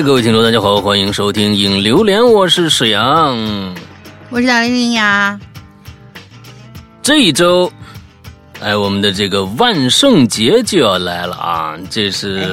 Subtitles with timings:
[0.00, 3.36] 哎，各位听众，大家好，欢迎收听《影榴莲》，我是沈阳，
[4.30, 5.38] 我是大玲玲呀。
[7.02, 7.70] 这一周，
[8.60, 11.74] 哎，我们的这个万圣节就要来了啊！
[11.90, 12.48] 这是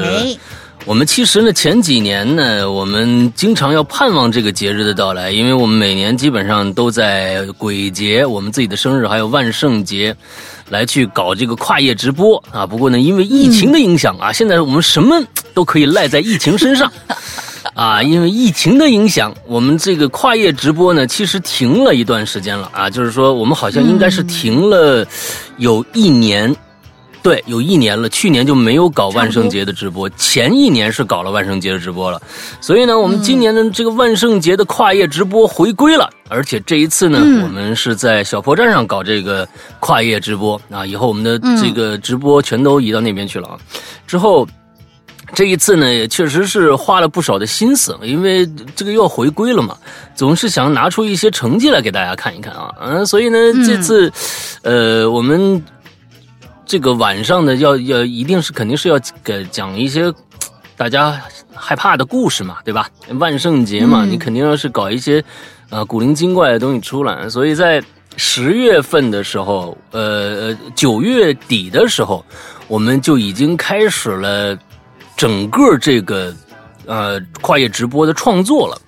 [0.84, 10.14] 我们其实呢，前几年呢，我们经常要盼望这个节日的到来，因为我们每年基本上都在鬼节、我们自己的生日还有万圣节。
[10.70, 12.68] 来去搞这个跨业直播啊！
[12.68, 15.18] 不过呢，因为疫情的影响啊，现在我们什么
[15.54, 16.92] 都可以赖在疫情身上
[17.78, 18.04] 啊。
[18.04, 22.90] 因为疫情的影响，我们这个跨业直播呢，其实停了一段时间了啊。
[22.90, 25.08] 就是说，我们好像应该是停了
[25.58, 26.54] 有一年。
[27.24, 32.22] 对，有一年了，去年就没有搞万圣节的直播，前一年是搞了万圣节的直播了，
[32.62, 39.46] 所以呢，我们今年的这个万圣节的跨业直播回归了，而且这一次呢，我们是在小破站上搞这个
[39.82, 43.60] 跨业直播啊，以后我们的这个直播全都移到那边去了啊。
[44.06, 44.48] 之后
[45.34, 49.78] 这一次呢，也确实是花了不少的心思，因为这个又要回归了嘛，
[50.16, 54.12] 总是想拿出一些成绩来给大家看一看啊，嗯，所以呢，这次
[54.64, 55.64] 呃，我们。
[56.70, 60.14] 这个晚上呢，要要一定是肯定是要给讲一些
[60.76, 61.18] 大家
[61.56, 62.90] 害怕的故事嘛，对吧？
[63.20, 65.24] 万圣节嘛，你肯定要是搞一些
[65.70, 67.30] 啊古灵精怪的东西出来。
[67.30, 67.82] 所以在
[68.18, 72.22] 十月份的时候，呃呃九月底的时候，
[72.68, 74.54] 我们就已经开始了
[75.18, 76.34] 整个这个
[76.86, 78.80] 呃跨业直播的创作了。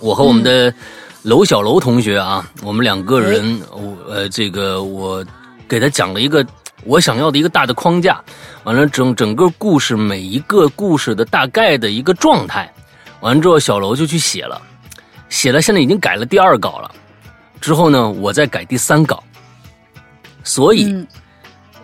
[0.00, 0.74] 我和我们的
[1.22, 5.24] 楼小楼同学啊，我们两个人，我呃这个我
[5.68, 6.44] 给他讲了一个。
[6.84, 8.22] 我想要的一个大的框架，
[8.62, 12.72] 完了整整个故事每一个故事的大概的一个状态，
[13.20, 14.62] 完了之后小楼就去写了，
[15.28, 16.88] 写了现在已经改了第二稿了，
[17.60, 19.22] 之后呢我再改第三稿，
[20.44, 21.04] 所以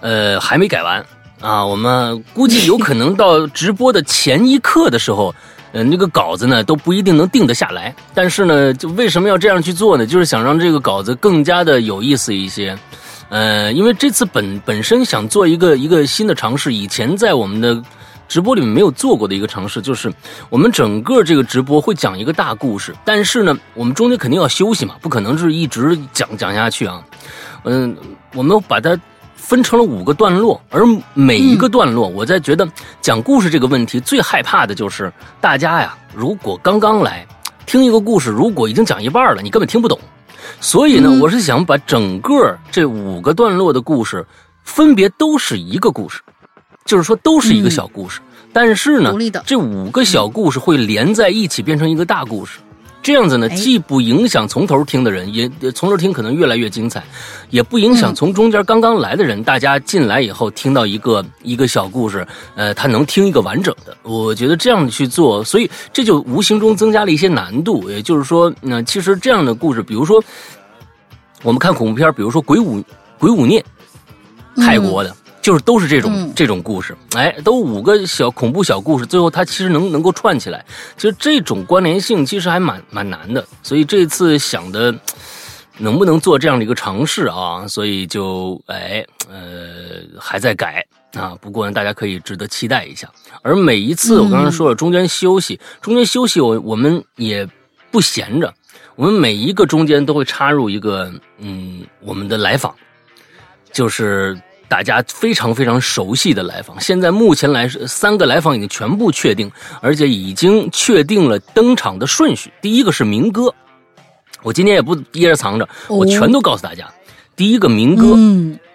[0.01, 1.05] 呃还没改完
[1.41, 5.35] 啊，我们估计有可能到直播的前一刻的时候，
[5.73, 10.07] 呃那个稿子呢都不一定能定得下来，但是呢就为什么要这样去做呢？
[10.07, 12.79] 就是想让这个稿子更加的有意思一些。
[13.31, 17.83] 呃，因为这次本本身想做一个一个新的尝试，以前在我们的
[18.29, 20.13] 直播里面没有做过的一个尝试，就是
[20.51, 27.03] 我们整个这个直播会讲一个大故事，但是呢，我们中间肯定要休息嘛，不可能是一直讲讲下去啊。
[27.65, 27.97] 嗯，
[28.35, 28.97] 我们把它
[29.47, 30.83] 分成了五个段落，而
[31.13, 32.67] 每一个段落，我在觉得
[33.03, 37.27] 讲故事这个问题最害怕的就是大家呀，如果刚刚来
[37.67, 40.01] 听一个故事，如果已经讲一半了，你根本听不懂。
[40.61, 44.27] 所以呢，我是想把整个这五个段落的故事，
[44.63, 46.23] 分别都是一个故事，
[46.87, 48.21] 就是说都是一个小故事。
[48.51, 49.13] 但是呢，
[49.45, 52.61] 这五个小故事会连在一起变成一个大故事。
[53.05, 57.05] 这样子呢，既不影响从头听的人，也从头听可能越来越精彩，
[57.51, 62.27] 也不影响从中间刚刚来的人，大家进来以后听到一个一个小故事，
[62.57, 63.95] 呃，他能听一个完整的。
[64.05, 67.91] 我觉得这样去做，所以这就无形中增加了一些难度。
[67.91, 70.25] 也就是说，那其实这样的故事，比如说
[71.43, 72.83] 我们看恐怖片，比如说《鬼舞
[73.19, 73.63] 鬼舞孽》，
[74.65, 75.15] 泰国的。
[75.45, 80.65] 就是都是这种这种故事，哎，都五个小恐怖小故事，最后它其实能能够串起来，
[80.97, 84.95] 其实这种关联性其实还蛮蛮难的，所以这次想的
[85.77, 87.69] 能不能做这样的一个尝试啊？
[87.69, 90.83] 所以就哎呃还在改
[91.13, 93.07] 啊，不过呢大家可以值得期待一下。
[93.43, 97.47] 而每一次我刚才说了中间休息，中间休息我我们也
[97.91, 98.51] 不闲着，
[98.97, 102.75] 我们每一个中间都会插入一个嗯我们的来访，
[103.71, 104.41] 就是。
[104.69, 112.53] 大家非常非常熟悉的来访，现在目前来，三个来访已经全部确定，而且已经确定了登场的顺序。
[112.61, 113.55] 第一个是明哥，
[114.43, 116.91] 我今天也不掖着藏着，我全都告诉大家。
[117.37, 118.17] 第一个明哥，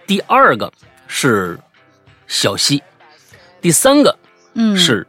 [0.05, 0.72] 第二个
[1.07, 1.59] 是
[2.27, 2.81] 小西，
[3.59, 4.16] 第三个
[4.75, 5.06] 是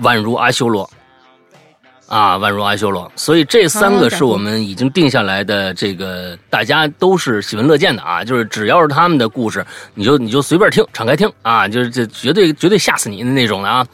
[0.00, 0.88] 宛如阿修罗。
[2.06, 8.22] 啊，宛如阿修罗，所以这三个是我们已经定下来的，这个大家都是喜闻乐见的啊。
[8.22, 13.84] 就是只要是他们的故事，你就你就随便听，敞开听啊，就是这绝对绝对吓死你的那种的啊。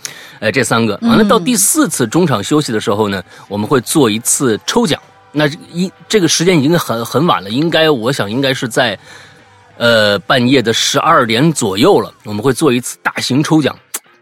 [0.40, 5.00] 哎，这三个完了，到第四次中场休息的时候呢，我们会做一次抽奖。
[5.32, 8.98] 那一这个时间已经很很晚了，应该我想应该是在
[9.78, 13.74] 呃半夜的十二点左右了，我们会做一次大型抽奖。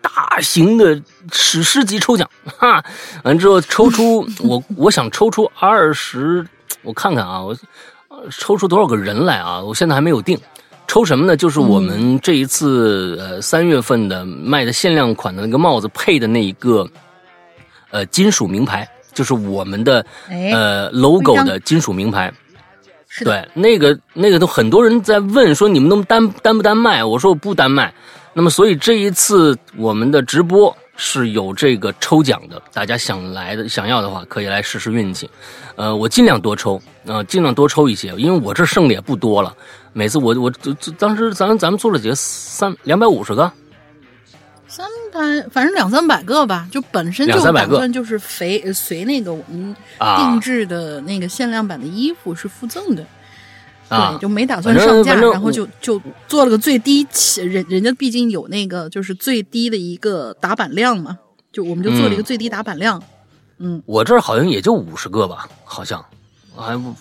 [0.02, 1.00] 大型的
[1.32, 2.82] 史诗级抽奖，哈，
[3.22, 6.46] 完之后抽出 我，我想抽出二十，
[6.82, 7.54] 我看看啊，我
[8.30, 9.60] 抽出多少个人来啊？
[9.60, 10.38] 我现在还没有定，
[10.86, 11.36] 抽什么呢？
[11.36, 16.88] 就是我们这一次呃三月份的卖的限量款的那个帽子配的那一个
[17.90, 22.32] 呃金属名牌，就是我们的呃 logo 的金属名牌，
[23.22, 27.04] 对，那个那个都很多人在问说你们能单单不单卖？
[27.04, 27.92] 我说我不单卖。
[28.32, 35.28] 那么，所以这一次我们的直播是有这个抽奖的，大家想来的想要的话，可以来试试运气。
[35.74, 39.52] 呃，我尽量多抽，啊，尽量多抽一些，因为我这剩的也不多了。
[39.92, 43.50] 每次我我这这当时咱咱们做了几个三两百五十个，
[44.68, 49.74] 三百反正两三百个吧，就本身就打算就是随随那个我们
[50.16, 53.04] 定制的那个限量版的衣服是附赠的。
[53.90, 61.18] 对，就没打算上架，然后就就做了个最低起，人人家毕竟有那个就是最低的一个打板量嘛，
[61.52, 63.02] 就我们就做了一个最低打板量。
[63.58, 66.02] 嗯，我这儿好像也就五十个吧，好像
[66.56, 66.94] 还五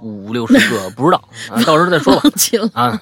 [0.00, 1.20] 五六十个， 不知道，
[1.66, 2.30] 到时候再说吧。
[2.74, 3.00] 啊，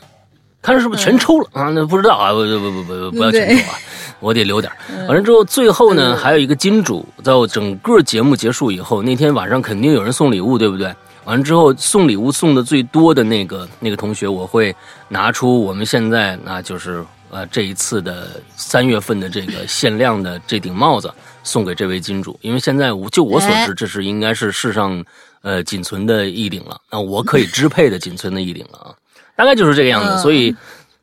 [0.62, 1.70] 看是不是全抽了啊？
[1.70, 3.78] 那不知道啊，不不不不不要全抽啊，
[4.20, 4.72] 我得留点。
[5.06, 10.94] 完了之后，最后呢还有一个金主，在我整个节目结束以后，那天晚上肯定有人送礼物，对不对？
[11.24, 14.74] 完了之后，送礼物送的最多的那个那个同学，我会
[15.08, 21.12] 拿出我们现在那就是呃这一次的三月份的这个限量的这顶帽子
[21.42, 25.02] 送给这位金主，因为现在我就我所知，这是应该是世上
[25.40, 28.94] 呃仅存的一顶了，那我可以支配的仅存的一顶了啊，
[29.34, 30.54] 大概就是这个样子，所以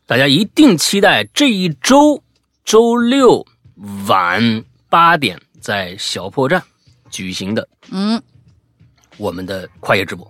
[0.05, 2.21] 大家一定期待这一周
[2.63, 3.43] 周六
[4.07, 6.61] 晚八点在小破站
[7.09, 8.21] 举行的嗯。
[9.21, 10.27] 我们的跨夜直播，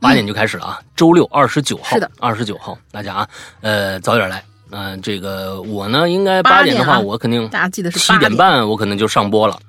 [0.00, 0.80] 八点就开始了啊！
[0.96, 3.28] 周六二十九号，是的，二十九号，大家啊，
[3.60, 4.42] 呃，早点来。
[4.70, 9.60] 嗯，这个我呢，应该八点的话，我肯定大家记得是七点半，我可能就上播了。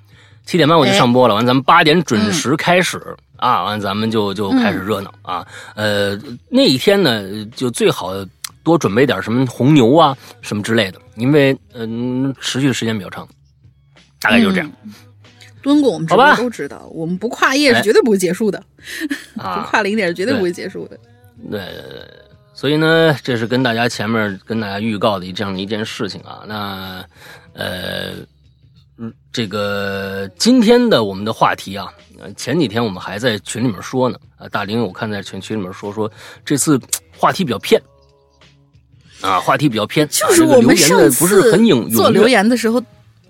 [0.46, 2.98] 七点半我就上播了，完咱们八点准时开始
[3.36, 5.46] 啊，完咱们就就开始热闹啊。
[5.76, 6.18] 呃，
[6.50, 8.14] 那一天呢，就最好
[8.64, 13.28] 多准备点什么红牛啊什么之类的，因为嗯，持续时间比较长，
[14.22, 14.72] 大概就是这样。
[15.62, 18.62] 蹲过我们直播都知道，我们不跨夜是绝对不会结束的，
[19.36, 20.98] 不跨零点是绝对不会结束的。
[21.50, 22.08] 对对对，
[22.54, 26.44] 所以呢，这是跟大家前面跟大家预告的这样的一件事情啊。
[26.48, 27.04] 那
[27.54, 28.14] 呃，
[29.32, 31.92] 这个今天的我们的话题啊，
[32.36, 34.18] 前几天我们还在群里面说呢。
[34.38, 36.12] 啊，大林，我看在群群里面说说
[36.44, 36.80] 这次
[37.16, 37.80] 话题比较偏
[39.22, 41.52] 啊，话题比较偏，就是我们上次
[41.92, 42.82] 做留言的时候。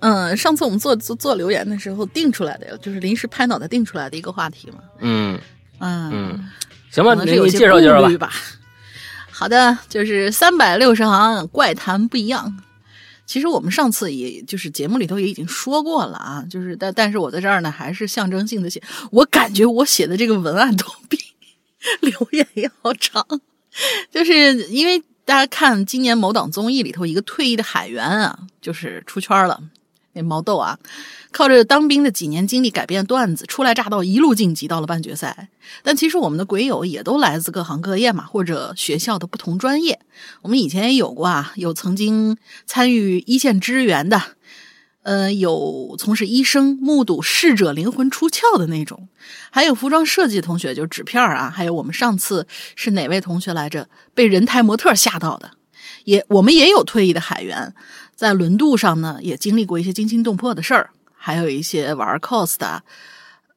[0.01, 4.79] 嗯，上次我们做做做留言的时候定出来的，就是临时拍脑袋定出来的一个话题嘛。
[4.99, 5.39] 嗯
[5.79, 6.49] 嗯嗯，
[6.91, 8.31] 行吧，你介绍介绍吧。
[9.29, 12.63] 好的，就是三百六十行怪谈不一样。
[13.25, 18.81] 其实我们上次也就是节目里头也已经说过了啊，就是但但是我在这儿呢，还是象征性的写。
[19.11, 21.17] 我感觉我写的这个文案都比
[22.01, 23.25] 留言要长，
[24.11, 29.61] 就是因为大家看今年某档综艺里头一个退役的海员啊，就是出圈了。
[30.13, 30.77] 那毛豆啊，
[31.31, 35.49] 靠着当兵的几年经历改编段子，初来乍到一路晋级到了半决赛。
[35.83, 39.99] 但其实我们的鬼友也都来自各行各业嘛，或者学校的不同专业。
[40.41, 44.21] 我们以前也有过啊，有曾经参与一线支援的，
[45.03, 49.07] 呃，有从事医生，目睹逝者灵魂出窍的那种，
[49.49, 55.51] 还有服装设计同学，就纸片啊，还有我们上次是哪位同学来着，被人台模特吓到的，
[56.03, 57.73] 也我们也有退役的海员。
[58.21, 62.83] 在轮渡上呢，也经历过一些惊心动魄的事儿，还有一些玩 cos 的，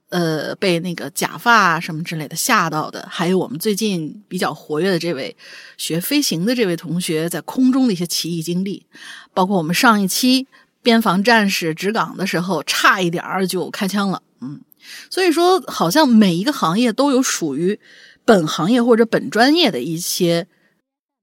[0.09, 5.37] 呃，被那个假发什么之类的吓到的，还有我们最近比较活跃的这位
[5.77, 8.87] 学飞行的这位同学在空中的一些奇异经历，
[9.35, 10.47] 包括我们上一期
[10.83, 14.63] 边防战士值岗的时候差一点儿就开枪了，嗯，
[15.11, 17.79] 所以说好像每一个行业都有属于
[18.25, 20.47] 本行业或者本专业的一些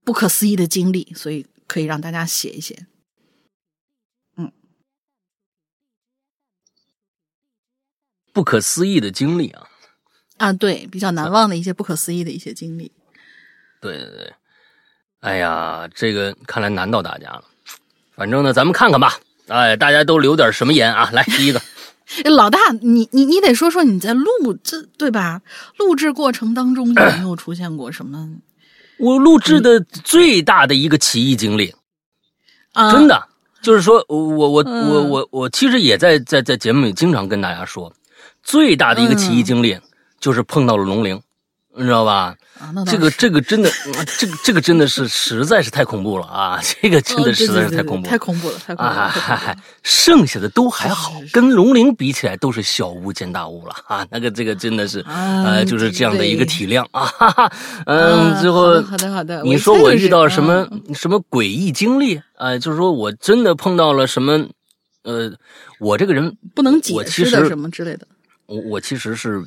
[0.06, 2.86] 不可思议的经历，所以可以让大家写一写。
[8.34, 9.64] 不可思议的经历啊！
[10.38, 12.92] 啊，对，比较难忘的一些不可思议的一些经历。
[13.82, 14.34] 对对对，
[15.20, 17.44] 哎呀，这个看来难到大家了。
[18.16, 19.20] 反正呢，咱们看看吧。
[19.48, 21.10] 哎，大家都留点什么言啊？
[21.12, 21.62] 来，第一个，
[22.32, 24.26] 老大，你你你得说说你在录
[24.64, 25.42] 这对吧？
[25.78, 28.30] 录制过程当中有没有出现过什么？
[28.98, 31.74] 我录制的最大的一个奇异经历，
[32.74, 33.28] 啊，真的
[33.62, 37.92] 就是说我我我我我我其实也在在在节目里经常跟大家说。
[38.44, 39.78] 最大的一个奇异经历，
[40.20, 41.22] 就是碰到了龙灵，
[41.76, 42.36] 你知道吧？
[42.86, 43.72] 这个这个真的，
[44.20, 46.60] 这个这个真的是实在是太恐怖了啊！
[46.62, 49.00] 这个真的实在是太恐怖，太恐怖了，太恐怖了！
[49.00, 54.06] 啊，剩下的都还好，跟龙灵比起来都是小巫见大巫了啊！
[54.12, 57.06] 那个这个真的是，呃，就是这样的一个体量啊！
[57.06, 57.52] 哈哈，
[57.88, 62.56] 嗯，最后好的好的，你说我遇到什么什么诡异经历啊？
[62.60, 64.48] 就是说我真的碰到了什么？
[65.04, 65.32] 呃，
[65.80, 68.06] 我这个人不能解释的什么之类的。
[68.52, 69.42] 我我其实是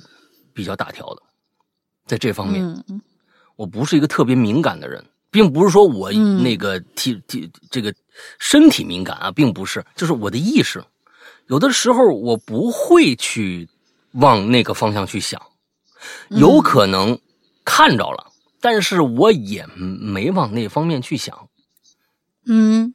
[0.54, 1.22] 比较大条的，
[2.06, 2.84] 在这方面，
[3.54, 7.94] 我不是一个特别敏感的人，并不是说我那个体体这个
[8.38, 10.82] 身体敏感啊，并不是，就是我的意识。
[11.48, 13.68] 有的时候我不会去
[14.12, 15.38] 往那个方向去想，
[16.30, 17.18] 有可能
[17.62, 18.32] 看着了，
[18.62, 21.50] 但是我也没往那方面去想。
[22.46, 22.94] 嗯，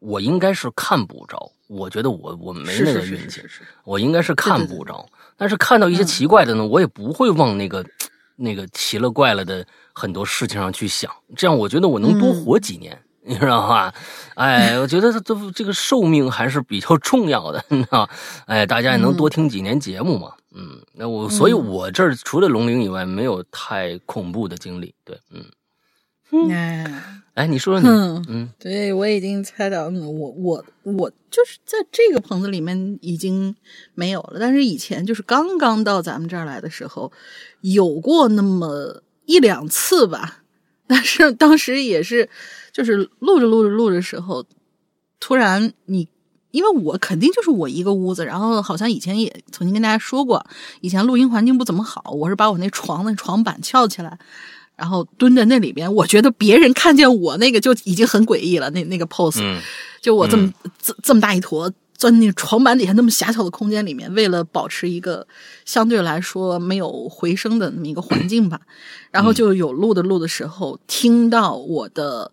[0.00, 3.42] 我应该是看不着，我觉得我我没那个运气，
[3.84, 5.08] 我应该是看不着。
[5.36, 7.86] 但是看到一些奇怪的呢，我也不会往那个
[8.36, 13.00] 那个奇了怪了的很多事情上去想，这样我觉得我能多活几年。
[13.22, 13.94] 你知道吧？
[14.34, 18.08] 哎，我觉得这这这个寿命还是比较重要的，你知道？
[18.46, 20.32] 哎，大家也能多听几年节目嘛。
[20.52, 24.94] 嗯，那我所以，我这儿除了龙陵以外，没有太恐怖的经历。
[25.04, 25.20] 对，
[26.30, 26.84] 嗯，哎，
[27.40, 33.54] 哎，你说你，嗯，对我已经猜到，我我我就是在这个棚子里面已经
[33.94, 37.10] 没有了，但是以前就是刚刚到咱们这儿来的时候，
[37.62, 40.42] 有过那么一两次吧。
[40.86, 42.28] 但是当时也是。
[42.72, 44.46] 就是录着录着录着时候，
[45.18, 46.06] 突然你，
[46.52, 50.46] 因为我肯定就是我一个屋子，然后好像以前也曾经跟大家说过，
[50.80, 54.16] 以前录音环境不怎么好，我是把我那床的床板翘起来，
[54.80, 59.60] 然后蹲在那里边，我觉得别人看见我那个就已经很诡异了，那那个 pose，
[60.00, 60.50] 就我这么
[60.82, 61.70] 这这么大一坨。
[61.98, 65.26] 钻那床板底下那么狭小的空间里面，为了保持一个
[65.66, 68.58] 相对来说没有回声的那么一个环境吧，
[69.12, 72.32] 然后就有录的录的时候，听到我的。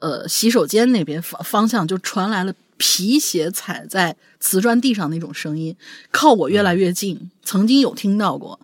[0.00, 5.74] 呃，洗手间那边方方向就传来了皮鞋踩在瓷砖地上那种声音，
[6.10, 7.30] 靠我越来越近。
[7.42, 8.60] 曾经有听到过，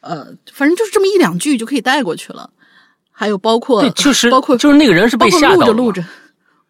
[0.00, 2.50] 呃，反正就是这么一两句就可以带过去了。
[3.10, 6.04] 还有包括，就是包括就是那个人是被吓到录着录着，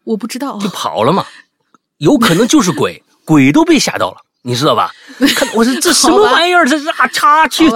[0.04, 1.24] 我不知道就跑了嘛，
[1.98, 4.16] 有可能就是鬼， 鬼都被吓到了。
[4.42, 4.90] 你知道吧？
[5.36, 6.66] 看，我说这什么玩意儿？
[6.66, 7.68] 这是啊，插去，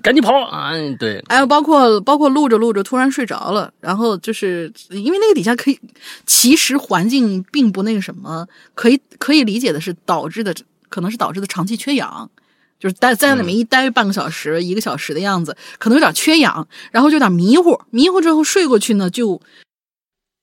[0.00, 0.32] 赶紧跑。
[0.44, 0.70] 啊！
[0.96, 5.80] 对，还有包括包括录着录着突然睡着了，然后就是因为那个底下可以，
[6.24, 10.54] 其实环境并不那个什么，可以可以理解的是导致的，
[10.88, 12.30] 可能是导致的长期缺氧，
[12.78, 19.40] 就是待在那里面一待半个小时、一个小时的样子，可能有点缺氧，然后就有点迷糊，迷糊之后睡过去呢，就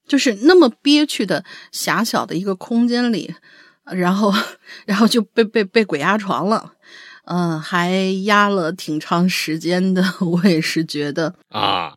[0.08, 3.36] 就是那么憋屈的狭小的一个空间里。
[3.86, 4.34] 然后，
[4.88, 6.74] 然后就被被被鬼压床了，
[7.26, 7.92] 嗯，还
[8.24, 10.04] 压了挺长时间的。
[10.22, 11.96] 我也是觉得啊，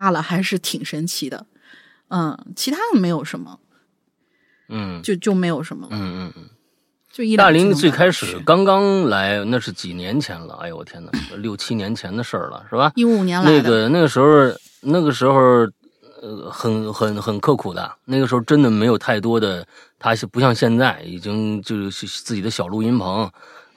[0.00, 1.44] 压了还是挺神奇的，
[2.08, 3.60] 嗯，其他的没有什么，
[4.70, 6.48] 嗯，就就没有什么了，嗯嗯嗯，
[7.18, 12.92] 就一大林最开始刚刚来，那是几年前了，哎呦我天哪，六七年前的事儿了，是吧？
[12.94, 14.28] 一五年来，那个那个时候，
[14.82, 15.40] 那个时候，
[16.22, 19.66] 呃，很很很刻苦的，那个时候真的没有太多的。
[19.98, 23.28] 他是不像现在，已经就是自己的小录音棚，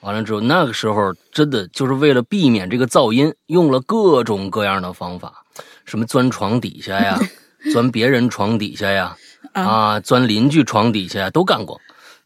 [0.02, 5.44] 完了之后，那个时候真的就是为了避免这个噪音，用了各种各样的方法，
[5.84, 7.18] 什么钻床底下呀，
[7.74, 9.16] 钻别人床底下呀，
[9.52, 11.80] 啊，钻邻居床底下呀，都干过。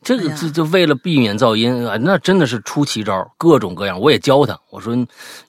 [0.06, 4.00] 这个就就为了避免噪音啊，那真的是出奇招，各种各样。
[4.00, 4.96] 我也教他，我说，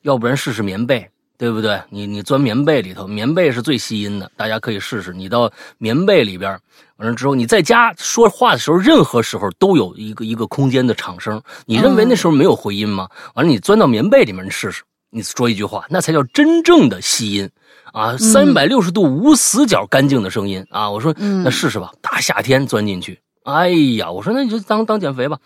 [0.02, 1.08] 要不然试试棉被。
[1.40, 1.80] 对不对？
[1.92, 5.14] 你你钻棉被里头，棉被是最吸音的，大家可以试试。
[5.14, 5.48] 你到
[5.78, 6.60] 棉被里边，
[6.96, 11.40] 完了之后，你在家说话的时候，任何时候都有一个一个空间的场声。
[11.68, 13.08] 你认为那时候没有回音吗？
[13.36, 17.48] 完了，你钻到棉被里面，你试试，你说一句话，那才叫真正的吸音
[17.94, 18.18] 啊！
[18.18, 20.90] 三百六十度无死角干净的声音啊！
[20.90, 21.92] 我说，那试试吧。
[22.02, 23.20] 大夏天钻进去，
[23.52, 25.40] 哎呀，我说那你就当当减肥吧。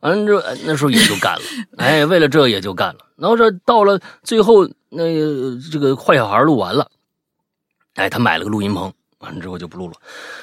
[0.00, 1.42] 完了之后，那时候也就干了。
[1.78, 3.00] 哎，为了这也就干了。
[3.16, 4.68] 然后这到了最后。
[4.90, 5.02] 那
[5.70, 6.90] 这个坏小孩录完了，
[7.96, 9.92] 哎，他买了个录音棚，完了之后就不录了，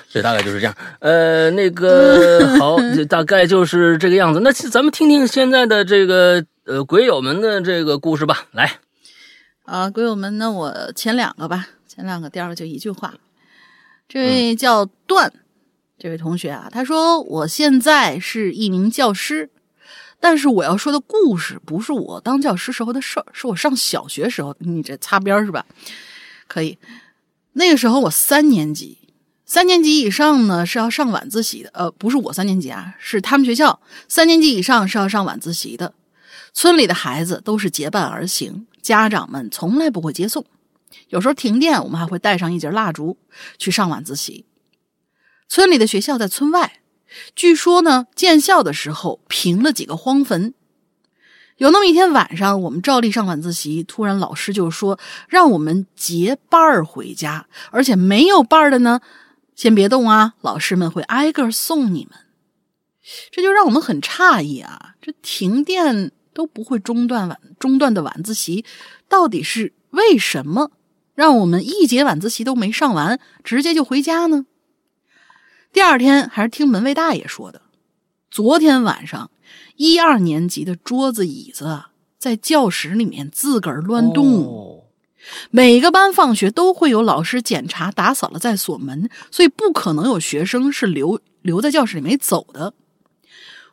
[0.07, 0.75] 所以大概就是这样。
[0.99, 2.77] 呃，那个 好，
[3.09, 4.39] 大概就是这个样子。
[4.41, 8.45] 那咱们听听现在的这个呃鬼友们的这个故事吧。
[8.51, 8.71] 来，
[9.63, 13.15] 啊，鬼友们，那我前两个吧，前两个，第二个就一句话。
[14.07, 15.33] 这位叫段，
[15.97, 19.49] 这位同学啊，他说我现在是一名教师。
[20.17, 24.55] 但是我要说的故事不是我当教师时候的事儿，是我上小学时候。
[24.59, 25.65] 你这擦边是吧？
[26.47, 26.77] 可以。
[27.53, 28.97] 那个时候我三年级，
[29.45, 31.69] 三年级以上呢是要上晚自习的。
[31.73, 35.93] 呃，不是我三年级啊，是他们学校三年级以上是要上晚自习的。
[36.53, 40.43] 村里的孩子都是结伴而行，家长们从来不会接送。
[41.09, 43.17] 有时候停电，我们还会带上一截蜡烛
[43.57, 44.45] 去上晚自习。
[45.47, 46.79] 村里的学校在村外。
[47.35, 50.53] 据说呢，建校的时候平了几个荒坟。
[51.57, 54.99] 有那么一天晚上，我们照例上晚自习，突然老师就说
[55.29, 58.99] 让我们结伴儿回家，而且没有伴儿的呢，
[59.55, 62.19] 先别动啊，老师们会挨个送你们。
[63.31, 68.65] 这就让我们很诧异啊，这停电都不会中断晚中断的晚自习，
[69.07, 70.71] 到底是为什么
[71.13, 74.45] 让我们一节晚自习都没上完，直接就回家呢？
[75.75, 77.59] 第二天还是听门卫大爷说的，
[78.31, 79.29] 昨天晚上，
[79.75, 81.81] 一二年级的桌子椅子
[82.17, 84.85] 在教室里面自个儿乱动。
[85.51, 92.73] 每个班放学都会有老师检查打扫了再锁门，所以不可能有学生是留留在教室里没走的。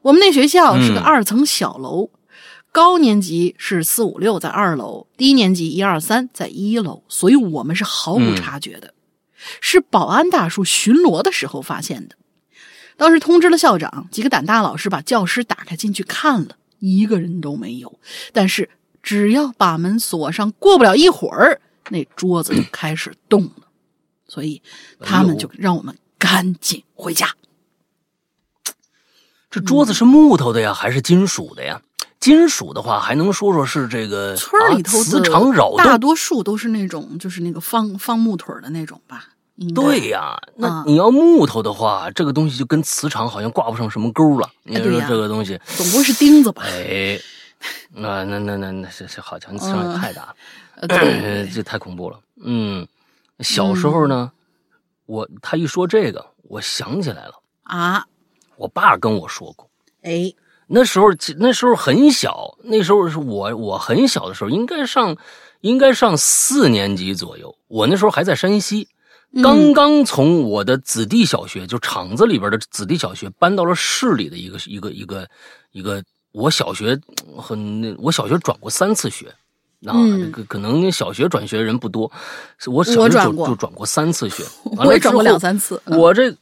[0.00, 2.10] 我们那学校是个二层小楼，
[2.72, 8.92] 高年级是四五六在二楼，低年级一二三在一楼，所以我们是毫无察觉的。
[9.60, 12.16] 是保安大叔巡逻的时候发现的，
[12.96, 17.98] 当时通知了校长，几个胆大老师把教室打开进去看了，一个人都没有。
[18.32, 18.70] 但是
[19.02, 23.68] 只要把门锁上，过不了一会儿，那桌子就开始动了，
[24.28, 24.62] 所以
[25.00, 27.34] 他们就让我们赶紧回家。
[29.50, 31.82] 这桌子是木头的呀，还是金属的呀？
[32.20, 39.30] 金属的话，还能说说是这个村里头磁场扰动，大多数都是那种就是那个方方木腿的那种吧。
[39.74, 44.50] 对呀，那你要木头的话，这个东西就跟磁场好像挂不上什么钩了。
[44.64, 46.62] 你说这个东西，总不会是钉子吧？
[46.64, 47.20] 哎，
[47.90, 50.34] 那那那那那是是好像磁场也太大
[50.80, 52.18] 了， 这太恐怖了。
[52.42, 52.86] 嗯，
[53.40, 54.32] 小时候呢，
[55.06, 58.04] 我他一说这个，我想起来了啊，
[58.56, 59.68] 我爸跟我说过。
[60.02, 60.32] 哎，
[60.66, 65.16] 那时候那时候很小，那时候是我我很小的时候，应该上
[65.60, 67.54] 应该上四年级左右。
[67.68, 68.88] 我那时候还在山西。
[69.40, 75.28] 刚刚从我的子弟小学，就厂子里边的子弟小学，搬到了市里的一个一个一个
[75.70, 76.02] 一个。
[76.32, 76.98] 我小学
[77.36, 79.26] 很，我小学转过三次学，
[79.84, 79.92] 啊，
[80.32, 82.10] 可可能小学转学人不多，
[82.68, 84.42] 我小学就就转过三次学，
[84.78, 85.78] 我也转过两三次。
[85.84, 86.34] 我这，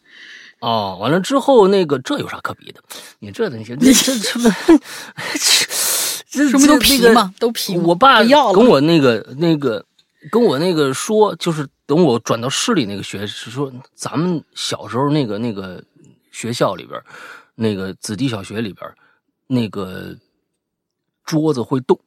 [0.61, 2.81] 哦，完了之后那个这有啥可比的？
[3.19, 4.39] 你这东西，这 这
[6.31, 7.35] 这 这不都皮吗？
[7.41, 7.77] 都皮。
[7.77, 9.85] 我爸跟我那个那个
[10.31, 11.69] 跟我那个说，就是。
[11.91, 15.83] 等我转到市里那个学是说，咱们小时候那个那个
[16.31, 17.03] 学校里边，
[17.57, 18.89] 那个子弟小学里边，
[19.49, 20.17] 那个
[21.25, 21.99] 桌子会动。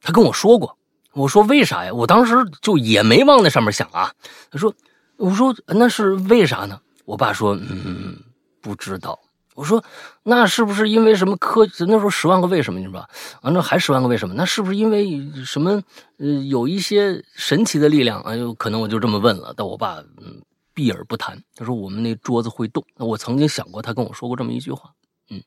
[0.00, 0.78] 他跟我说过，
[1.12, 1.92] 我说为啥呀？
[1.92, 4.10] 我当时就也没往那上面想啊。
[4.50, 4.74] 他说，
[5.18, 6.80] 我说那是为啥呢？
[7.04, 8.16] 我爸说，嗯，
[8.62, 9.20] 不知道。
[9.58, 9.84] 我说，
[10.22, 11.66] 那是不是因为什么科？
[11.80, 13.10] 那时候十万个为什么，你知道吧？
[13.42, 14.34] 完了还十万个为什么？
[14.34, 15.82] 那是不是因为什么？
[16.18, 18.20] 呃，有一些神奇的力量？
[18.20, 19.52] 哎呦，可能我就这么问了。
[19.56, 20.40] 但我爸嗯
[20.72, 21.42] 避而不谈。
[21.56, 22.84] 他说我们那桌子会动。
[22.98, 24.92] 我曾经想过，他跟我说过这么一句话。
[25.28, 25.42] 嗯，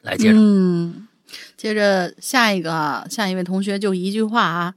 [0.00, 0.38] 来接着。
[0.38, 1.06] 嗯，
[1.58, 4.74] 接着下一个，下一位同学就一句话啊，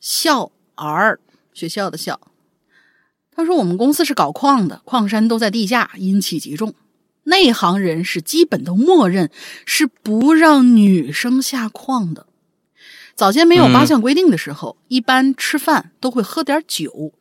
[0.00, 1.20] 校儿
[1.52, 2.18] 学校的校。
[3.30, 6.72] 他说我们公司是搞矿的，矿山都在地下，阴气极重。
[7.30, 9.30] 内行人士基本都默认
[9.64, 12.26] 是不让女生下矿的。
[13.14, 17.12] 早先没有八项规定的时候，一般吃饭都会喝点酒，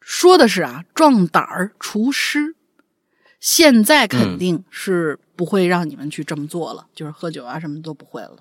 [0.00, 2.54] 说的是啊壮胆儿除湿。
[3.40, 8.36] 现在肯定是不会让你们去这么做了，就是喝酒啊什么都不会了。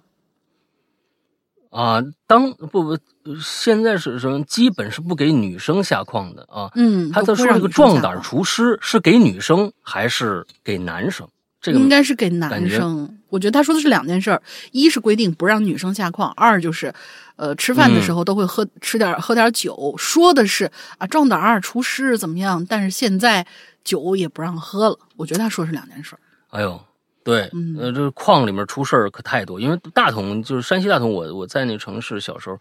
[1.73, 2.97] 啊，当不不，
[3.41, 4.43] 现在是什么？
[4.43, 6.69] 基本是不给女生下矿的啊。
[6.75, 11.27] 嗯，他在说这个壮胆厨师是给女生还是给男生？
[11.59, 13.17] 这个应该是给男生。
[13.29, 14.39] 我觉得他说的是两件事儿：
[14.71, 16.93] 一是规定不让女生下矿；二就是，
[17.37, 22.63] 呃，吃饭的时候都会喝吃点喝点酒，说的是啊壮胆儿除湿怎么样？
[22.69, 23.47] 但是现在
[23.83, 24.99] 酒也不让喝了。
[25.15, 26.15] 我觉得他说是两件事。
[26.49, 26.79] 哎呦。
[27.23, 32.57] 对，呃，这矿里面出事儿可太多，因为大同就是山西大同，我我在那城市小时候，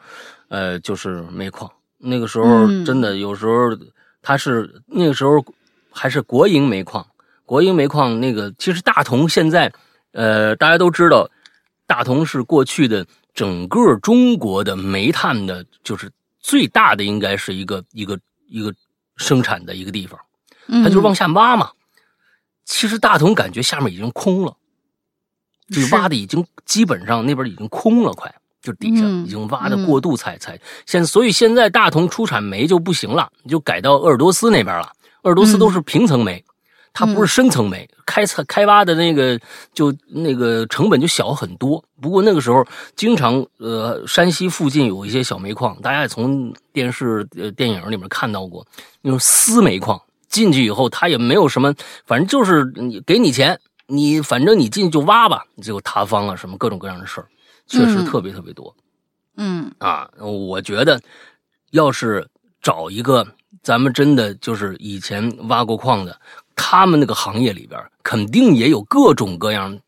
[0.49, 3.77] 呃，就是煤矿，那个时候真的有时候
[4.23, 5.45] 它是那个时候
[5.91, 7.05] 还是国营煤矿，
[7.45, 9.73] 国营煤矿那个其实大同现在，
[10.13, 11.29] 呃，大家都知道，
[11.87, 18.73] 大同是过去的整个中国的煤炭的，就是最大的应该是一个一个一个
[19.17, 20.21] 生产的一个地方，
[20.69, 21.71] 它就是往下挖嘛。
[22.73, 24.57] 其实大同感觉下面已经空了，
[25.69, 34.91] 就挖的已经基本上那边已经空了，快就底下已经挖的过度采采现，所以现在大同出产煤就不行了，就改到鄂尔多斯那边了。
[35.21, 36.43] 鄂尔多斯都是平层煤，
[36.95, 39.39] 它不是深层煤，开采开挖的那个
[39.75, 41.85] 就那个成本就小很多。
[42.01, 48.67] 不过那个时候经常呃山西附近有一些小煤矿，大家也从电视呃电影里面看到过
[49.03, 50.01] 那种私煤矿。
[50.33, 51.73] 进去以后，他也没有什么，
[52.07, 57.29] 反正就是你给你钱，你反正你进去就挖吧，结果塌方啊，什么各种各样的事儿，
[57.69, 58.75] 确实特别特别多。
[59.37, 61.01] 嗯啊，我觉得
[61.71, 62.27] 要是
[62.61, 63.27] 找一个
[63.63, 66.19] 咱们真的就是以前挖过矿的，
[66.57, 69.79] 他们那个行业里边肯定也有各种各样，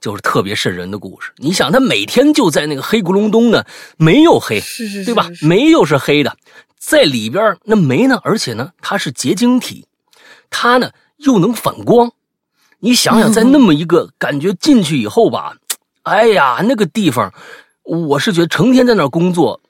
[0.00, 1.32] 就是特别瘆人的故事。
[1.36, 5.28] 你想，他每天就在那个黑咕隆咚的，没有黑，是是，对吧？
[5.42, 6.36] 没有是黑的。
[6.78, 8.20] 在里边那煤呢？
[8.22, 9.86] 而且呢，它是结晶体，
[10.50, 12.12] 它呢又能反光，
[12.78, 15.56] 你想想，在那么一个感觉进去以后吧，
[16.02, 17.32] 哎呀，那个地方，
[17.82, 19.60] 我是觉得成天在那儿工作，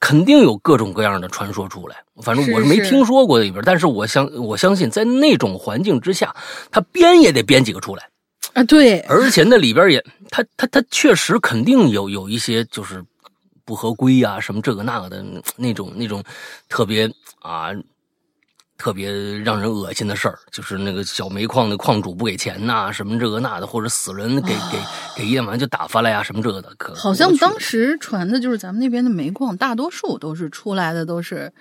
[0.00, 1.96] 肯定有各种各样的传说出来。
[2.22, 6.34] 反正我是没听说过里边，但是我相我相信，在那种环境之下，
[6.72, 8.08] 他编也得编几个出来
[8.54, 8.64] 啊。
[8.64, 13.04] 对，而且那里边也，他他他确实肯定有有一些就是
[13.68, 15.22] 不合规呀，什么这个那个的
[15.56, 16.24] 那种那种
[16.70, 17.68] 特别啊。
[18.80, 24.78] 特别让人恶心的事儿，就是那个小煤矿的矿主不给钱呐，什么这个那的，或者死人给给
[25.16, 26.72] 给一点完就打发了呀，什么这个的。
[26.78, 31.52] 可好像当时传的就是咱们那边的煤矿，大多数都是出来的都是。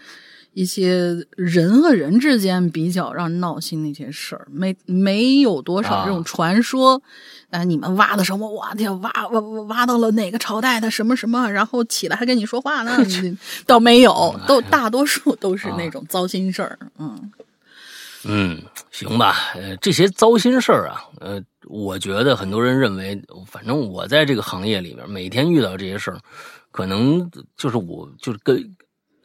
[0.53, 6.95] 一些人和人之间比较让人闹心的一些事儿，没没有多少这种传说。
[6.95, 7.01] 啊，
[7.65, 8.49] 你们挖的什么？
[8.49, 11.49] 我天，挖挖挖到了哪个朝代的什么什么？
[11.49, 12.97] 然后起来还跟你说话呢？
[13.65, 16.77] 倒没有，都大多数都是那种糟心事儿。
[16.97, 17.31] 嗯
[18.25, 19.51] 嗯，行吧。
[19.55, 26.19] 呃，这些糟心事儿啊，呃，我觉得很多人认为，反正我在这个行业里边，每天遇到这些事儿，
[26.71, 28.75] 可能就是我就是跟。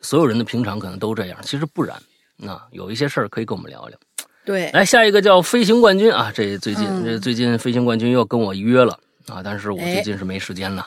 [0.04, 1.96] 所有人的平常可能都这样，其实不然。
[2.36, 3.96] 那有一些事儿可以跟我们聊聊。
[4.44, 10.84] 对，来下一个叫飞行冠军啊，这最近这最近飞行冠军又跟我约了啊，但是我最近是没时间呢，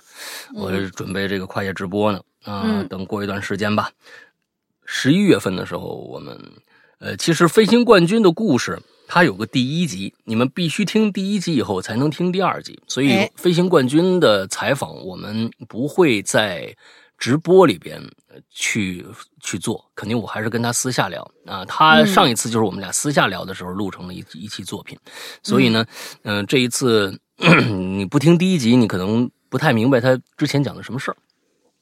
[0.54, 3.89] 我准备这个跨界直播呢啊，等过一段时间吧。
[4.86, 6.38] 十一月份的时候，我们
[7.00, 16.76] 呃，其实飞行冠军的故事它有个第一集，你们必须听第一集以后才能听第二集，所以飞行冠军的采访我们不会在。
[17.18, 17.98] 直播里边
[18.50, 19.06] 去
[19.41, 21.63] 去做，肯定我还是跟他私下聊啊。
[21.65, 24.98] 他上一次就是我们俩私下聊的时候录成了一一期作品，
[25.43, 25.86] 所以呢，
[26.24, 27.19] 嗯，这一次
[27.69, 31.17] 你不听第一集，你可能不太明白他之前讲的什么事儿。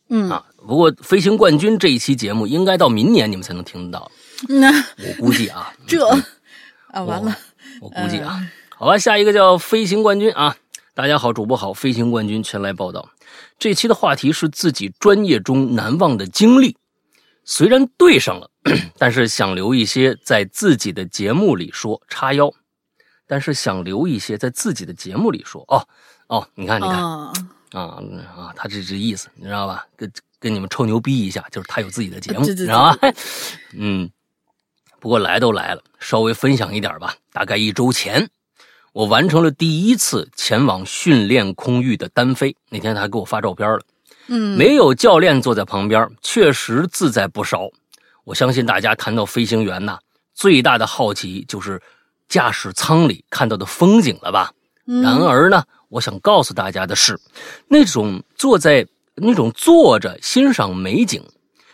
[0.09, 4.11] 嗯啊，不过飞行冠军这一期节目应该到明年你们才能听得到。
[4.47, 6.05] 那我估计啊，这
[6.87, 7.35] 啊完了，
[7.81, 8.45] 我估计啊，
[8.77, 10.55] 好吧，下一个叫飞行冠军啊，
[10.93, 13.09] 大家好，主播好，飞行冠军前来报道。
[13.63, 16.75] 这期的话题是自己专业中难忘的经历，
[17.45, 18.51] 虽然对上了，
[18.99, 22.51] 但是想留一些在自己的节目里说叉腰，
[23.25, 25.87] 但是想留一些在自己的节目里说哦
[26.27, 27.31] 哦，你看你看啊
[27.71, 29.87] 啊，他这这意思你知道吧？
[29.95, 33.13] 跟跟你们臭牛逼一下，就是他有自己的节目，知道吧？
[33.71, 34.11] 嗯，
[34.99, 37.15] 不过来都来了，稍微分享一点吧。
[37.31, 38.29] 大概一周前。
[38.93, 43.81] 我完成了第一次前往训练空域的单飞，那天他还给我发照片了。
[44.27, 47.67] 嗯，没有教练坐在旁边，确实自在不少。
[48.23, 49.97] 我相信大家谈到飞行员呐，
[50.35, 51.81] 最大的好奇就是
[52.29, 54.53] 驾驶舱里看到的风景了吧？
[54.85, 57.19] 然而呢，我想告诉大家的是，
[57.67, 61.23] 那种坐在那种坐着欣赏美景，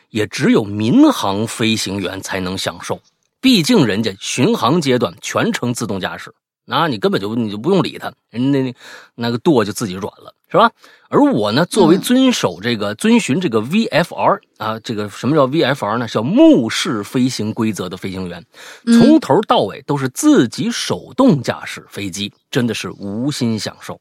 [0.09, 3.01] 也只有民航飞行员才能享受。
[3.41, 6.33] 毕竟人家巡航阶段全程自动驾驶。
[6.71, 8.75] 那你根本就你就不用理他，人那那
[9.15, 10.71] 那个舵就自己软了，是吧？
[11.09, 16.07] 而我呢，作为遵守这个遵循这个 VFR 啊，这个什么叫 VFR 呢？
[16.07, 18.45] 叫目视飞行规则的飞行员，
[18.85, 23.99] 从头到尾都是自己手动驾驶飞机，真的是无心享受。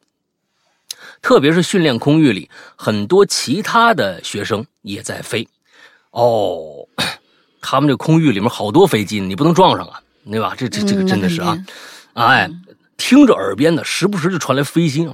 [1.23, 5.49] 特别是训练空域里，很多其他的学生也在飞，
[6.11, 6.87] 哦，
[7.63, 10.55] 他们这空域里面好多飞机，你不能撞上啊，对吧？
[10.55, 11.57] 这这这个真的是啊。
[12.19, 12.51] 哎，
[12.97, 15.13] 听着耳边的，时不时就传来飞机，那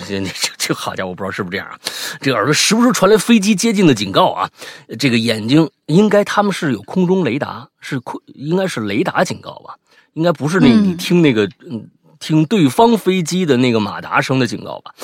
[0.00, 1.78] 这这这好家伙，不知道是不是这样啊？
[2.20, 4.50] 这个耳朵时不时传来飞机接近的警告啊！
[4.98, 9.74] 这个眼睛应该他们是有空中雷达，是空应该是雷达警告吧？
[10.14, 11.86] 应该不是那你听那个嗯
[12.18, 14.94] 听对方飞机的那个马达声的警告吧？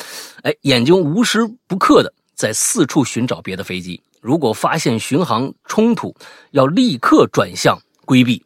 [0.42, 6.16] 哎，眼睛无时不刻的在四处寻找别的飞机，如果发现巡航冲突，
[6.52, 8.42] 要立刻转向规避。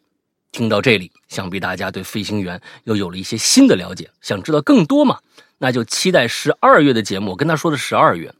[0.55, 4.09] 听到这里，想必大家对飞行员又有了一些新的了解。
[4.21, 5.19] 想知道更多吗？
[5.59, 7.33] 那就期待十二月的节目。
[7.33, 8.33] 我跟他说的十二月，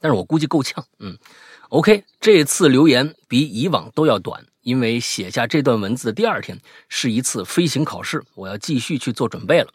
[0.00, 0.86] 但是我估计够呛。
[1.00, 1.18] 嗯
[1.70, 6.56] ，OK，这次留言比以往都要短，因为写下这段文字的第二天
[6.88, 9.68] 是一次飞行考试，我要继续去做准备了。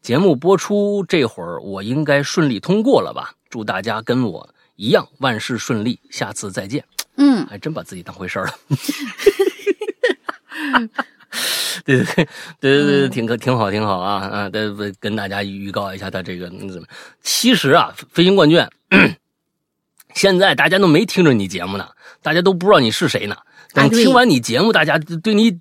[0.00, 3.34] 节目播出这会儿，我应该顺利通过了吧？
[3.50, 6.82] 祝大家跟我一样万事顺利，下次再见。
[7.16, 8.54] 嗯，还真把自己当回事了。
[11.84, 12.26] 对对对
[12.60, 14.50] 对对对，挺可挺好挺好啊啊！
[14.50, 14.60] 再
[15.00, 16.86] 跟大家预告一下，他这个怎么？
[17.22, 18.64] 其实啊，飞行冠军，
[20.14, 21.88] 现在大家都没听着你节目呢，
[22.22, 23.36] 大家都不知道你是谁呢。
[23.72, 25.58] 等听完你节目，大家对你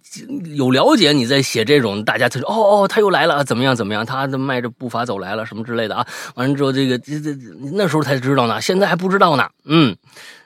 [0.56, 4.06] 有了解，你再写这种，大家才说哦哦，他又来了，怎么样怎么样？
[4.06, 6.06] 他迈着步伐走来了，什么之类的啊。
[6.36, 7.36] 完了之后，这个这这
[7.74, 9.50] 那时候才知道呢，现在还不知道呢。
[9.66, 9.98] 嗯，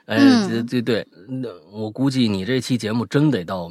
[0.06, 0.16] 哎，
[0.48, 3.70] 对对对，那我估计你这期节目真得到。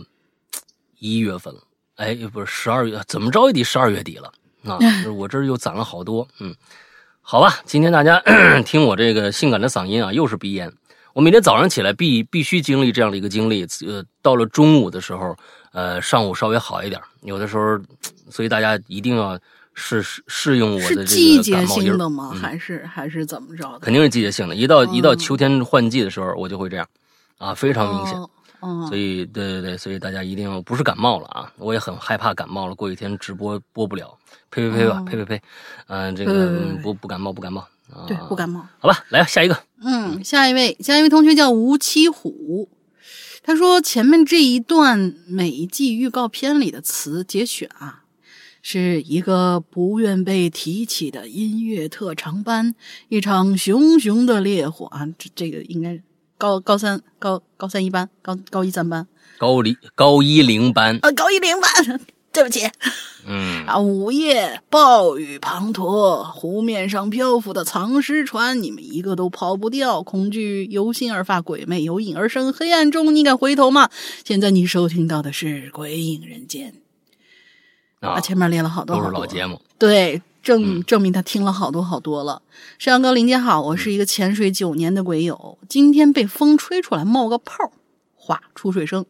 [1.00, 1.62] 一月份了，
[1.96, 4.32] 哎，不是十二月，怎么着也得十二月底了
[4.66, 4.80] 啊！
[5.16, 6.54] 我这又攒了好多，嗯，
[7.22, 8.22] 好吧，今天大家
[8.66, 10.72] 听我这个性感的嗓音啊，又是鼻炎。
[11.14, 15.36] 我每天早上起来必必须经历这样的一个经历，呃，到了中午的时候，
[15.72, 17.80] 呃，上午稍微好一点，有的时候，
[18.30, 19.40] 所以大家一定要
[19.74, 22.32] 试试适应我的这个季节性的吗？
[22.40, 23.80] 还是还是怎么着的？
[23.80, 26.88] 肯定是季节性的，一到一到秋天换季的时候，我就会这样，
[27.40, 28.16] 啊，非常明显。
[28.60, 31.54] 嗯，所以对对对，所以大家一定要不是感冒了啊！
[31.58, 34.18] 我也很害怕感冒了，过几天直播播不了。
[34.50, 35.42] 呸呸呸吧，呸呸呸，
[35.88, 38.66] 嗯，这个不不感冒不感冒啊，对，不感冒。
[38.80, 39.58] 好吧，来下一个。
[39.84, 42.70] 嗯，下一位，下一位同学叫吴七虎，
[43.44, 48.04] 他说前面这一段每一季预告片里的词节选啊，
[48.64, 52.74] 是一个不愿被提起的音乐特长班，
[53.10, 55.06] 一场熊熊的烈火啊！
[55.20, 56.02] 这这个应该。
[56.38, 62.00] 高高三高高三一班高高一三班高零高一零班啊高一零班，
[62.32, 62.70] 对不起，
[63.26, 70.04] 嗯啊午夜暴雨滂沱，湖面上漂浮的藏尸船，你们一个都跑不掉。
[70.04, 72.54] 恐惧由心而发，鬼魅由影而生。
[72.54, 73.90] 黑暗中你敢回头吗？
[74.24, 76.74] 现在你收听到的是《鬼影人间》
[78.08, 80.22] 啊，前面列了好多都是老节目，对。
[80.42, 82.42] 证证明他听了好多好多了。
[82.80, 87.72] 山羊哥，林姐好，我是一个潜水九年的鬼友，今天被风吹出来冒个泡，
[88.16, 89.06] 哗出水声。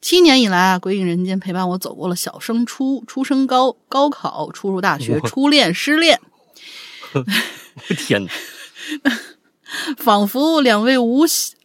[0.00, 6.20] 七年以来啊，鬼影人间陪伴我走过了小升初、初升高、高考、初入大学、初恋、失恋。
[7.12, 7.24] 我
[7.96, 8.30] 天哪！
[9.98, 11.24] 仿佛两位无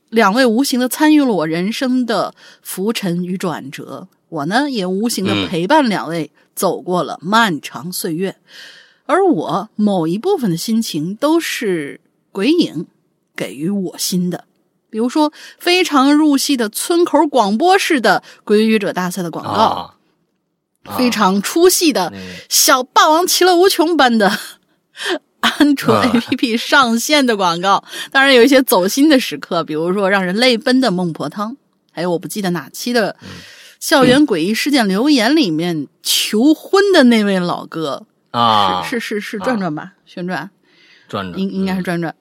[0.10, 8.38] 两位无形的参与了我人生的浮沉与转折，我呢也无形的陪伴两位走过了漫长岁月。
[9.06, 12.00] 而我某一部分的心情都是
[12.32, 12.88] 鬼影
[13.36, 14.46] 给予我心的，
[14.90, 19.96] 比如说非常入戏的村口广播式的鬼语者大赛的广告，
[20.98, 22.14] 非常出戏的
[22.48, 24.32] 小霸王其乐无穷般的
[25.42, 31.58] 安卓 APP 上线的广告，当然有一些走心的时刻，比如说让人泪奔的孟婆汤，
[31.92, 33.18] 还有我不记得哪期的
[33.82, 38.06] 校园诡异事件留言里面求婚的那位老哥。
[38.30, 40.50] 啊，是是是是转转吧，旋转，
[41.10, 42.16] 转转，应应该是转转，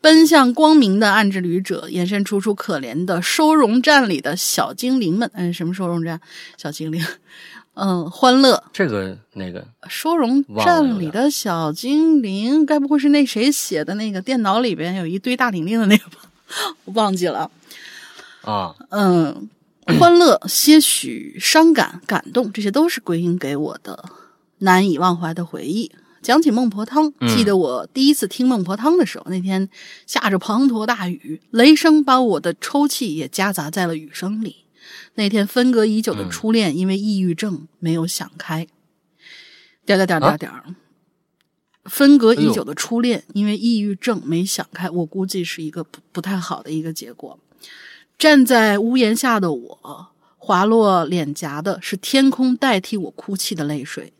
[0.00, 6.18] 奔向光明的暗之旅者，眼神楚楚可怜的收容站里的小精灵们，嗯，什么收容站？
[6.56, 7.04] 小精灵，
[7.74, 9.66] 嗯，欢乐，这个那个。
[9.86, 16.20] 收容站里的小精灵，该不会是那谁写的那个电脑里边有一堆大玲玲的那个吧？
[16.86, 17.50] 我忘记了，
[18.40, 19.46] 啊，嗯，
[19.98, 24.04] 欢乐，些许伤感、感动，这些都是归因给我的。
[24.58, 25.90] 难以忘怀的回忆。
[26.22, 29.70] 讲起孟婆汤，记得我第一次听孟婆汤的时候，那天
[30.06, 34.56] 下着滂沱大雨，雷声把我的抽泣也夹杂在了雨声里。
[35.14, 38.66] 那天分隔已久的初恋，因为抑郁症没有想开。
[39.86, 40.52] 点点点点点，
[41.84, 47.38] 分隔已久的初恋，因为抑郁症没想开，我估计是一个不不太好的一个结果。
[48.20, 54.12] 站在屋檐下的我，滑落脸颊的是天空代替我哭泣的泪水。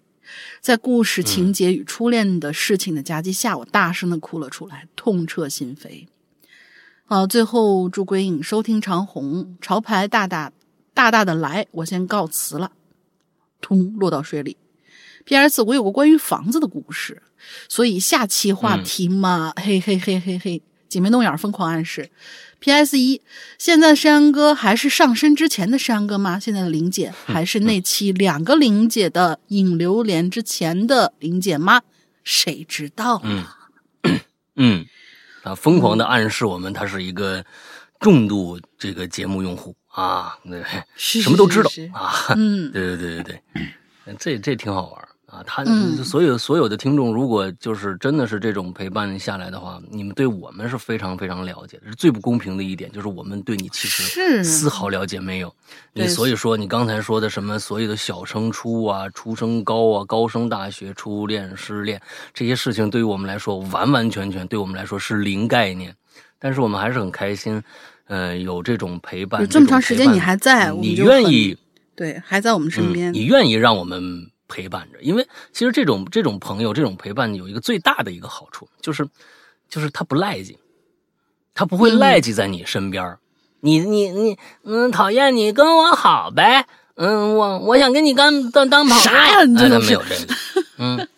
[0.62, 6.06] 在故事情节与初恋的事情的夹击下，我大声的哭了出来，痛彻心扉。
[7.04, 10.50] 好，最后祝鬼影收听长虹潮牌大大
[10.94, 12.72] 大大的来，我先告辞了。
[13.60, 14.56] 通落到水里。
[15.26, 15.60] P.S.
[15.60, 17.20] 我有个关于房子的故事，
[17.68, 22.08] 所以下期话题嘛，嘿嘿嘿嘿嘿，挤眉弄眼疯狂暗示。
[22.60, 22.98] P.S.
[22.98, 23.20] 一，
[23.58, 26.38] 现在山哥还是上身之前的山哥吗？
[26.38, 31.80] 现在的玲姐还是那期两个玲姐的引流连之前的玲姐吗？
[32.22, 33.44] 谁知道嗯
[34.56, 34.86] 嗯，
[35.42, 37.42] 啊，疯狂的暗示我们，他是一个
[37.98, 40.62] 重度这个节目用户啊，对，
[40.96, 43.42] 什么都知道啊，嗯，对对对对
[44.04, 45.08] 对，这这挺好玩。
[45.30, 45.64] 啊，他
[46.02, 51.80] 所有所有的听众，如果就是真的是这种陪伴下来的话，你们对我们是非常非常了解。
[51.86, 55.54] 是最不公平的一点，就是我们对你其实丝毫了解没有。
[55.92, 62.02] 你所以说，你刚才说的什么所有的小升初啊、初升高啊、高升大学、初恋、失恋
[62.34, 65.94] 这些事情，对于我们来说完完全全对我们来说是零概念。
[66.40, 67.62] 但是我们还是很开心，
[68.08, 69.40] 呃，有这种陪伴。
[69.42, 71.56] 有这么长时间你还在，你愿意
[71.94, 74.28] 对还在我们身边，你愿意让我们。
[74.50, 79.08] 陪伴着，因为其实这种这种朋友，这种陪伴有一个最大的一个好处，就是
[79.68, 80.56] 就是他不赖叽，
[81.54, 83.16] 他不会赖叽在你身边
[83.60, 89.44] 你你你嗯，讨厌你跟我好呗，嗯，我我想跟你当当当朋友，啥呀？
[89.44, 90.34] 你这没有这个，
[90.78, 91.08] 嗯，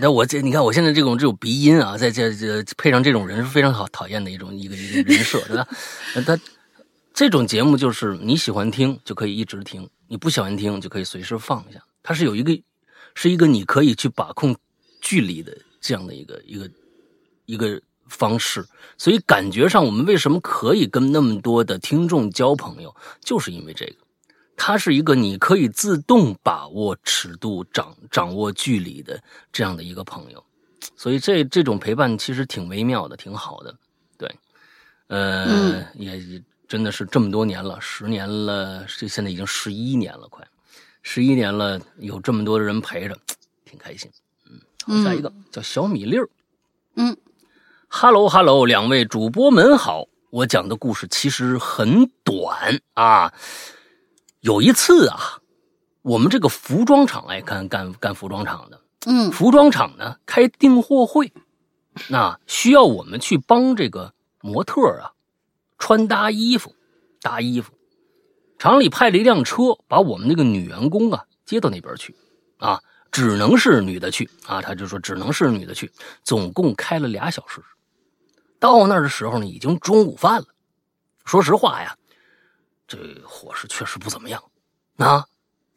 [0.00, 5.68] 那我这你看我现在这种这种鼻音啊，在这这配上这种人是非常好讨厌的一种一个一个人设，对吧？
[6.26, 6.38] 他
[7.12, 9.88] 这种节目就是你喜欢听就可以一直听。
[10.12, 11.80] 你不喜欢听就可以随时放下。
[12.02, 12.52] 它是有一个，
[13.14, 14.56] 是一个你可以去把控
[15.00, 16.70] 距离的这样的一个一个
[17.46, 18.64] 一个方式。
[18.96, 23.94] 所以感觉上，我们为什么可以跟那么多的听众交朋友，就是因为这个。
[24.56, 29.18] 它是一个你可以自动把握尺度、掌掌握距离的
[29.50, 30.44] 这样的一个朋友。
[30.96, 33.74] 所以这这种陪伴其实挺微妙的，挺好的。
[34.18, 34.30] 对，
[35.06, 40.46] 呃，也真的是这么多年了，十年了，这现在已经十一年了，快。
[41.02, 43.16] 十一年了，有这么多的人陪着，
[43.64, 44.10] 挺开心。
[44.48, 46.28] 嗯，好，下一个叫小米粒儿。
[46.96, 47.16] 嗯
[47.88, 50.06] ，Hello Hello，两位主播们好。
[50.30, 53.32] 我讲的故事其实很短啊。
[54.40, 55.40] 有一次啊，
[56.02, 61.32] 我们这个服装厂哎，干干干服装厂的，嗯，服装厂呢开订货会，
[62.08, 65.12] 那需要我们去帮这个模特啊
[65.78, 66.74] 穿搭衣服、
[67.20, 67.72] 搭衣服。
[68.60, 72.14] 厂里派了一辆车，把我们那个女员工啊接到那边去，
[72.58, 72.78] 啊，
[73.10, 75.90] 只能是女的去啊，他就说只能是女的去，
[76.22, 77.62] 总共开了俩小时。
[78.58, 80.46] 到那儿的时候呢，已经中午饭了。
[81.24, 81.96] 说实话呀，
[82.86, 84.44] 这伙食确实不怎么样。
[84.98, 85.24] 啊，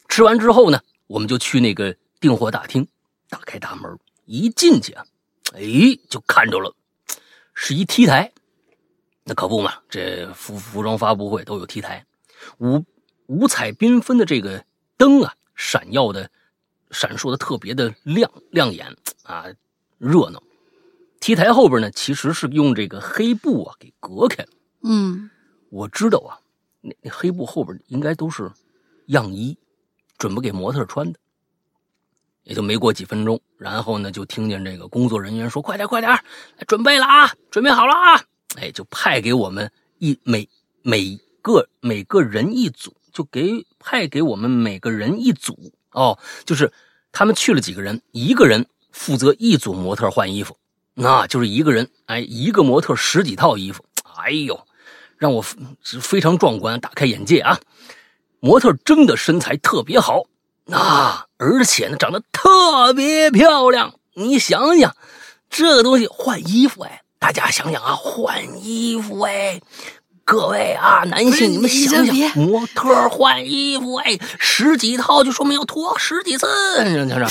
[0.10, 2.86] 吃完之后呢，我们就去那个订货大厅，
[3.30, 5.06] 打开大门，一进去啊，
[5.54, 5.62] 哎，
[6.10, 6.76] 就看着了，
[7.54, 8.30] 是一 T 台。
[9.24, 12.06] 那可不嘛，这服服装发布会都有 T 台。
[12.60, 12.84] 五
[13.27, 14.65] 五彩缤纷的这个
[14.97, 16.29] 灯啊，闪耀的、
[16.91, 19.45] 闪烁的特别的亮亮眼啊，
[19.97, 20.41] 热闹。
[21.19, 24.49] T 台后边呢，其实是用这个黑布啊给隔开了。
[24.84, 25.29] 嗯，
[25.69, 26.39] 我知道啊，
[26.82, 28.51] 那那黑布后边应该都是
[29.08, 29.58] 样衣，
[30.17, 31.19] 准备给模特穿的。
[32.43, 36.13] 也就没过几分钟，然后呢，就听见这个工作人员说：“快点，快点，
[36.67, 38.21] 准备了啊，准备好了啊！”
[38.60, 40.49] 哎，就派给我们一每
[40.82, 41.17] 每。
[41.43, 46.71] 个每个人一组，就给派给我们每个人一组哦，就是
[47.12, 50.58] 他们去了几个人，一个人负责一组模特换衣服，
[50.95, 54.65] 那就是一个人哎，一个模特十几套衣服，哎呦，
[55.17, 55.43] 让我
[56.01, 57.60] 非常壮观，打开眼界啊！
[58.39, 60.23] 模特真的身材特别好，
[60.71, 64.95] 啊，而且呢长得特别漂亮，你想想，
[65.49, 69.62] 这个东西换衣服哎，大家想想啊，换衣服哎。
[70.25, 76.47] 各位啊，男性，你们想想，模特换衣服，哎，十几套就说明要脱十几次，
[76.86, 77.27] 你瞧瞧，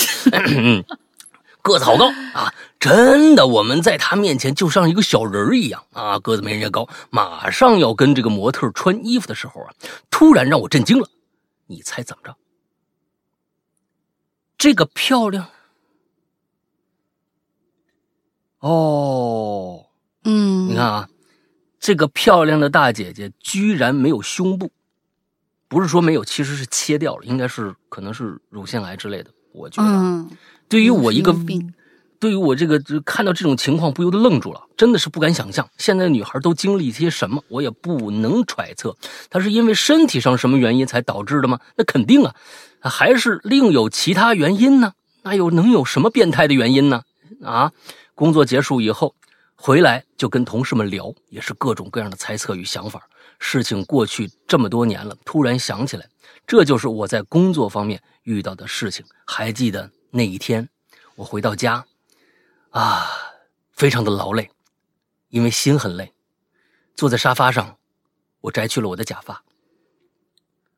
[1.62, 2.52] 个子好高啊！
[2.78, 6.88] 真的，我们在他面前就像一个小人一样啊，个子没人家高。
[7.08, 9.72] 马上要跟这个模特穿衣服的时候啊，
[10.10, 11.08] 突然让我震惊了。
[11.68, 12.36] 你猜怎么着？
[14.58, 15.48] 这个漂亮
[18.58, 19.86] 哦，
[20.24, 21.08] 嗯，你看啊。
[21.82, 24.70] 这个漂亮的大姐姐居然没有胸部，
[25.66, 29.32] 不是说没有，其实是切掉了，应该是可能是乳腺癌之类的。
[29.50, 30.26] 我觉得，
[30.68, 31.34] 对于我一个，
[32.20, 38.96] 对于我这个就看到这种情况不由得愣住了，真的是不敢想象现在的女孩都经历一些什么，我也不能揣测，
[39.28, 41.58] 她是因为身体上什么原因才导致的吗？
[41.74, 42.32] 那肯定啊，
[42.80, 44.92] 还是另有其他原因呢？
[45.24, 47.02] 那有能有什么变态的原因呢？
[47.42, 47.72] 啊，
[48.14, 49.16] 工作结束以后。
[49.64, 53.08] 回来就跟同事们聊，也是各种各样的猜测与想法。
[53.38, 56.04] 事情过去这么多年了，突然想起来，
[56.48, 59.06] 这就是我在工作方面遇到的事情。
[59.24, 60.68] 还记得那一天，
[61.14, 61.86] 我回到家，
[62.70, 63.06] 啊，
[63.70, 64.50] 非常的劳累，
[65.28, 66.12] 因为心很累。
[66.96, 67.76] 坐在沙发上，
[68.40, 69.44] 我摘去了我的假发。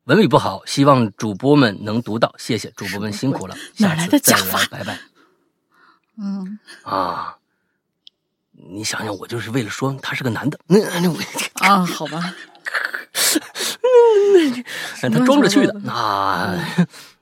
[0.03, 3.57] 文笔不好，希望主播们能读到，谢谢主播们辛苦了。
[3.77, 4.63] 哪来的假发？
[4.67, 4.99] 拜拜。
[6.21, 7.39] 嗯啊。
[8.57, 11.17] 你想想，我就是为了说他是个男的，那那我
[11.55, 12.33] 啊，好吧，
[15.03, 16.55] 那他装着去的啊，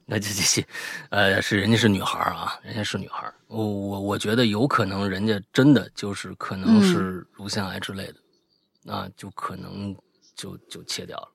[0.06, 0.68] 那这这这，
[1.10, 8.12] 呃，是人家是女孩啊，人家是女孩，我我我觉得有可能人家真的就是可能是乳腺癌之类
[8.86, 9.96] 的，啊，就可能
[10.36, 11.30] 就就切掉了。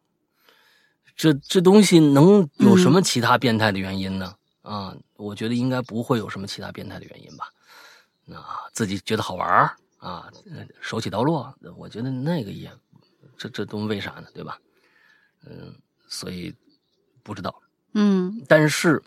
[1.17, 4.35] 这这东西能有什么其他变态的原因呢？
[4.63, 7.49] 啊，我觉得应该不会有什么其他变态的原因吧？
[8.33, 9.77] 啊，自己觉得好玩儿。
[9.99, 10.31] 啊，
[10.81, 12.71] 手起刀落，我觉得那个也，
[13.37, 14.29] 这这都为啥呢？
[14.33, 14.59] 对吧？
[15.45, 15.75] 嗯，
[16.07, 16.55] 所以
[17.25, 17.53] 不知道。
[17.95, 19.03] 嗯，但是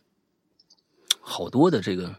[1.21, 2.13] 好多的这个，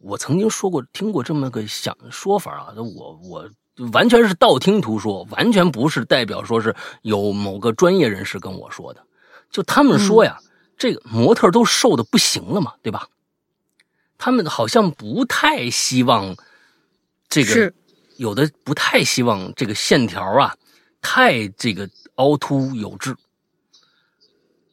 [0.00, 2.74] 我曾经说过，听过这么个想说法啊。
[2.76, 3.50] 我我
[3.92, 9.06] 完全是道听途说，完全不是代表说是有某个专业人士跟我说的。
[9.50, 10.38] 就他们说呀，
[10.78, 13.08] 这个模特都瘦的不行了嘛，对吧？
[14.16, 16.34] 他们好像不太希望。
[17.42, 17.72] 这个
[18.16, 20.54] 有的不太希望这个线条啊，
[21.00, 23.14] 太这个凹凸有致。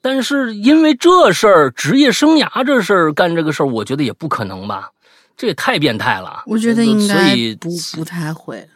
[0.03, 4.89] 但是因为这事儿，职业生涯这事儿干这个事儿，我觉得也不可能吧？
[5.37, 6.43] 这也太变态了。
[6.45, 8.67] 我觉得应该不不太会，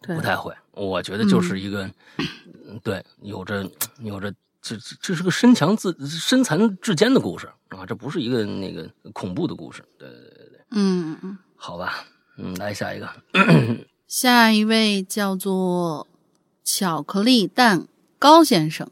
[0.00, 0.54] 不太会。
[0.72, 1.90] 我觉得就是一个，
[2.82, 3.68] 对，有着
[4.00, 9.82] 有着，这这是个身强自身残志坚的故事啊，这不是一个那个恐怖的故事。
[9.98, 12.04] 对对对对对，嗯嗯，好吧，
[12.42, 13.08] 嗯，来下一个，
[14.08, 16.06] 下一位叫做
[16.64, 17.86] 巧克力蛋
[18.18, 18.88] 糕先生。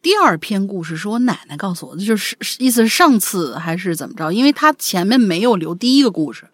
[0.00, 4.30] 第二篇故事是我奶奶告诉我的，就是意思是上次还是怎么着？
[4.30, 6.46] 因为他前面没有留第一个故事，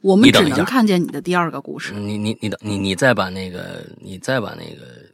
[0.00, 1.92] 我们只能看见你的第二个故事。
[1.92, 5.04] 你你你等你你再把那个你再把那个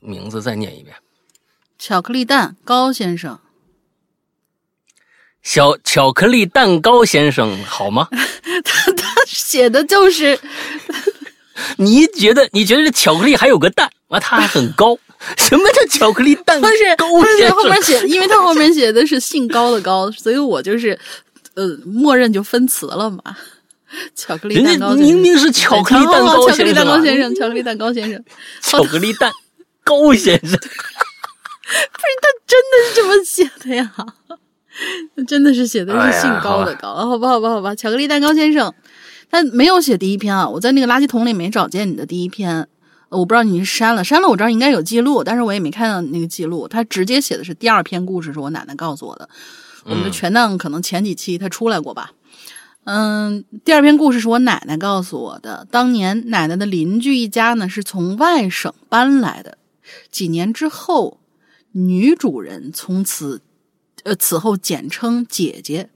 [0.00, 0.96] 名字再念一遍。
[1.78, 3.38] 巧克力蛋糕先生，
[5.42, 8.08] 小巧克力蛋糕先生好吗？
[8.64, 10.38] 他他写的就是，
[11.76, 14.20] 你觉得你觉得这巧克力还有个蛋啊？
[14.20, 14.98] 它还很高。
[15.36, 16.68] 什么叫巧克力蛋糕？
[16.68, 20.98] 不是，不是后面写，因为他后面写的是姓高的高，所以我就是，
[21.54, 23.22] 呃，默认就分词了嘛。
[24.14, 28.24] 巧克力蛋糕，明明是巧克力蛋糕先生，巧克力蛋糕先生，巧克力蛋糕先生，
[28.62, 29.32] 巧克力蛋
[29.84, 30.58] 糕先生，不是
[32.22, 33.92] 他真的是这么写的呀？
[35.26, 38.72] 真的是写的是姓高的高，好吧，好吧，好吧，巧克力蛋糕先生，
[39.30, 42.68] 他没有写第一篇啊，我在那个垃圾桶里没找见你的第一篇。
[43.10, 46.68] 我不知道你是删了，删了我这儿应该有记录，但是我也没看到那个记录。
[46.68, 49.28] 他直接写的是第二篇故事，是我奶奶告诉我的。
[49.82, 52.12] 我们的全档可能前几期他出来过吧。
[52.84, 55.66] 嗯，第二篇故事是我奶奶告诉我的。
[55.72, 59.58] 当年奶奶的邻居一家呢是从外省搬来的，
[60.12, 61.18] 几年之后，
[61.72, 63.42] 女主人从此，
[64.04, 65.90] 呃，此后简称姐姐，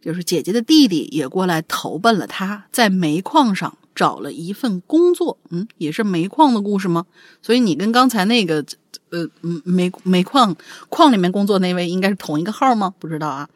[0.00, 3.76] 就是姐姐的弟弟也过来投奔了她，在煤矿上。
[3.92, 7.04] 找了一份工作，嗯，也是煤矿的故事吗？
[7.42, 8.64] 所以你跟刚才那个，
[9.10, 9.28] 呃，
[9.64, 10.56] 煤煤矿
[10.88, 12.94] 矿里面工作那位应该是同一个号吗？
[12.98, 13.50] 不知道啊。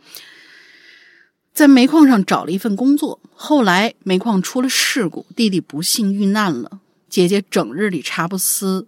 [1.54, 8.86] 在煤矿上找了一份工作，后来煤矿出了事故，弟弟不幸遇难了，姐姐整日里茶不思，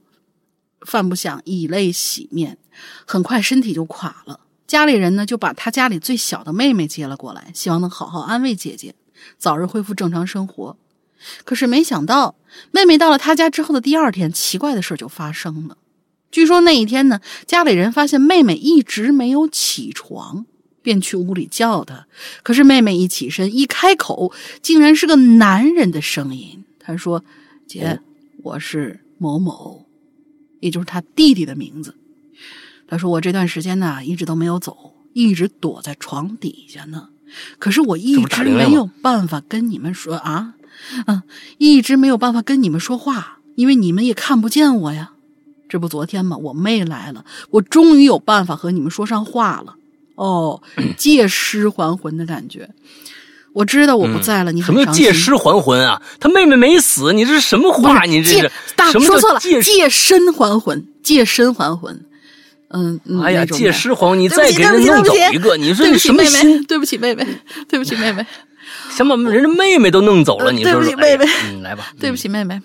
[0.81, 2.59] 饭不想，以泪洗面，
[3.07, 4.41] 很快身体就垮了。
[4.67, 8.95] 家里人呢就把他家里最小的妹妹接了过来，希望能好好安慰姐姐，
[9.39, 10.77] 早日恢复正常生活。
[11.45, 12.35] 可是没想到，
[12.73, 15.79] 妹妹到了他家之后的第二天，奇怪的事就发生了。
[16.31, 20.45] 据说那一天呢，家里人发现妹妹一直没有起床，
[20.83, 22.07] 便去屋里叫她。
[22.43, 26.65] 可是妹妹一起身，一开口，竟然是个男人的声音。
[26.79, 27.25] 他说
[27.67, 28.01] ：“姐，
[28.43, 29.87] 我是某某，
[30.61, 31.95] 也就是他弟弟的名字。”
[32.89, 37.09] 他说：“我这段时间呢，一直都没有走，一直躲在床底下呢。
[37.59, 40.55] 可是我一直没有办法跟你们说啊。”
[41.07, 41.23] 嗯，
[41.57, 45.13] 一直没有办法跟你们说话，因为你们也看不见我呀。
[45.71, 46.37] 这不昨天嘛？
[46.37, 49.75] 我妹来了，我终于有办法和你们说上话了。
[50.17, 50.61] 哦，
[50.99, 52.69] 借尸还魂的感觉。
[53.55, 56.01] 我知道我不在了，你什么借尸还魂啊？
[56.21, 58.05] 他妹妹没死，你这是什么话？
[58.05, 62.06] 你这是大说错了，借借身还魂，借身还魂。
[62.77, 66.63] 嗯，哎呀，借尸还你再给人弄走一个，你说你什么心？
[66.65, 67.27] 对不起，妹妹，
[67.69, 68.27] 对不起，妹妹。
[68.91, 72.61] 想把人家妹妹都弄走了，你说对不起，妹妹，嗯，来吧，对不起，妹妹，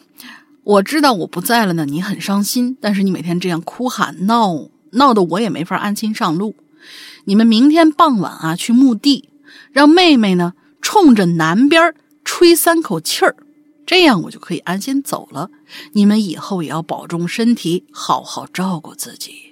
[0.63, 6.55] 我知道我不在了呢，你很伤心，但是你每天这样哭喊闹闹的，我也没法安心上路。
[7.25, 9.29] 你们明天傍晚啊去墓地，
[9.71, 11.93] 让妹妹呢冲着南边
[12.25, 13.35] 吹三口气儿，
[13.85, 15.49] 这样我就可以安心走了。
[15.93, 19.50] 你们以后也要保重身体，好好照顾自己。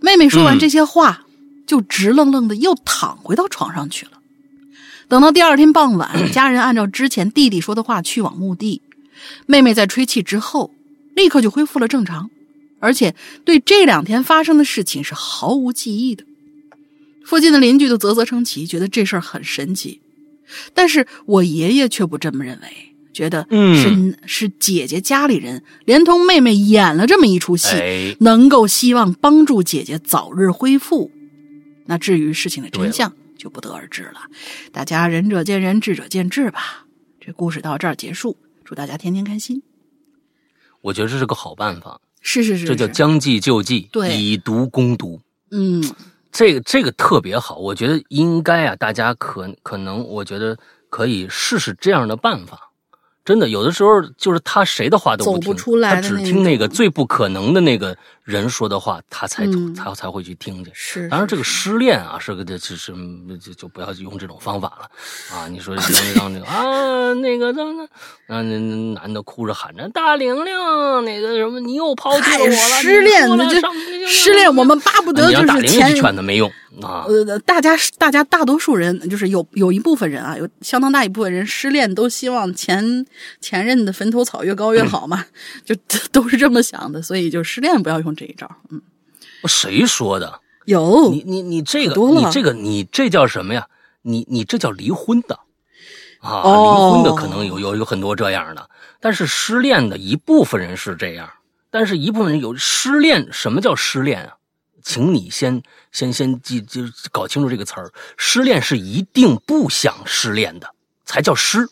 [0.00, 1.26] 妹妹说完这些话，
[1.66, 4.12] 就直愣愣的又躺回到床上去了。
[5.08, 8.82] 等到第二天傍晚， 家人按照之前弟弟说的话去往墓地。
[9.46, 10.72] 妹妹在吹气之后，
[11.14, 12.30] 立刻就恢复了正常，
[12.78, 16.24] 而且对这两天发生的事情是毫无记忆的。
[17.24, 20.00] 附近的邻居都啧啧称奇，觉得这事儿很神奇。
[20.74, 31.10] 但是我爷爷却不这么认为，觉得是是姐姐家里人连同妹妹演了这么一出戏，能够希望帮助姐姐早日恢复。
[31.86, 33.12] 那至于事情的真相。
[33.40, 34.20] 就不得而知了，
[34.70, 36.84] 大家仁者见仁，智者见智吧。
[37.18, 38.36] 这故事到这儿结束，
[38.66, 39.62] 祝大家天天开心。
[40.82, 45.18] 我觉得这是个好办法，是是是，这叫将计就计，对，以毒攻毒。
[45.52, 45.82] 嗯，
[46.30, 50.58] 这个这个特别好，我觉得应该啊，大家可可能，我觉得
[50.90, 52.69] 可以试试这样的办法。
[53.24, 57.96] 真的，有的时候就是他谁的话都不听，他只听那个最不可能的那个
[58.30, 60.70] 人说的话，他才他才会去听去。
[60.72, 62.94] 是，当然这个失恋啊，是个这其实
[63.42, 65.48] 就就不要用这种方法了啊！
[65.48, 65.74] 你说
[66.14, 67.88] 让那个啊那个让那
[68.28, 70.54] 那那男的哭着喊着大玲玲，
[71.04, 73.60] 那个什么你又抛弃了我了，失恋那就
[74.06, 76.48] 失恋，我们巴不得就是前劝他没用
[76.82, 77.04] 啊。
[77.08, 83.04] 呃，大家大家大多数人就是有有一部分人啊，有相当大一部分人失恋都希望前
[83.40, 85.24] 前任的坟头草越高越 好嘛，
[85.64, 85.74] 就
[86.12, 88.46] 都是这么想的，所以就失恋不要用这一招。
[88.68, 88.82] 嗯，
[89.46, 90.42] 谁说的？
[90.66, 93.66] 有你你你这个你这个你这叫什么呀？
[94.02, 95.40] 你你这叫离婚的
[96.20, 96.42] 啊？
[96.42, 98.68] 离婚的可能有有有很多这样的，
[99.00, 101.30] 但是失恋的一部分人是这样。
[101.70, 103.28] 但是，一部分人有失恋。
[103.32, 104.36] 什么叫失恋啊？
[104.82, 105.62] 请你先
[105.92, 107.90] 先先记，就搞清楚这个词儿。
[108.18, 110.68] 失恋是一定不想失恋的，
[111.06, 111.66] 才叫失。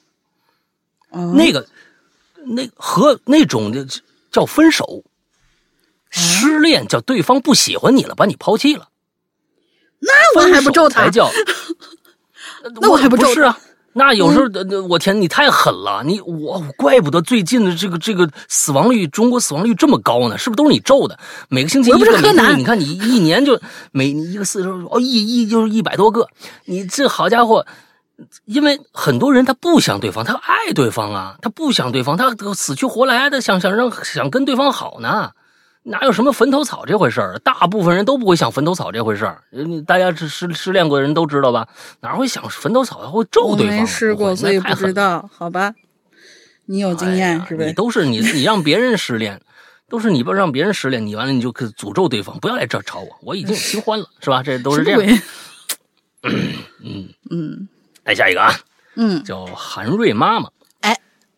[1.10, 1.66] 那个，
[2.46, 3.86] 那和那种的
[4.30, 5.04] 叫分手。
[6.10, 8.88] 失恋叫对方不喜欢你了，把你抛弃了。
[10.00, 11.04] 那我还不咒他？
[11.04, 11.30] 才叫。
[12.80, 13.58] 那我还不咒是啊？
[13.94, 14.44] 那有时候，
[14.88, 16.04] 我天，你太狠了！
[16.04, 20.38] 你我怪不得最近的这个这个死亡率，中国死亡率这么高呢？
[20.38, 21.18] 是不是都是你咒的？
[21.48, 21.98] 每个星期一个，
[22.56, 26.28] 你看你一年就每一个四十哦一一就是一百多个，
[26.66, 27.66] 你这好家伙！
[28.44, 35.32] 因为很多人他不想对方，他爱对方啊，他不想对方，他死去活来的想想让想跟对方好呢。
[35.84, 37.38] 哪有什么坟头草这回事儿？
[37.38, 39.42] 大部分人都不会想坟头草这回事儿。
[39.86, 41.66] 大家失失失恋过的人都知道吧？
[42.00, 43.10] 哪会想坟头草？
[43.10, 43.76] 会咒对方？
[43.76, 45.28] 没试过，所以不知道。
[45.32, 45.74] 好吧，
[46.66, 47.68] 你有经验是不是？
[47.68, 49.40] 你都是你，你让别人失恋，
[49.88, 54.42] 都是你不让别人失恋，你完了你就可诅咒对方，不要来这吵我，我已经有新欢了，是吧？
[54.42, 55.18] 这都是这样。
[56.84, 57.68] 嗯嗯，
[58.04, 58.52] 来下一个啊，
[58.96, 60.50] 嗯，叫韩瑞妈妈。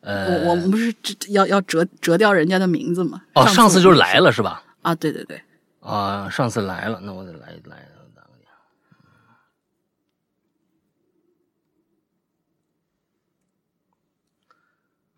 [0.02, 0.94] 我我们不是
[1.28, 3.20] 要要折折掉人家的名字吗？
[3.34, 4.62] 哦，上次就是来了是吧？
[4.82, 5.40] 啊，对对对。
[5.80, 7.76] 啊，上次来了，那我得来来
[8.14, 8.58] 打个电话。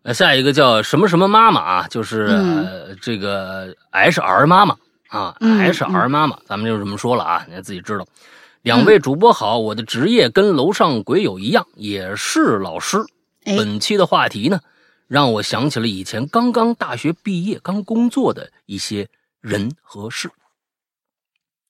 [0.01, 1.87] 那下一个叫什么什么妈妈啊？
[1.89, 4.75] 就是这个 H R 妈妈
[5.07, 8.05] 啊，H R 妈妈，咱们就这么说了啊，你自己知道。
[8.63, 12.97] 两位主播好，我的职业跟楼上鬼友一样，也是老师。
[13.45, 14.59] 本期的话题呢？
[15.13, 19.07] 让我想起了以前刚刚大学毕业、刚工作的一些
[19.41, 20.27] 人和事。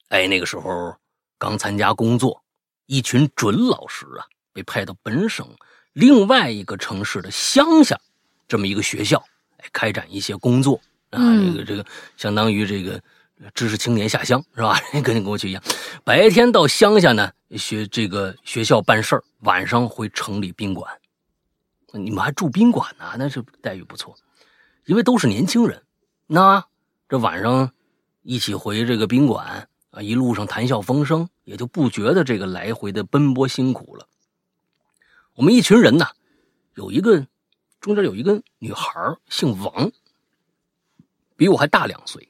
[0.07, 0.95] 哎，那个时候
[1.37, 2.41] 刚参加工作，
[2.85, 4.23] 一群准老师啊，
[4.53, 5.45] 被派到本省
[5.91, 7.99] 另外一个城市的乡下
[8.47, 9.21] 这么一个学校，
[9.57, 10.79] 哎，开展一些工作
[11.09, 11.19] 啊。
[11.35, 11.85] 这个这个，
[12.15, 12.97] 相当于这个
[13.53, 14.79] 知识青年下乡是吧？
[15.03, 15.61] 跟你过去一样，
[16.05, 20.89] 白天到乡下呢学这个学校办事儿，晚上回城里宾馆。
[21.93, 24.15] 你们还住宾馆呢，那是待遇不错，
[24.85, 25.83] 因为都是年轻人。
[26.25, 26.65] 那
[27.07, 27.71] 这晚上
[28.23, 34.07] 一起回这个宾馆啊，一路上谈笑风生，也就不觉得这个来回的奔波辛苦了。
[35.35, 36.07] 我们一群人呢，
[36.73, 37.27] 有一个
[37.79, 38.91] 中间有一个女孩，
[39.29, 39.91] 姓王，
[41.35, 42.27] 比我还大两岁，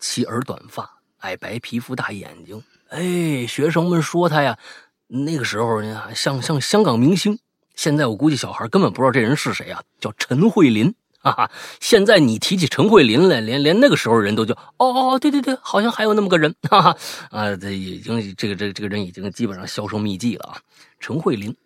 [0.00, 2.60] 齐耳短发，矮白皮肤，大眼睛。
[2.88, 4.58] 哎，学生们说她呀，
[5.06, 7.38] 那个时候呢，像像香港明星。
[7.74, 11.50] 现在我估计小孩根本不知道这人是谁啊，叫陈慧琳啊！
[11.80, 16.96] 现在你提起陈慧琳来，连连那个时候人都叫哦哦，对对对，好像还有那么个人，哈哈
[17.30, 20.60] 啊，这已经这个这个这个人已经基本上销声匿迹了啊！
[21.00, 21.56] 陈慧琳，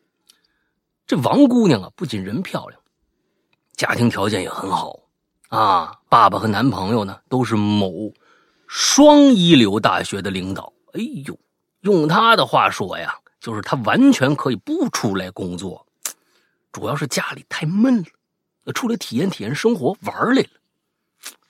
[1.06, 2.80] 这王姑娘啊，不仅人漂亮，
[3.74, 4.98] 家庭条件也很好
[5.48, 8.12] 啊，爸爸和男朋友呢都是某
[8.66, 10.72] 双一流大学的领导。
[10.94, 11.38] 哎呦，
[11.82, 15.84] 用他的话说呀，就是他完全可以不出来工作。
[16.79, 18.05] 主要是家里太闷
[18.64, 20.49] 了，出来体验体验生活玩来了，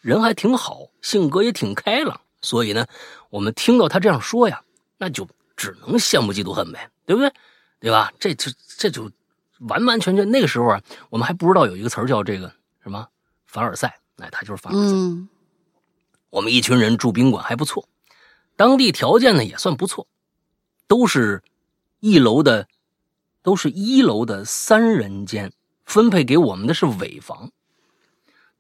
[0.01, 2.87] 人还挺好，性格也挺开朗，所以呢，
[3.29, 4.63] 我们听到他这样说呀，
[4.97, 7.31] 那就只能羡慕嫉妒恨呗，对不对？
[7.79, 8.11] 对吧？
[8.19, 9.11] 这就这就
[9.59, 12.51] 完完全全那个时候啊，我们还不知道有一个词儿叫这个
[12.83, 13.07] 什么
[13.45, 14.95] 凡尔赛，哎，他就是凡尔赛。
[16.31, 17.87] 我们一群人住宾馆还不错，
[18.57, 20.07] 当地条件呢也算不错，
[20.87, 21.43] 都是
[22.01, 22.67] 一楼的。
[23.49, 25.51] 都是一楼的三人间，
[25.87, 27.51] 分配给我们的是尾房。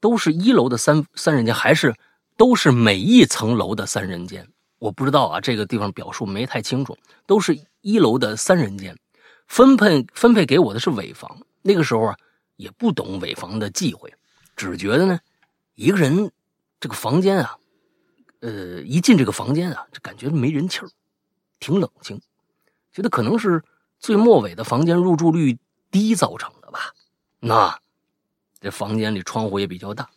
[0.00, 1.94] 都是一楼的三三人间，还是
[2.38, 4.48] 都是每一层楼的三人间？
[4.78, 6.96] 我不知道啊，这个地方表述没太清楚。
[7.26, 8.96] 都是一楼的三人间，
[9.46, 11.38] 分配分配给我的是尾房。
[11.60, 12.16] 那个时候啊，
[12.56, 14.10] 也不懂尾房的忌讳，
[14.56, 15.20] 只觉得呢，
[15.74, 16.32] 一个人
[16.80, 17.58] 这个房间啊，
[18.40, 20.88] 呃，一进这个房间啊，就感觉没人气儿，
[21.60, 22.18] 挺冷清，
[22.90, 23.62] 觉得可能是。
[23.98, 25.58] 最末尾的房间入住率
[25.90, 26.94] 低造成的吧？
[27.40, 27.78] 那
[28.60, 30.10] 这房间里窗户也比较大。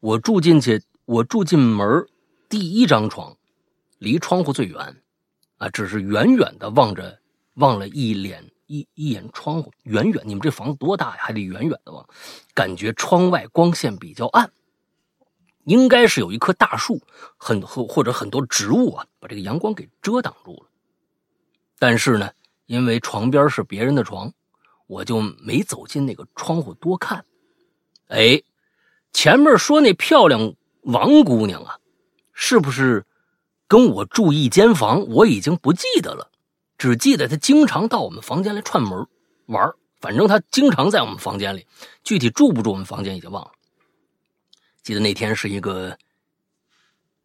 [0.00, 2.06] 我住进去，我住进门
[2.48, 3.36] 第一张床，
[3.98, 5.02] 离窗户最远，
[5.56, 7.18] 啊，只是远远的望着，
[7.54, 10.22] 望了一脸一一眼窗户，远远。
[10.24, 11.16] 你们这房子多大呀？
[11.18, 12.08] 还得远远的望，
[12.54, 14.50] 感觉窗外光线比较暗。
[15.64, 17.02] 应该是有一棵大树，
[17.36, 20.67] 很或或者很多植物啊，把这个阳光给遮挡住了。
[21.78, 22.32] 但是呢，
[22.66, 24.32] 因为床边是别人的床，
[24.86, 27.24] 我就没走进那个窗户多看。
[28.08, 28.42] 哎，
[29.12, 31.78] 前面说那漂亮王姑娘啊，
[32.32, 33.04] 是不是
[33.66, 35.06] 跟我住一间房？
[35.08, 36.30] 我已经不记得了，
[36.78, 39.06] 只记得她经常到我们房间来串门
[39.46, 41.66] 玩反正她经常在我们房间里，
[42.02, 43.52] 具体住不住我们房间已经忘了。
[44.82, 45.98] 记得那天是一个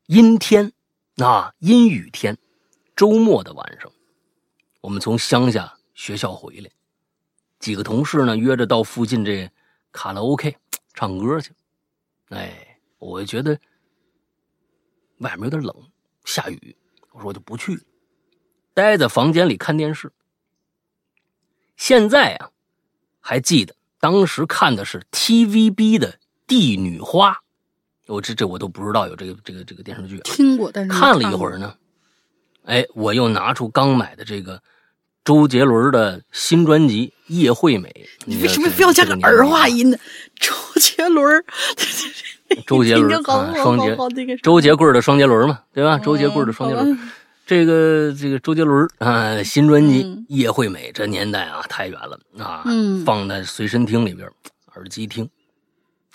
[0.07, 0.73] 阴天，
[1.17, 2.37] 啊，阴雨天，
[2.95, 3.89] 周末的晚上，
[4.83, 6.69] 我们从乡下学校回来，
[7.57, 9.49] 几个同事呢约着到附近这
[9.93, 10.57] 卡拉 OK
[10.93, 11.53] 唱歌去。
[12.27, 13.57] 哎，我觉得
[15.19, 15.73] 外面有点冷，
[16.25, 16.75] 下雨，
[17.11, 17.79] 我说我就不去，
[18.73, 20.11] 待在房间里看电视。
[21.77, 22.51] 现在啊，
[23.21, 26.11] 还记得当时看的是 TVB 的
[26.45, 27.31] 《帝女花》。
[28.07, 31.77] 我这这我都不知道有这个这个这个电视剧，听过，但是看了一会儿呢，
[32.65, 34.61] 哎，我又拿出刚买的这个
[35.23, 37.89] 周杰伦的新专辑《叶惠美》。
[38.25, 39.97] 你为什么非要加个儿化音呢？
[40.39, 41.43] 周杰伦，
[42.67, 45.97] 周杰伦 啊，双杰，周杰棍的双杰伦嘛，对吧？
[45.99, 46.97] 周杰棍的双杰伦，
[47.45, 52.63] 这个这个周杰伦啊，新专辑《叶惠美》，这年代啊太远了啊，
[53.05, 54.29] 放在随身听里边，
[54.75, 55.29] 耳机听。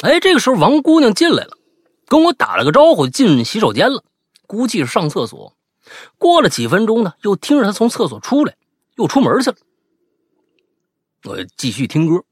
[0.00, 1.58] 哎，这个时候王姑娘进来了。
[2.06, 4.02] 跟我打了个招呼，进洗手间了，
[4.46, 5.52] 估计是上厕所。
[6.18, 8.54] 过了几分钟呢，又听着他从厕所出来，
[8.96, 9.56] 又出门去了。
[11.24, 12.24] 我继续听歌。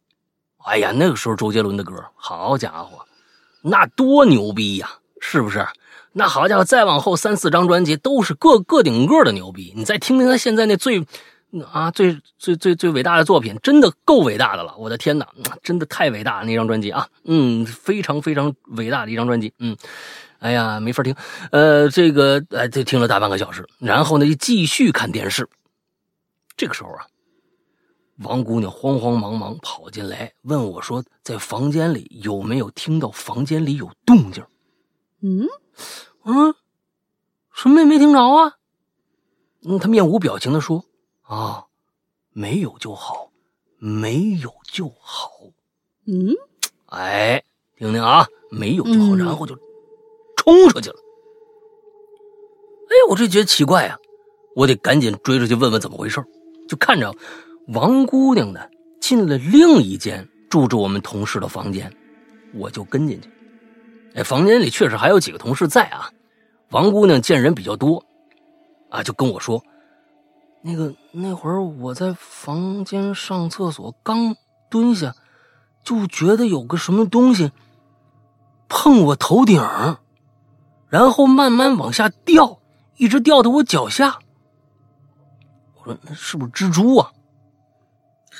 [0.59, 3.07] 哎呀，那个时候周杰伦的歌，好家伙，
[3.63, 4.91] 那多牛逼呀，
[5.21, 5.67] 是不是？
[6.13, 9.73] 那好家伙，再往后三四张专辑都是个个顶个的牛逼。
[9.77, 11.07] 你再听听他现在那最。
[11.73, 14.77] 啊，最最最最伟大的作品，真的够伟大的了！
[14.77, 15.27] 我的天哪，
[15.63, 19.75] 真的太伟大了那张专辑啊，嗯，非常非常伟大的一张专辑，嗯，
[20.39, 21.15] 哎呀，没法听，
[21.51, 25.49] 呃，这个哎，就听了大半个小时，然后呢，就继续看电视。
[26.57, 27.07] 这个时候啊，
[28.19, 34.45] 王姑娘慌慌忙忙跑进来，问我说：“在房间里有没有听到房间里有动静？”
[35.23, 35.49] 嗯，
[36.25, 36.55] 嗯，
[37.53, 38.57] 什么也没听着啊。
[39.65, 40.85] 嗯，她面无表情的说。
[41.23, 41.65] 啊，
[42.31, 43.33] 没有就好，
[43.79, 45.31] 没有就好。
[46.07, 46.33] 嗯，
[46.87, 47.43] 哎，
[47.77, 49.59] 听听啊，没有就好，然后就
[50.47, 50.97] 冲出去了。
[52.89, 53.99] 哎，我这觉得奇怪啊，
[54.55, 56.25] 我得赶紧追出去问问怎么回事。
[56.69, 57.13] 就看着
[57.69, 58.61] 王姑娘呢
[59.01, 61.93] 进了另一间住着我们同事的房间，
[62.55, 63.29] 我就跟进去。
[64.15, 66.09] 哎，房间里确实还有几个同事在啊。
[66.71, 68.05] 王姑娘见人比较多，
[68.89, 69.61] 啊，就跟我说。
[70.63, 74.35] 那个那会儿我在房间上厕所，刚
[74.71, 75.13] 蹲下，
[75.85, 77.51] 就觉得有个什么东西
[78.69, 79.61] 碰我头顶，
[80.89, 82.59] 然后慢慢往下掉，
[82.97, 84.19] 一直掉到我脚下。
[85.77, 87.13] 我说那是不是蜘蛛啊？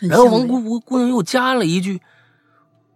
[0.03, 2.01] 然后王姑姑姑娘又加了一句：“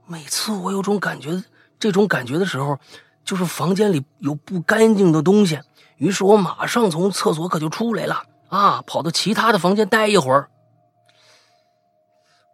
[0.07, 1.43] 每次我有种感觉，
[1.79, 2.79] 这种感觉的时候，
[3.25, 5.59] 就是房间里有不干净的东西。
[5.97, 10.51] 于是我马上从厕所可就出来了。”啊，跑到其他的房间待一会儿。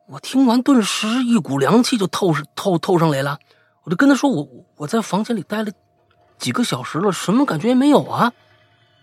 [0.09, 3.39] 我听完，顿时一股凉气就透透透上来了。
[3.83, 5.73] 我就跟他说：“我我在房间里待了
[6.39, 8.32] 几个小时了，什么感觉也没有啊。”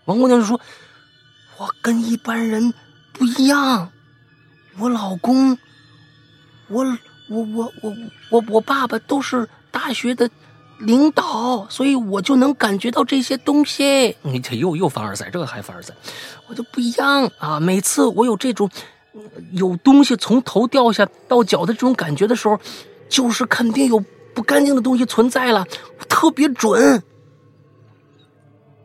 [0.06, 0.60] 王姑娘就说
[1.58, 2.72] ：“我跟一般人
[3.12, 3.90] 不一样，
[4.78, 5.58] 我老公，
[6.68, 6.84] 我
[7.28, 7.96] 我我我
[8.30, 10.30] 我我爸爸都是大学的。”
[10.80, 14.14] 领导，所以我就能感觉到这些东西。
[14.22, 15.94] 你这又又凡尔赛，这个还凡尔赛，
[16.48, 17.60] 我就不一样啊！
[17.60, 18.68] 每次我有这种
[19.52, 22.58] 有东西从头掉下到脚的这种感觉的时候，
[23.08, 24.02] 就是肯定有
[24.34, 25.64] 不干净的东西存在了，
[26.08, 27.00] 特别准。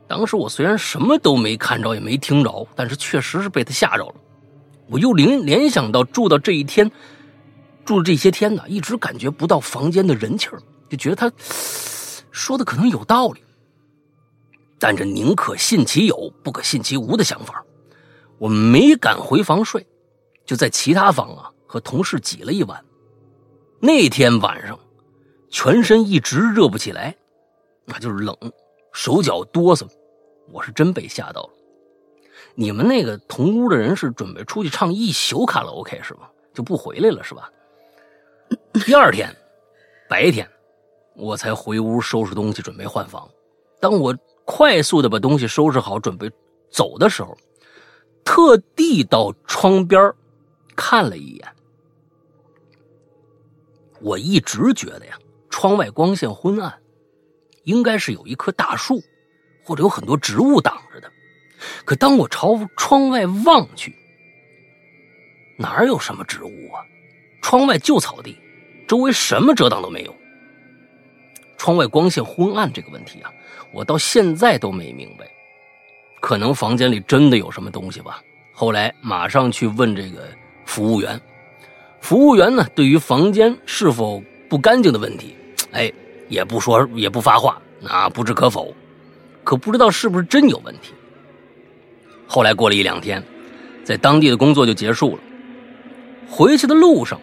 [0.10, 4.16] 当时我虽然什么都没看着，也没听着，但是确实是被他吓着了。
[4.88, 6.91] 我又联联想到住到这一天，
[7.86, 10.60] 住这些天呢，一直感觉不到房间的人气儿。
[10.89, 11.32] 就觉得他
[12.32, 13.43] 说的可能有道理，
[14.80, 17.64] 但这宁可信其有，不可信其无的想法，
[18.39, 19.86] 我没敢回房睡，
[20.43, 22.84] 就在其他房啊和同事挤了一晚。
[23.80, 24.80] 那天晚上，
[25.51, 27.16] 全身一直热不起来，
[27.86, 28.36] 那就是冷，
[28.91, 29.88] 手脚哆嗦，
[30.51, 31.49] 我是真被吓到了。
[32.55, 36.31] 你们那个同屋的人是准备出去唱一宿卡拉 OK 是吧？
[36.53, 37.51] 就不回来了是吧？
[38.85, 39.35] 第二天
[40.09, 40.49] 白天。
[41.15, 43.29] 我才回屋收拾东西，准备换房。
[43.81, 46.31] 当我快速的把东西收拾好，准备
[46.69, 47.37] 走的时候，
[48.23, 50.13] 特地到窗边
[50.77, 51.45] 看了一眼。
[53.99, 55.19] 我一直觉得呀，
[55.49, 56.81] 窗外光线昏暗，
[57.63, 59.01] 应该是有一棵大树，
[59.70, 61.11] 或者有很多植物挡着的。
[61.86, 63.95] 可当我朝窗外望去，
[65.57, 66.82] 哪有什么植物啊？
[67.43, 68.36] 窗外就草地，
[68.88, 70.15] 周围什么遮挡都没有。
[71.55, 73.32] 窗外光线昏暗这个问题啊，
[73.72, 75.28] 我到现在都没明白。
[76.20, 78.24] 可能房间里真的有什么东西吧。
[78.51, 80.28] 后来马上去问这个
[80.65, 81.22] 服务员，
[82.01, 85.36] 服务员呢，对于房间是否不干净的问题，
[85.74, 85.91] 哎，
[86.28, 88.74] 也不说也不发话，那不置可否。
[89.49, 90.93] 可不知道是不是真有问题。
[92.27, 93.23] 后来过了一两天，
[93.83, 95.23] 在当地的工作就结束了。
[96.29, 97.19] 回去的路上，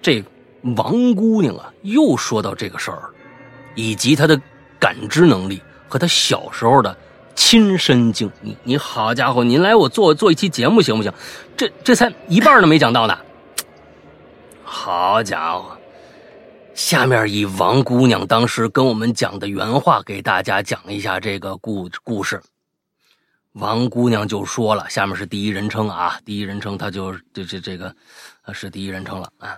[0.00, 0.22] 这
[0.76, 3.10] 王姑娘啊，又说到这个事儿，
[3.74, 4.40] 以及她的
[4.78, 6.96] 感知能力和她小时候的
[7.34, 8.30] 亲身经。
[8.42, 11.12] 历你好家伙，您来我做做一期节目行不行？
[11.56, 13.18] 这这才一半都没讲到呢。
[14.62, 15.76] 好家伙，
[16.76, 22.42] 下面以王姑娘当时跟我们讲的原话给大家讲一下这个故故事。
[23.54, 27.96] 王姑娘就说了，下面是第一人称啊，第一人称，她就这这这个，
[28.52, 29.56] 是第一人称了啊。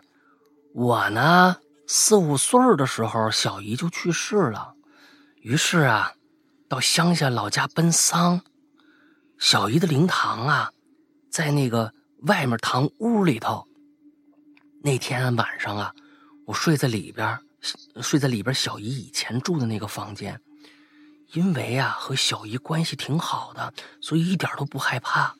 [0.72, 1.56] 我呢，
[1.88, 4.74] 四五岁的时候，小姨就去世了，
[5.40, 6.12] 于是啊，
[6.68, 8.40] 到乡下老家奔丧。
[9.40, 10.70] 小姨的灵堂啊，
[11.32, 11.92] 在那个
[12.28, 13.66] 外面堂屋里头。
[14.84, 15.92] 那天晚上啊，
[16.48, 17.38] 我睡在里边，
[18.00, 20.40] 睡在里边小姨以前住的那个房间。
[21.34, 25.36] 因为啊，和小姨关系挺好的，所以一点都不害怕。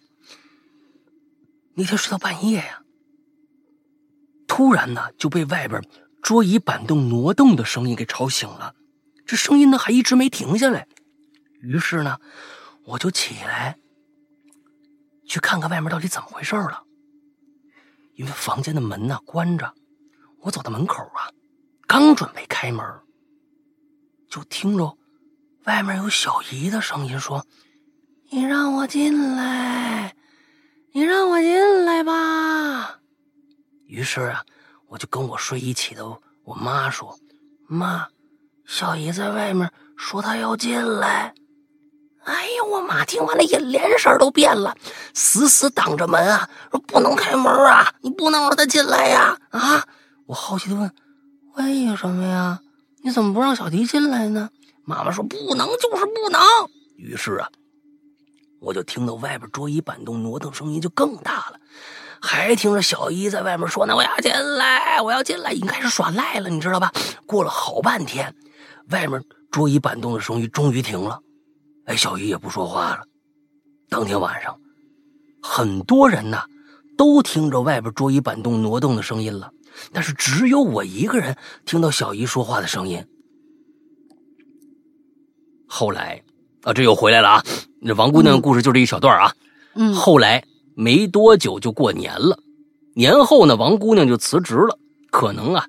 [1.73, 2.83] 那天睡到半夜呀，
[4.47, 5.83] 突然呢就被外边
[6.21, 8.75] 桌椅板凳挪动的声音给吵醒了。
[9.25, 10.87] 这声音呢还一直没停下来，
[11.63, 12.19] 于是呢
[12.85, 13.79] 我就起来
[15.25, 16.85] 去看看外面到底怎么回事了。
[18.13, 19.73] 因为房间的门呢关着，
[20.41, 21.31] 我走到门口啊，
[21.87, 22.85] 刚准备开门，
[24.29, 24.97] 就听着。
[25.65, 27.45] 外面有小姨的声音说
[28.31, 30.15] ：“你让我进来，
[30.93, 33.01] 你让我进来吧。”
[33.87, 34.45] 于是啊，
[34.87, 36.07] 我就跟我睡一起的
[36.45, 37.19] 我妈说
[37.69, 38.09] ：“妈，
[38.65, 41.35] 小姨在外面说她要进来。”
[42.25, 44.77] 哎呀，我妈听完了也脸色都变了，
[45.15, 49.87] 死死挡着门啊，说：“不能开门啊，你不能让她进来呀！”啊，
[50.29, 50.93] 我好奇的问
[51.57, 52.61] ：“为什么呀？
[53.03, 54.51] 你怎么不让小迪进来呢？”
[54.85, 56.39] 妈妈说：“不能，就是不能。”
[56.99, 57.49] 于是啊，
[58.61, 61.59] 我就听到外边桌椅板凳挪动声音就更大了，
[62.21, 66.93] 还听着小姨在外面说：“呢：“我要进来，我要进来。”已经开始耍赖了，你知道吧？
[67.27, 68.37] 过了好半天，
[68.91, 71.19] 外面桌椅板凳的声音终于停了，
[71.87, 73.03] 哎，小姨也不说话了。
[73.89, 74.61] 当天晚上，
[75.43, 76.45] 很多人呐
[76.99, 79.51] 都听着外边桌椅板凳挪动的声音了，
[79.93, 83.05] 但是只有我一个人听到小姨说话的声音。
[85.67, 86.23] 后来，
[86.63, 87.45] 啊，这又回来了啊！
[87.81, 89.35] 那王姑娘的故事就这一小段啊。
[89.75, 89.95] 嗯。
[89.95, 90.43] 后来
[90.75, 92.39] 没多久就过年了，
[92.95, 94.79] 年后呢，王姑娘就辞职了。
[95.11, 95.67] 可能啊，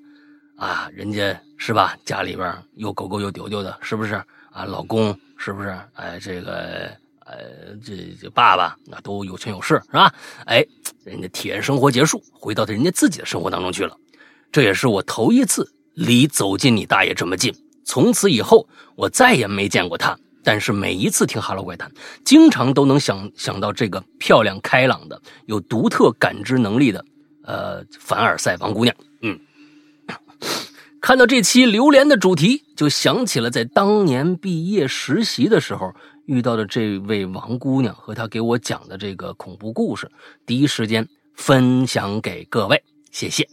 [0.56, 1.96] 啊，人家是吧？
[2.04, 4.14] 家里边又狗狗又丢丢的，是不是
[4.50, 4.64] 啊？
[4.64, 5.78] 老公是不是？
[5.94, 6.90] 哎，这个，
[7.26, 10.12] 呃，这这爸爸那都有权有势，是吧？
[10.46, 10.64] 哎，
[11.04, 13.96] 人家体验生活结束，回到人家自己的生活当中去了。
[14.52, 17.54] 这也是我头一次离走进你大爷这么近。
[17.84, 20.18] 从此以后，我再也没见过他。
[20.42, 21.88] 但是每一次听《哈喽怪谈》，
[22.24, 27.04] 经常都能想想到这个漂亮、开朗的、有独特感知能力的，
[27.44, 28.96] 呃，凡尔赛王姑娘。
[29.20, 29.38] 嗯，
[31.00, 35.94] 看到这期榴莲的主题，就想起了在当年毕业实习的时候
[36.30, 40.08] 遇到的这位王姑娘和她给我讲的这个恐怖故事，
[40.46, 43.48] 第一时间分享给各位，谢谢。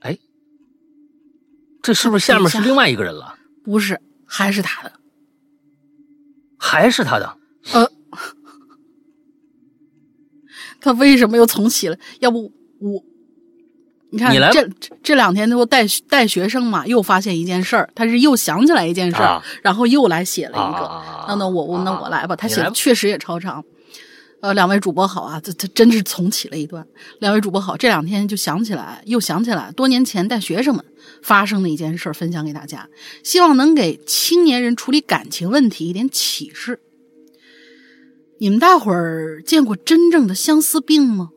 [0.00, 0.18] 哎
[1.82, 3.38] 这是不是下面是另外一个人了？
[3.62, 4.92] 不是，还是他的，
[6.56, 7.36] 还是他的。
[7.74, 7.92] 呃，
[10.80, 11.98] 他为什么又重启了？
[12.20, 13.04] 要不我，
[14.14, 14.68] 你看，这
[15.02, 21.02] 这两天都带带学生嘛，又发现一件事儿，他是又想起来一件事儿，然后又来写了一个。
[21.26, 23.64] 那那我我那我来吧，他写的确实也超长。
[24.40, 26.86] 呃，两位主播好啊，这这真是重启了一段。
[27.18, 30.84] 两位主播好，这两天就想起来，又想起来多年前带学生们
[31.22, 32.88] 发生的一件事儿分享给大家，
[33.24, 36.78] 希望能给青年人处理感情问题一点启示。
[38.38, 41.30] 你们大伙儿见过真正的相思病吗？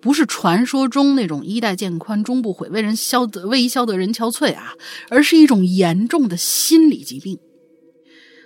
[0.00, 4.74] 不是传说中那种衣带渐宽终不悔、为人消得为伊消得人憔悴啊，
[5.08, 7.38] 而是一种严重的心理疾病。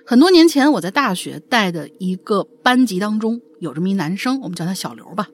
[0.05, 5.29] 很多年前，我在大学带的一个班级当中，有这么一男生，我们叫他小刘吧。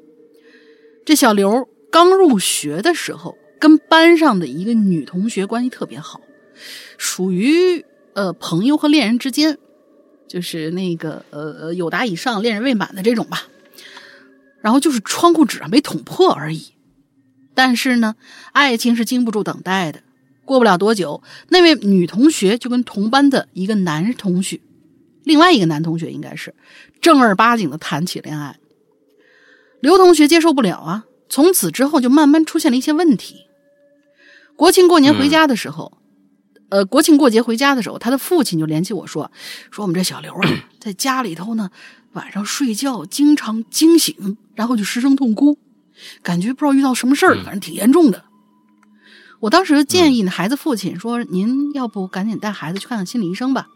[1.04, 6.20] 这小刘刚入学的时候，跟班上的一个女同学关系特别好，
[6.96, 7.84] 属于
[8.14, 9.58] 呃朋友和恋人之间，
[10.26, 13.46] 就是那个呃呃有达以上恋人未满的这种吧。
[14.62, 16.72] 然后就是窗户纸没捅破而已。
[17.54, 18.16] 但是呢，
[18.52, 20.00] 爱情是经不住等待的。
[20.44, 24.60] 过不了多久，那位女同学就跟同班的一个男同学，
[25.24, 26.54] 另外一个男同学应该是
[27.00, 28.58] 正儿八经的谈起恋爱。
[29.80, 33.46] 刘同学接受不了啊，从此之后就慢慢出现了一些问题。
[34.56, 35.98] 国庆过年回家的时候，
[36.70, 39.30] 呃，国庆过节回家的时候，他的父亲就联系我说，
[39.70, 40.48] 说我们这小刘啊，
[40.80, 41.70] 在家里头呢，
[42.12, 45.58] 晚上睡觉经常惊醒，然后就失声痛哭，
[46.22, 48.24] 感觉不知道遇到什么事儿，反正挺严重的。
[49.40, 53.66] 我当时建议呢，孩子父亲说：“您要不赶紧带孩子去看看心理医生吧。”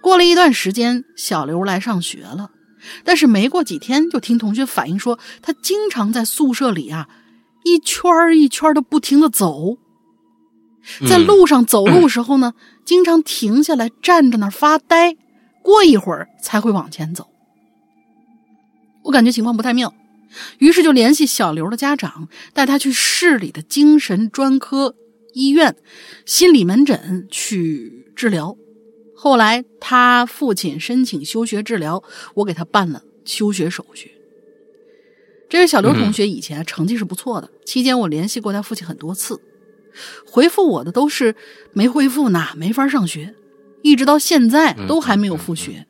[0.00, 2.50] 过了一段时间，小刘来上学了，
[3.04, 7.08] 但是没过几天，就听同学反映说，他经常在宿舍里啊，
[7.64, 9.76] 一圈一圈的不停的走，
[11.06, 12.54] 在路上走路时候呢，
[12.86, 15.16] 经常停下来站着那儿发呆，
[15.68, 17.28] 过一会儿才会往前走。
[19.02, 19.92] 我感觉情况不太妙。
[20.56, 24.94] 于是就联系小刘的家长，带他去市里的精神专科
[25.34, 25.76] 医院、
[26.24, 28.56] 心理门诊去治疗。
[29.14, 32.02] 后来他父亲申请休学治疗，
[32.34, 34.12] 我给他办了休学手续。
[35.50, 39.38] 这位小刘同学以前成绩是不错的，期间我联系过他父亲很多次，
[40.26, 41.34] 回复我的都是
[41.74, 43.34] 没恢复呢，没法上学，
[43.82, 45.86] 一直到现在都还没有复学。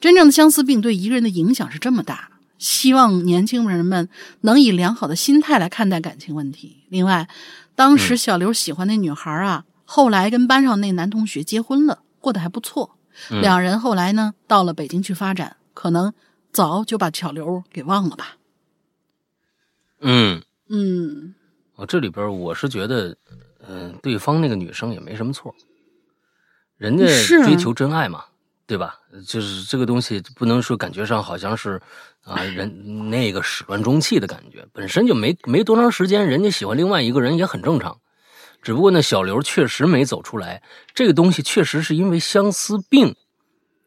[0.00, 2.30] 真正的相思病对一个人的影响是这么大。
[2.58, 4.08] 希望年轻人们
[4.40, 6.84] 能以良好的心态来看待感情问题。
[6.88, 7.28] 另外，
[7.76, 12.96] 当时小刘喜欢那女孩啊，后来跟班上那男同学结婚了，过得还不错。
[13.30, 16.12] 两人后来呢，到了北京去发展，可能
[16.52, 18.36] 早就把小刘给忘了吧。
[20.00, 21.34] 嗯嗯，
[21.76, 23.16] 我这里边我是觉得，
[23.68, 25.54] 嗯，对方那个女生也没什么错，
[26.78, 27.04] 人家
[27.44, 28.24] 追求真爱嘛。
[28.68, 29.00] 对吧？
[29.26, 31.80] 就是这个东西不能说感觉上好像是
[32.22, 37.98] 啊，人那个始乱终弃的感觉，本身就没没多长时间，人家喜欢另外一个人也很正常。
[38.60, 40.62] 只不过呢，小刘确实没走出来，
[40.92, 43.16] 这个东西确实是因为相思病，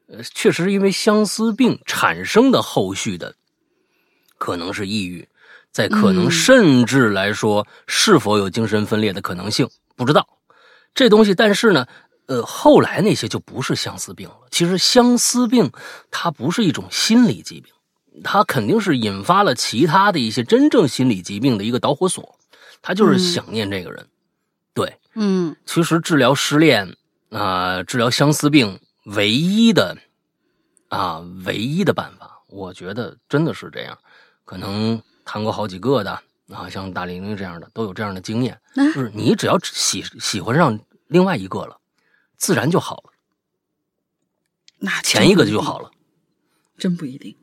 [0.07, 3.35] 呃，确实是因为相思病产生的后续的，
[4.39, 5.29] 可能是抑郁，
[5.71, 10.27] 在可能甚至来说是否有精神分裂的可能性，不知道
[10.95, 11.85] 这东西，但是呢。
[12.31, 14.35] 呃，后来那些就不是相思病了。
[14.51, 15.69] 其实相思病
[16.09, 17.73] 它不是一种心理疾病，
[18.23, 22.37] 它肯定是引发了其他的一些真正心理疾病的一个导火索。
[22.81, 24.07] 他就是想念这个人，
[24.73, 25.53] 对，嗯。
[25.65, 26.95] 其实治疗失恋
[27.31, 29.97] 啊，治疗相思病唯一的
[30.87, 33.97] 啊，唯一的办法，我觉得真的是这样。
[34.45, 36.11] 可能谈过好几个的
[36.49, 41.77] 啊，像大玲玲这样的都有这样的经验，就是你只要喜喜欢上另外一个了。
[42.41, 43.13] 自然就好了，
[44.79, 45.91] 那前一个就好了，
[46.75, 47.35] 真不一定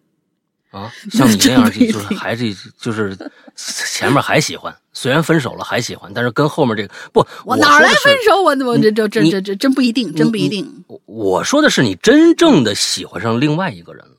[0.72, 0.92] 啊。
[1.12, 3.16] 像你这样就是还是就是
[3.54, 8.42] 前面还喜欢，虽然分手了还喜欢，但是跟后面这个不，我哪来分手？
[8.42, 10.84] 我我这这这这这真不一定，真不一定。
[11.06, 14.16] 我说的是你真正的喜欢上另外一个人了，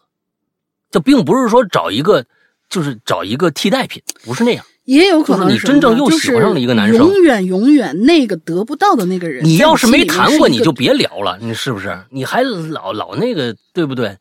[0.90, 2.26] 这并不是说找一个
[2.70, 4.66] 就是找一个替代品，不是那样。
[4.90, 9.46] 也有可能你真正又喜欢上了一个男生，永远永远那个得不到的那个人。
[9.46, 11.96] 你要是没谈过，你就别聊了，你是不是？
[12.10, 14.18] 你还老老那个，对不对？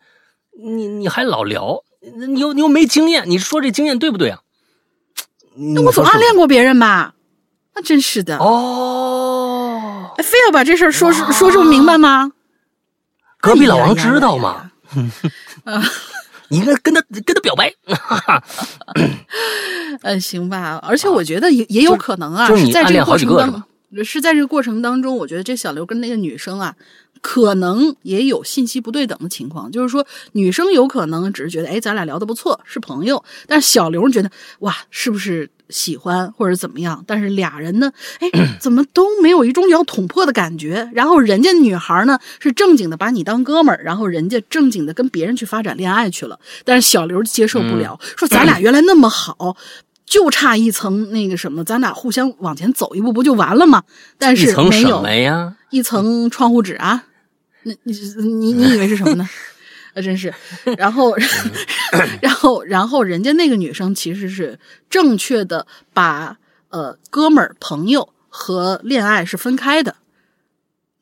[0.63, 1.83] 你你还老聊，
[2.29, 4.41] 你又你又没经验，你说这经验对不对啊？
[5.75, 7.15] 那我总暗恋过别人吧？
[7.75, 12.33] 那真是的哦，非要把这事儿说说这么明白吗？
[13.41, 14.71] 隔壁老王知道吗？
[15.65, 15.83] 啊。
[16.49, 17.73] 你应该跟他跟他表白，
[20.03, 20.79] 嗯， 行吧。
[20.83, 23.63] 而且我觉得也也有可能啊，是在这个过程当中，
[24.05, 26.75] 是在这个过程当中，我觉得这小刘跟那个女生啊，
[27.21, 29.71] 可能也有信息不对等的情况。
[29.71, 35.51] 就是说，女生有可能只是觉得，哎，咱俩聊得不错，是朋友，但是小刘觉得，哇，是不是？
[35.71, 40.89] 喜欢或者怎么样，但是俩人呢， 哎，怎么都没有一种要捅破的感觉。
[40.95, 46.41] 然后人家女孩呢是正经的把你当哥们儿，然后人家正经的跟别人去发展恋爱去了。
[46.65, 49.59] 但是小刘接受不了，说咱俩原来那么好，
[50.07, 53.83] 就差一层那个什么，咱俩互相往前走一步不就完了吗？
[54.17, 57.05] 但是没有呀，一层窗户纸啊，
[57.65, 59.29] 那你你你以为是什么呢？
[59.95, 60.33] 啊 真是，
[60.79, 61.15] 然后，
[62.21, 64.59] 然后，然后，人家那个女生其实是
[64.89, 66.39] 正确的，把
[66.69, 69.97] 呃哥们儿、朋友和恋爱是分开的，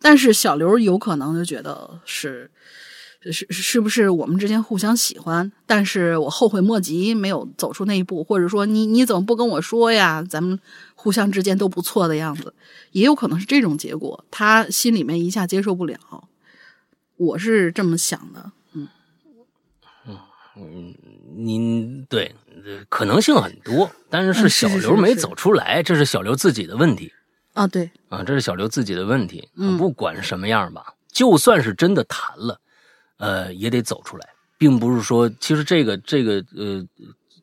[0.00, 2.50] 但是小刘有可能就觉得是
[3.30, 10.24] 是是不是我们之间互相喜欢，但是我后悔莫及没有走出那一步，或者说你你怎么不跟我说呀？
[10.26, 10.58] 咱们
[11.07, 12.52] 互相之间都不错的样子，
[12.90, 15.96] 也有可能是这种结果，他心里面一下接受不了。
[17.16, 18.88] 我是这么想的，嗯
[20.09, 20.18] 嗯
[20.57, 20.94] 嗯，
[21.36, 22.34] 您对
[22.88, 27.12] 可能性很多，但是是小刘没走出来，这是小刘自己的问题
[27.52, 29.48] 啊，对啊，这是小刘自己的问题。
[29.78, 32.61] 不管什么样吧，就算是真的谈了。
[33.18, 34.28] 呃，也得走出来，
[34.59, 36.84] 并不是说，其实这个这个呃，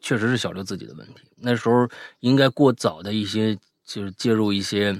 [0.01, 1.21] 确实是小刘自己的问题。
[1.43, 1.87] 那时候
[2.21, 4.97] 应该过早的一些，就是介入一些。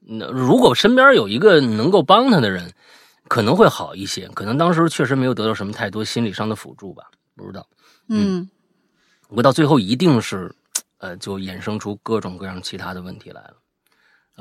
[0.00, 2.72] 那如果身边有一个能够帮他的人，
[3.28, 4.28] 可能会好一些。
[4.28, 7.04] 可能当时确实没有得到什么太多心理上的辅助吧，
[7.34, 7.66] 不知道。
[8.08, 8.48] 嗯，
[9.28, 10.54] 不过到最后一定是，
[10.98, 13.54] 呃，就衍生出各种各样其他的问题来了。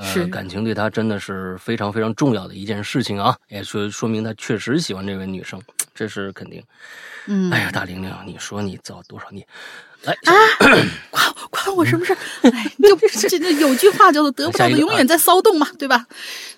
[0.04, 3.38] 是感情对他真的是非常非常重要的一件事情啊！
[3.50, 5.62] 也说说明他确实喜欢这位女生，
[5.94, 6.64] 这是肯定。
[7.28, 9.46] 嗯，哎呀，大玲玲，你说你造多少孽？
[10.04, 10.34] 来啊，
[11.10, 12.16] 关关我什么事？
[12.44, 12.96] 哎，就
[13.30, 16.06] 这这有句话叫做“得不到的永远在骚动”嘛，对吧？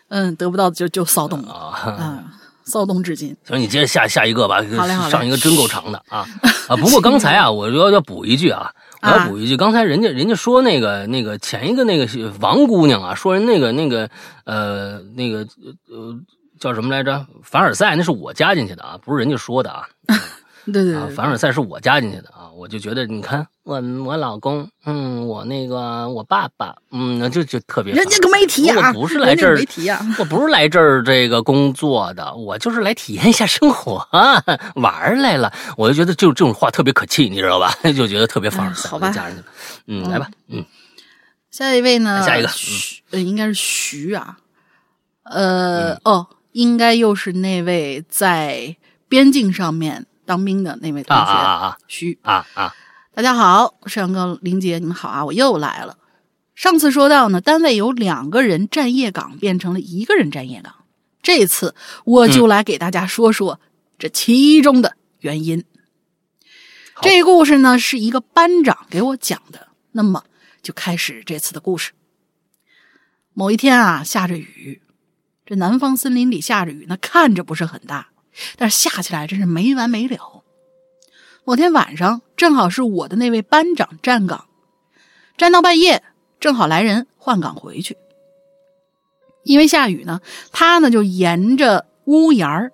[0.09, 2.23] 嗯，得不到的就就骚动啊，
[2.63, 3.35] 骚动至今。
[3.45, 4.55] 行，你接着下下一个吧。
[4.77, 6.25] 好嘞，好嘞，上一个真够长的啊
[6.69, 6.75] 啊！
[6.77, 8.71] 不过刚才啊，我要要补一句啊。
[9.01, 12.07] 我要补一句，刚才人家人家说那个那个前一个那个
[12.39, 14.09] 王姑娘啊，说人那个那个
[14.45, 15.39] 呃那个
[15.89, 16.15] 呃
[16.57, 17.25] 叫什么来着？
[17.43, 19.85] 凡尔赛，那是我加进去的啊，不是人家说的啊。
[20.71, 27.93] 对对，凡尔赛是我加进去的啊，我就觉得你看我我老公，嗯，我那个我爸爸，嗯，就就特别。
[27.93, 34.07] 人家可没提啊，我不是来这儿没提啊，我不是来这儿这个工作的，我就是来体验一下生活
[34.75, 35.51] 玩来了。
[35.77, 37.73] 我就觉得就这种话特别可气，你知道吧？
[37.95, 39.47] 就觉得特别凡尔赛，好吧，加进去了。
[39.87, 40.63] 嗯，来吧，嗯，
[41.51, 42.23] 下一位呢？
[42.25, 42.49] 下一个，
[43.11, 44.37] 呃，应该是徐啊，
[45.23, 48.75] 呃，哦，应该又是那位在
[49.09, 50.05] 边境上面。
[50.25, 52.75] 当兵的那位同学，啊啊啊，徐啊啊，
[53.13, 55.97] 大家好，摄阳哥、林杰，你们好啊，我又来了。
[56.55, 60.73] 上次说到呢，单位有两个人站夜岗，变成了一个人站夜岗。
[61.21, 61.73] 这次
[62.05, 63.59] 我就来给大家说说
[63.97, 65.63] 这其中的原因。
[67.01, 69.69] 这故事呢，是一个班长给我讲的。
[69.93, 70.23] 那么
[70.61, 71.91] 就开始这次的故事。
[73.33, 74.81] 某一天啊，下着雨，
[75.45, 78.09] 这南方森林里下着雨，那看着不是很大。
[78.57, 80.43] 但是下起来真是没完没了。
[81.45, 84.45] 某天晚上，正好是我的那位班长站岗，
[85.37, 86.03] 站到半夜，
[86.39, 87.97] 正好来人换岗回去。
[89.43, 90.21] 因为下雨呢，
[90.53, 92.71] 他呢就沿着屋檐儿，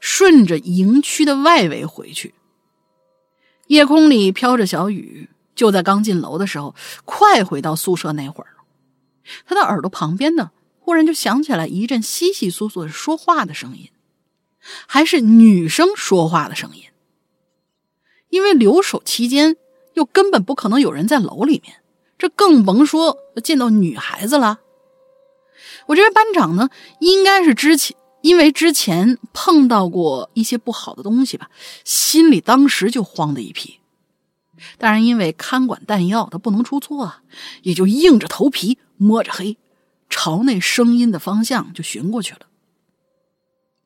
[0.00, 2.34] 顺着营区的外围回去。
[3.66, 6.74] 夜空里飘着小雨，就在刚进楼的时候，
[7.04, 8.56] 快回到宿舍那会儿，
[9.44, 13.90] 他的耳朵旁边呢，忽然就响起来一阵稀稀疏疏的说话的声音。
[14.86, 16.84] 还是女生说话的声音，
[18.28, 19.56] 因为留守期间
[19.94, 21.76] 又根本不可能有人在楼里面，
[22.18, 24.60] 这更甭说见到女孩子了。
[25.86, 26.68] 我这位班长呢，
[27.00, 31.50] 应该是之前因为之前碰到过一些不好的东西吧，
[31.84, 33.80] 心里当时就慌的一批。
[34.76, 37.22] 当然，因为看管弹药，他不能出错啊，
[37.62, 39.56] 也就硬着头皮摸着黑，
[40.10, 42.40] 朝那声音的方向就寻过去了。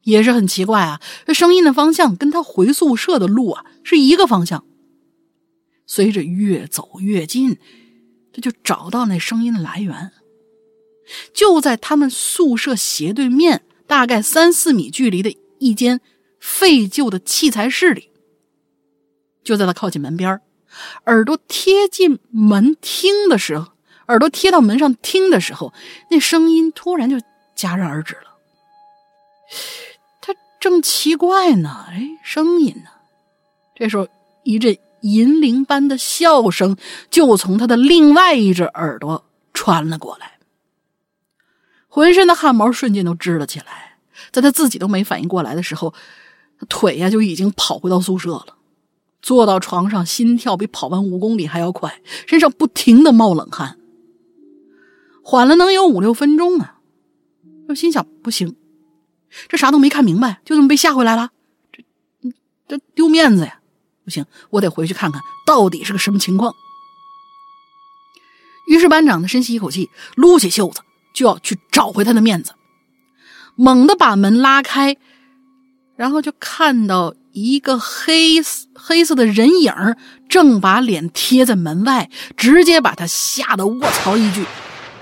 [0.03, 4.64] 也是很奇怪啊，这声音的方向跟他回宿舍的路啊是一个方向。
[5.86, 7.59] 随着越走越近，
[8.32, 10.11] 他就找到那声音的来源，
[11.34, 16.00] 就在他们宿舍斜对面，大概三四米距离的一间
[16.40, 18.11] 废旧的器材室里。
[19.44, 20.40] 就在他靠近门边
[21.07, 23.72] 耳朵贴近门听的时候，
[24.09, 25.74] 耳朵贴到门上听的时候，
[26.11, 27.18] 那声音突然就
[27.57, 28.38] 戛然而止了。
[30.62, 32.90] 正奇怪呢，哎，声音呢？
[33.74, 34.06] 这时候，
[34.44, 36.76] 一阵银铃般的笑声
[37.10, 40.38] 就从他的另外一只耳朵传了过来，
[41.88, 43.98] 浑身的汗毛瞬间都支了起来。
[44.30, 45.92] 在他自己都没反应过来的时候，
[46.68, 48.54] 腿呀就已经跑回到宿舍了，
[49.20, 53.80] 坐到床上，心跳比跑完五公里还要快，身上不停的冒冷汗，
[55.24, 56.78] 缓了能有五六分钟啊！
[57.68, 58.54] 又心想，不行。
[59.48, 61.30] 这啥都没看明白，就这么被吓回来了，
[61.72, 61.82] 这
[62.68, 63.58] 这丢面子呀！
[64.04, 66.52] 不行，我得回去看看到底是个什么情况。
[68.66, 70.80] 于是班长呢深吸一口气，撸起袖子
[71.14, 72.52] 就要去找回他的面子，
[73.54, 74.96] 猛地把门拉开，
[75.94, 78.42] 然后就看到一个黑
[78.74, 79.72] 黑色的人影
[80.28, 84.44] 正把脸贴在门外，直接把他吓得卧槽一句，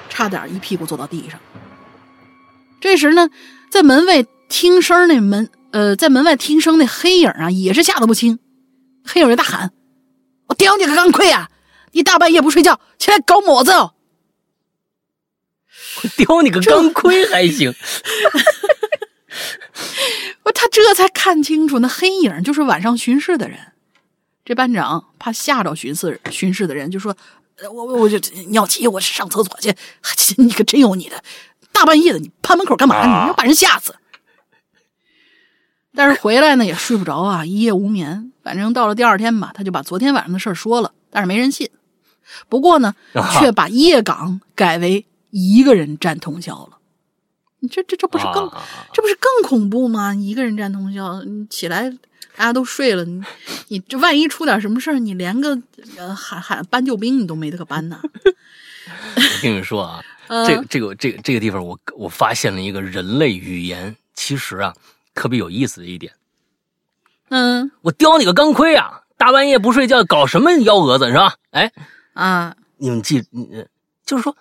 [0.09, 1.41] 差点一屁股坐到地上。
[2.81, 3.29] 这时呢。
[3.71, 8.39] 在门外听声那门呃，在门外听声那黑影啊，也是吓得不轻。
[9.05, 9.73] 黑影就大喊
[10.49, 11.49] ：“我叼你个钢盔啊！
[11.93, 13.95] 你大半夜不睡觉，起来搞么子哦！”
[16.03, 17.75] 我叼你个钢盔还行。
[20.43, 23.59] 我他这才看清楚，那黑影就是晚上巡视的人。
[24.45, 27.17] 这班长怕吓着巡视巡视的人，就说
[27.63, 28.19] ：“我我我就
[28.49, 29.75] 尿急，我上厕所去。
[30.39, 31.23] 你可真有你的，
[31.81, 33.07] 大半夜的你趴门口干嘛？
[33.07, 33.95] 你要把人吓死。”
[35.97, 38.31] 但是回来呢也睡不着啊， 一夜无眠。
[38.43, 41.71] 反正到了第二天吧，他就把昨天晚上的事说了，但是没人信。
[42.51, 42.95] 不过呢，
[43.39, 46.77] 却把夜岗改为一个人站通宵了。
[47.61, 48.51] 你这这这不是更
[48.93, 50.15] 这不是更恐怖吗？
[50.15, 51.91] 一个人站通宵，你起来
[52.37, 53.23] 大家都睡了，你
[53.69, 55.61] 你这万一出点什么事儿，你连个
[55.97, 58.01] 呃喊喊搬救兵你都没得可搬呢。
[59.17, 60.01] 我跟你说啊，
[60.47, 64.75] 这这个这个这个地方，我我发现了一个人类语言，其实啊
[65.15, 66.13] 特别有意思的一点。
[67.29, 69.03] 嗯，我叼你个钢盔啊！
[69.17, 71.35] 大半夜不睡觉，搞什么幺蛾子是吧？
[71.51, 71.73] 哎
[72.15, 73.23] 啊，你们记，
[74.07, 74.37] 就是说，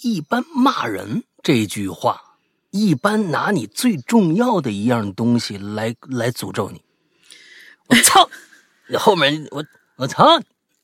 [0.00, 2.22] 一般骂人这句话。
[2.72, 6.80] 一般拿你最重要的一样东西来来诅咒你，
[7.88, 8.30] 我操！
[8.96, 9.64] 后面我
[9.96, 10.40] 我操！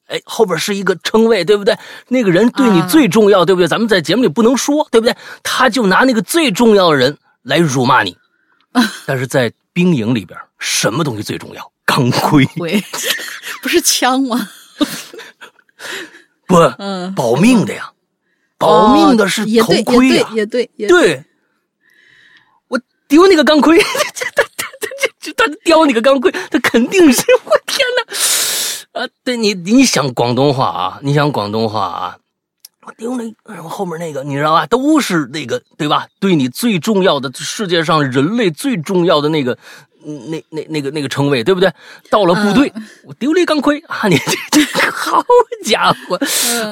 [0.06, 1.76] 哎，后边是一个称谓，对不对？
[2.08, 3.68] 那个人对你最重要，对不对？
[3.68, 5.16] 咱们在节目里不能说，对不对？
[5.42, 8.16] 他就拿那个最重要的人来辱骂你。
[9.06, 11.72] 但是在兵营里边，什么东西最重要？
[11.84, 12.46] 钢盔？
[13.62, 14.48] 不是枪吗？
[16.46, 17.90] 不，嗯，保命的呀，
[18.58, 21.24] 保命的是头盔呀，也对，也对，对。
[23.08, 23.78] 丢那个钢盔！
[25.36, 29.00] 他他叼你个钢盔，他肯定是我天哪！
[29.00, 30.98] 啊，对你你想广东话啊？
[31.02, 32.16] 你想广东话啊？
[32.86, 34.64] 我丢那后面那个，你知道吧？
[34.66, 36.06] 都是那个对吧？
[36.20, 39.58] 对你最重要的，世界上人类最重要的那个，
[40.04, 41.72] 那那那个那个称谓，对不对？
[42.10, 42.72] 到了部队，
[43.04, 44.06] 我丢了一钢盔啊！
[44.08, 44.16] 你
[44.50, 45.22] 这这好
[45.64, 46.18] 家伙！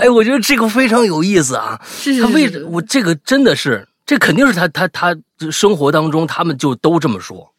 [0.01, 1.80] 哎，我觉得这个非常有意思啊！
[1.85, 2.68] 是是他为什么？
[2.70, 3.87] 我这个真的是。
[4.07, 5.16] 这肯定是他他他
[5.51, 7.53] 生活当中，他们就都这么说。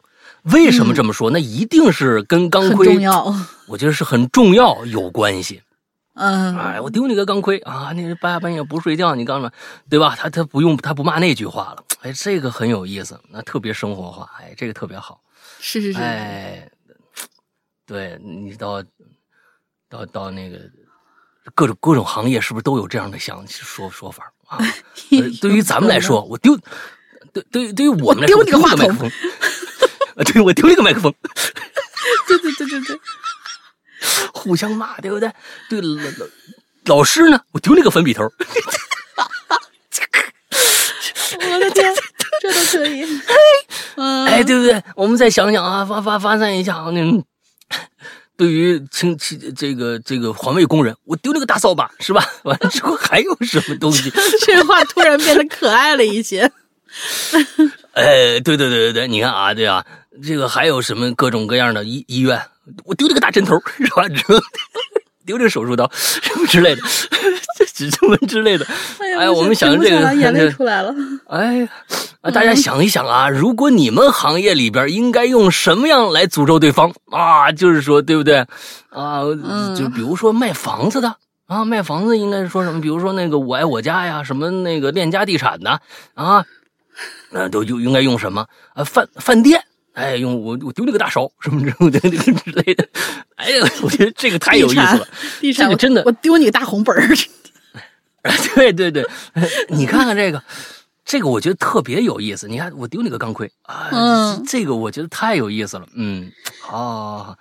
[0.51, 1.29] 为什么这么说？
[1.31, 2.97] 那一定是跟钢盔，
[3.67, 5.61] 我觉得是很重要有关系。
[6.13, 7.91] 嗯，哎，我丢你个钢盔啊！
[7.93, 9.51] 你半夜半夜不睡觉，你干嘛？
[9.89, 10.15] 对吧？
[10.17, 11.83] 他他不用他不骂那句话了。
[12.03, 14.29] 哎，这个很有意思，那特别生活化。
[14.39, 15.19] 哎，这个特别好。
[15.59, 15.99] 是是是。
[15.99, 16.69] 哎，
[17.85, 18.81] 对你到
[19.89, 20.59] 到到那个
[21.53, 24.31] 各种各种行业，是不是都有这样的想说说法？
[24.47, 24.59] 啊，
[25.41, 26.57] 对于咱们来说，我丢，
[27.33, 29.11] 对对对于我们来说，丢你个话筒，
[30.17, 31.13] 啊，对我丢了个麦克风，
[32.27, 32.99] 对对对对对，
[34.33, 35.31] 互相骂，对不对？
[35.69, 36.25] 对老老
[36.97, 38.23] 老师呢，我丢了个粉笔头，
[41.37, 41.93] 我的天，
[42.41, 43.03] 这都可以，
[44.27, 44.81] 哎，对不对？
[44.95, 47.23] 我们再想想啊，发发发散一下啊，那。
[48.37, 52.21] 对于清清这个这个环卫工人，我丢了个大扫把，是吧？
[52.43, 54.11] 完了之后还有什么东西？
[54.45, 56.51] 这话突然变得可爱了一些。
[57.93, 59.85] 哎，对对对对对，你看啊，对啊，
[60.23, 62.41] 这个还有什么各种各样的医医院？
[62.83, 64.03] 我丢了个大针头， 是吧？
[65.25, 66.81] 丢这个手术刀，什么之类的，
[67.73, 68.65] 这什么之类的。
[69.19, 70.93] 哎，我们想这个，眼泪出来了。
[71.27, 71.67] 哎。
[72.21, 77.51] 啊，大家想一想啊，如果你们行业里边应该用什么样来诅咒对方啊？
[77.51, 78.37] 就是说，对不对？
[78.89, 79.21] 啊，
[79.77, 81.15] 就比如说卖房子的
[81.45, 82.81] 啊，卖房子应该是说什么？
[82.81, 85.79] 比如说那个我爱我家呀，什么那个链家地产的
[86.15, 86.43] 啊，
[87.29, 88.83] 那都就应该用什么啊？
[88.83, 89.63] 饭饭店，
[89.95, 92.87] 哎，用我我丢了个大勺什么之类的 之类的。
[93.35, 95.07] 哎呀，我觉得这个太有意思了，
[95.41, 97.09] 地上，这个真的，我丢你个大红本儿。
[98.55, 99.05] 对对对，
[99.69, 100.43] 你看看这个。
[101.07, 107.37] 这个我觉得特别有意思，你看我丢你个钢盔啊，这个我觉得太有意思了，嗯，好，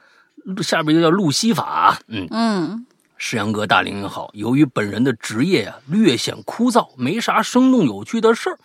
[0.62, 2.86] 下边又叫路西法，嗯嗯，
[3.16, 8.58] 世阳哥大林好，由于本人的职业啊略显枯燥，没啥生动有趣的事儿，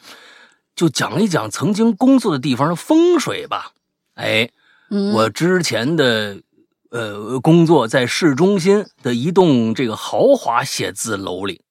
[0.76, 3.72] 就讲一讲曾经工作的地方的风水吧。
[4.20, 4.50] 哎，
[5.14, 6.42] 我之前的
[6.92, 11.62] 呃工作在市中心的一栋这个豪华写字楼里，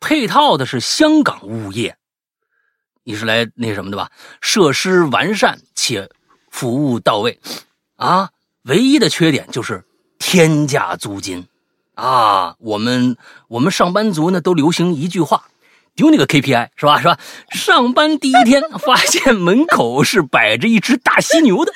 [0.00, 1.98] 配套的是香港物业。
[3.04, 4.10] 你是来那什么的吧？
[4.40, 6.08] 设施完善且
[6.50, 7.38] 服务到位，
[7.96, 8.30] 啊，
[8.62, 9.84] 唯一的缺点就是
[10.18, 11.46] 天价租金，
[11.94, 13.18] 啊，我们
[13.48, 15.50] 我们上班族呢都流行一句话，
[15.98, 17.00] 丢你个 KPI 是吧？
[17.00, 17.18] 是吧？
[17.50, 21.72] 上班第一天 发现门口是摆着一只大犀牛的，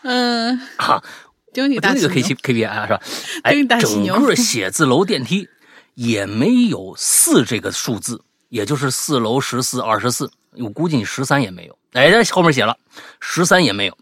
[0.00, 1.04] 嗯，哈，
[1.52, 2.22] 丢你大丢你个 K
[2.54, 3.00] KPI 啊是吧？
[3.42, 5.46] 哎，整个写字楼电梯
[5.92, 10.30] 也没有四这个数字，也就是四楼十四二十四。
[10.58, 12.74] 我估计你十三也没有，哎，这后面写了
[13.20, 13.98] 十三也没有，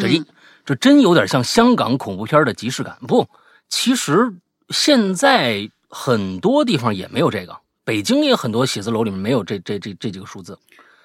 [0.00, 0.24] 这一
[0.64, 2.96] 这真有点像香港恐怖片的即视感。
[3.08, 3.28] 不，
[3.68, 4.32] 其实
[4.68, 7.56] 现在很多地方也没有这个，
[7.86, 10.58] 北京也很多写字楼里面没有这这这这几个数字。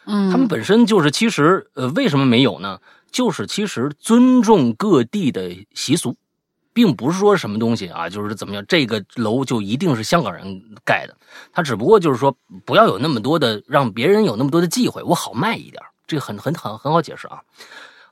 [0.05, 2.81] 嗯，他们本身就是其实呃，为什么没有呢？
[3.09, 6.17] 就是其实尊重各地的习俗。
[6.73, 11.13] 并不是说什么东西啊，就是怎么样，这个楼就一定是香港人盖的，
[11.51, 12.33] 他只不过就是说
[12.63, 17.41] 不要有那么多的，让别人有那么多的忌讳，我好卖一点，这个很很很很好解释啊。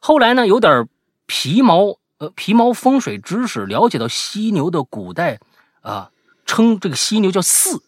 [0.01, 0.85] 后来呢，有点
[1.25, 5.39] 皮毛呃皮毛风水知识，了解到犀牛的古代
[5.79, 6.11] 啊，
[6.45, 7.79] 称这个犀牛叫巳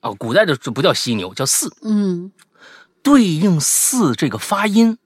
[0.00, 2.32] 啊，古代的这不叫犀牛，叫四，嗯，
[3.02, 4.98] 对应四这个发音，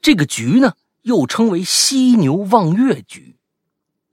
[0.00, 3.36] 这个局呢又称为犀牛望月局。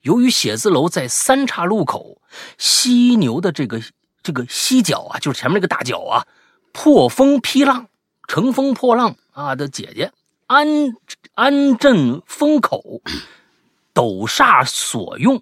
[0.02, 2.22] 由于写字楼在三岔路口，
[2.58, 3.82] 犀牛的这个
[4.22, 6.28] 这个犀角啊，就是前面那个大角啊，
[6.72, 7.88] 破风劈浪，
[8.28, 10.12] 乘风破浪啊的姐姐，
[10.48, 10.68] 安
[11.36, 13.02] 安镇风口，
[13.94, 15.42] 斗煞所用。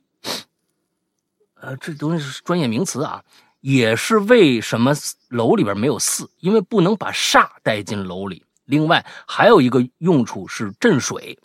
[1.59, 3.23] 呃，这东西是专业名词啊，
[3.67, 4.93] 也是为什么
[5.27, 8.45] 楼里边没有四，因为不能把煞带进楼里。
[8.63, 11.37] 另外还有一个用处是镇水，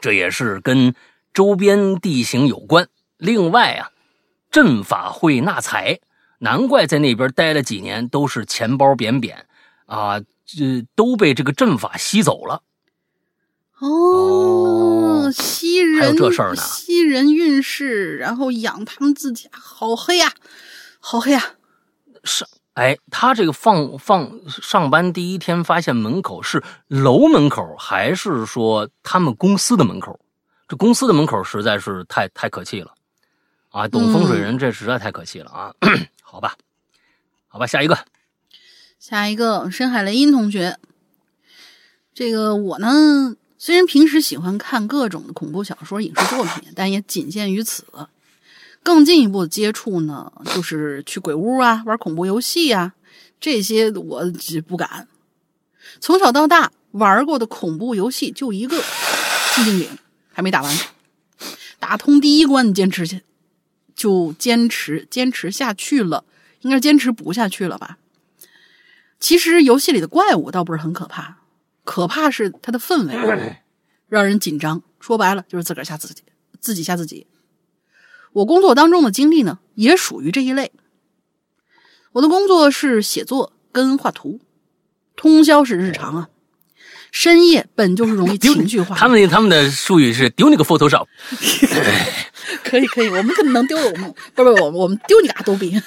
[0.00, 0.94] 这也是跟。
[1.32, 3.90] 周边地形有关，另外啊，
[4.50, 6.00] 阵法会纳财，
[6.40, 9.46] 难怪在那边待了几年都是钱包扁扁
[9.86, 12.62] 啊，这都被这个阵法吸走了。
[13.78, 16.60] 哦，吸人还有这事儿呢？
[16.60, 20.32] 吸人运势，然后养他们自己，好黑呀，
[21.00, 21.42] 好黑啊！
[22.22, 30.20] 是，哎，他这个放放上班第一天发现门口是楼门口，还是说他们公司的门口？
[30.68, 32.94] 这公司的门口实在是太太可气了，
[33.70, 35.74] 啊，懂风水人这实在太可气了啊！
[36.22, 36.54] 好吧，
[37.48, 37.98] 好吧，下一个，
[38.98, 40.78] 下一个深海雷音同学，
[42.14, 47.84] 这个我呢，虽然平时喜欢看各种的恐怖小说、影视作品，但也仅限于此。
[48.82, 52.94] 更进一步的接触呢，就是去鬼屋啊，玩恐怖游戏啊，
[53.38, 54.22] 这些我
[54.66, 55.08] 不敢。
[56.00, 58.76] 从小到大玩过的恐怖游戏就一个
[59.54, 59.88] 《寂静岭》。
[60.32, 60.78] 还没打完，
[61.80, 63.20] 打通第一关，坚持下
[63.94, 66.24] 就坚持坚持下去了，
[66.60, 67.98] 应该坚持不下去了吧？
[69.18, 71.38] 其实游戏里的怪物倒不是很可怕，
[71.84, 73.58] 可怕是它的氛围
[74.08, 74.82] 让人紧张。
[75.00, 76.22] 说白了就是自个儿吓自己，
[76.60, 77.26] 自己吓自己。
[78.32, 80.72] 我工作当中的经历呢，也属于这一类。
[82.12, 84.40] 我的工作是写作跟画图，
[85.16, 86.28] 通宵是日常啊。
[87.12, 91.06] 深夜本就是容易情绪化，他们他们的术语是丢你个 Photoshop，
[92.62, 95.74] 可以可以，我们怎么能丢我们不不我们我们丢你个阿杜比，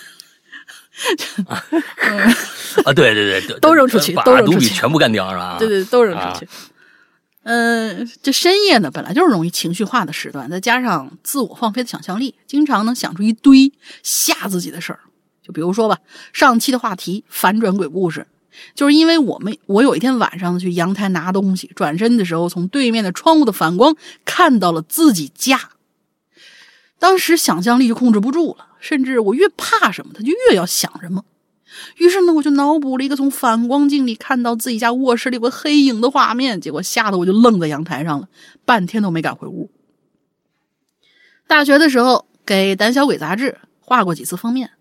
[2.84, 5.56] 啊对对对，都扔出去，都扔出去，全部干掉是吧？
[5.57, 6.48] 对对，都扔出去。
[7.44, 13.72] 嗯，这深夜呢本来就是容易情绪化的时段，再加上自我放飞的想象力，经常能想出一堆
[14.02, 14.99] 吓自己的事儿。
[15.41, 15.98] 就比如说吧，
[16.32, 18.28] 上期的话题反转鬼故事。
[18.76, 23.95] 就是因为我们，我有一天晚上去阳台拿东西，转身的时候从对面的窗户的反光
[24.26, 25.72] 看到了自己家。
[26.99, 31.26] 当时想象力就控制不住了，甚至我越怕什么，他就越要想什么。
[31.98, 38.28] 于是呢，我就脑补了一个从反光镜里看到自己家卧室里有个黑影的画面，结果吓得我就愣在阳台上了，
[38.66, 39.72] 半天都没敢回屋。
[41.48, 44.72] 大学的时候给《胆小鬼》杂志画过几次封面。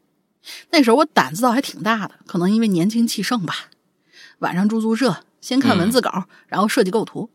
[0.70, 3.70] 那时候我胆子倒还挺大的，可能因为年轻气盛吧。
[4.40, 7.30] 晚上住宿舍，先看文字稿，然后设计构图。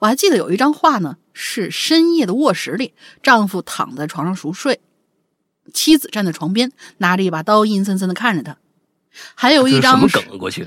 [0.00, 2.92] 我还记得有一张画呢，是深夜的卧室里，
[3.22, 4.80] 丈夫躺在床上熟睡，
[5.72, 8.56] 妻子站在床边，拿着一把刀，阴森森的看着他。
[9.34, 10.66] 还有一张什么梗过去？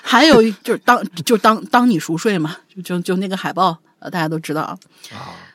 [0.00, 4.78] 还有一就是当就当当你熟睡嘛，就就就那个海报，呃，大家都知道啊。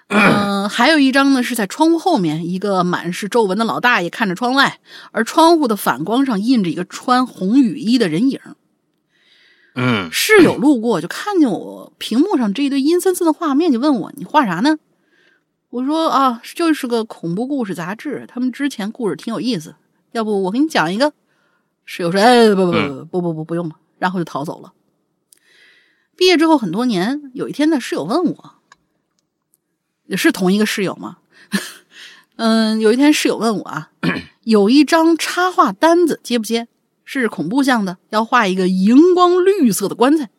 [0.10, 4.80] 嗯，还有一张呢，是在窗户后面，一个满是皱纹的老大爷看着窗外，
[5.12, 8.40] 而窗户的反光上印着一个穿红雨衣的人影。
[9.76, 14.78] 嗯，室友路过就看见我屏幕上这一堆阴森森的画面，就问我：“你画啥呢？”
[15.70, 19.76] 我说：“啊，就是个恐怖故事杂志，他们之前故事挺有意思，
[20.14, 21.14] 要不我给你讲一个。”
[21.88, 24.74] 室友说：“哎，不不不不不不不用了。”然后就逃走了。
[26.16, 28.54] 毕业之后很多年，有一天呢，室友问我。
[30.06, 31.18] 也是同一个室友吗？
[32.38, 33.92] 嗯，有一天室友问我啊，
[34.44, 36.68] 有一张插画单子接不接？
[37.04, 40.30] 是恐怖向的，要画一个荧光绿色的棺材。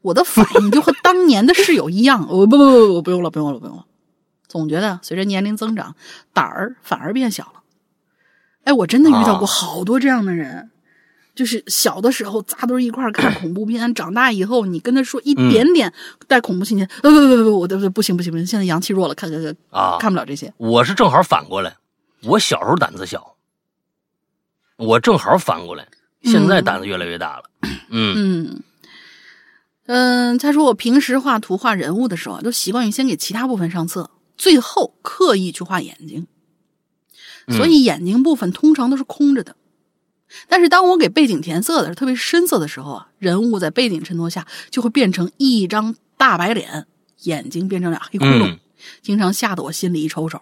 [0.00, 3.86] 我的反应就和当年的室友一样，我不不不不不用了，不用了，不用了。
[4.48, 5.94] 总觉得随着年龄增长，
[6.32, 7.61] 胆儿反而变小了。
[8.64, 10.70] 哎，我真的遇到过好多这样的人，
[11.34, 15.92] 就是小的时候扎堆一块看恐怖片，长大以后你跟他说一点点
[16.28, 20.52] 带恐怖情节，呃不不不不，我不不行不行不行，现在阳气弱了，看看看啊，看不了这些。
[20.58, 21.74] 我是正好反过来，
[22.22, 23.34] 我小时候胆子小，
[24.76, 25.88] 我正好反过来，
[26.22, 27.44] 现在胆子越来越大了。
[27.90, 28.14] 嗯。
[28.16, 28.62] 嗯。
[29.86, 36.28] 嗯，他说我平时画图画人物的时候，都习惯于先给其他部分上色，最后刻意去画眼睛，
[37.48, 39.56] 所以眼睛部分通常都是空着的。
[40.48, 46.86] 但是当我给背景填色的时候，特别深色的时候啊，人物在背景衬托下就会变成一张大白脸，
[47.24, 48.58] 眼睛变成俩黑窟窿，
[49.02, 50.40] 经常吓得我心里一抽抽。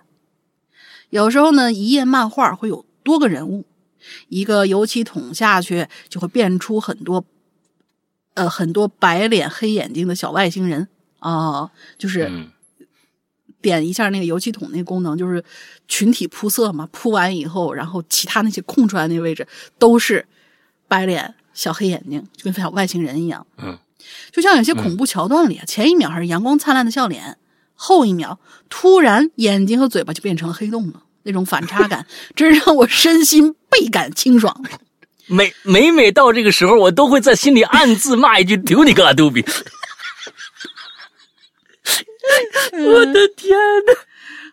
[1.09, 3.65] 有时候呢，一页漫画会有多个人物，
[4.29, 7.25] 一个油漆桶下去就会变出很多，
[8.35, 10.87] 呃，很多白脸黑眼睛的小外星人
[11.19, 12.31] 啊，就是。
[13.61, 15.43] 点一下那个油漆桶那个功能，就是
[15.89, 16.89] 群体铺色嘛。
[16.93, 19.47] 铺完以后，然后其他那些空出来那个位置
[19.79, 20.27] 都是
[20.89, 23.47] 白脸、小黑眼睛，就跟小外星人一样。
[23.59, 23.79] 嗯，
[24.31, 27.37] 就像有些恐怖桥段里，前一秒还是阳光灿烂的笑脸，
[27.75, 28.39] 后一秒
[28.69, 31.03] 突然眼睛和嘴巴就变成了黑洞了。
[31.23, 34.65] 那种反差感，真让我身心倍感清爽。
[35.27, 39.45] 每每每到这个时候，我都会在心里暗自骂一句：“丢你个阿杜比！”
[42.87, 43.93] 我的天呐！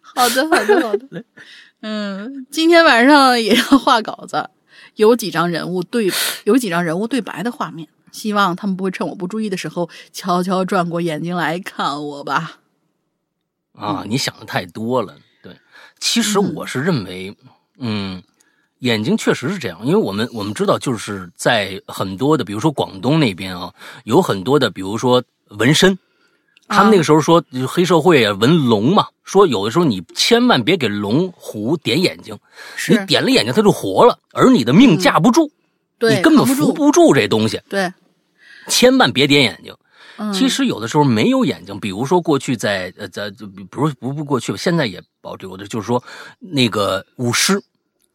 [0.01, 1.23] 好的，好的，好的。
[1.81, 4.49] 嗯，今天晚上也要画稿子，
[4.95, 6.11] 有几张人物对，
[6.43, 12.59] 有几张人物对白的画面，希望他们不会趁我不注意的时候悄悄转过眼睛来看我吧。
[13.73, 15.15] 啊，你想的太多了。
[15.43, 15.55] 对，
[15.99, 17.37] 其实我是认为，
[17.77, 18.23] 嗯，
[18.79, 23.71] 眼睛确实是这样，因为我们我们知道，就是在很多的，比如说广东那边啊，
[24.03, 25.97] 有很多的，比如说纹身。
[26.67, 32.37] 他们那个时候说，黑社会啊，纹龙嘛，说有的时候你千万别给龙虎点眼睛，
[32.89, 35.49] 你点了眼睛它就活了，而你的命架不住，
[35.99, 37.61] 你根本扶不住这东西。
[37.69, 37.91] 对，
[38.67, 39.73] 千万别点眼睛。
[40.33, 43.31] 其实有的时候没有眼睛，比如说过去在呃在
[43.69, 46.03] 不是不不过去吧，现在也保留的，就是说
[46.39, 47.61] 那个舞狮，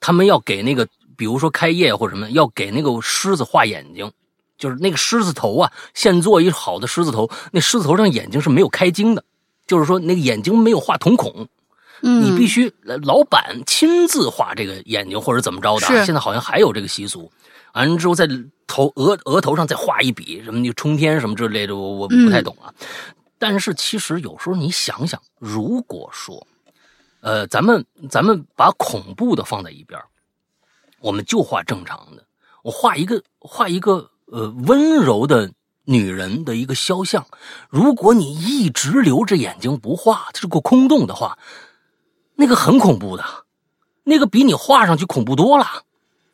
[0.01, 4.11] 他们要给那个比如说开业或者什么，要给那个狮子画眼睛。
[4.63, 9.25] 就是那个狮子头啊，现做一好的狮子头，那狮子头上眼睛是没有开睛的，
[9.67, 11.49] 就是说那个眼睛没有画瞳孔，
[12.03, 12.73] 嗯，你必须
[13.03, 15.87] 老板亲自画这个眼睛或者怎么着的。
[16.05, 17.29] 现在好像还有这个习俗，
[17.75, 18.29] 完了之后在
[18.69, 22.73] 头额额头上再画一笔什么就冲天什么之类的，我我不太懂啊。
[23.37, 26.47] 但是其实有时候你想想，如果说，
[27.21, 30.01] 呃，咱们咱们把恐怖的放在一边，
[31.01, 32.25] 我们就画正常的，
[32.63, 34.09] 我画一个画一个。
[34.33, 35.53] 呃，温柔的
[35.85, 37.27] 女人的一个肖像，
[37.69, 41.37] 如果你一直留着眼睛不画，这个空洞的话，
[42.37, 43.23] 那个很恐怖的，
[44.05, 45.67] 那个比你画上去恐怖多了。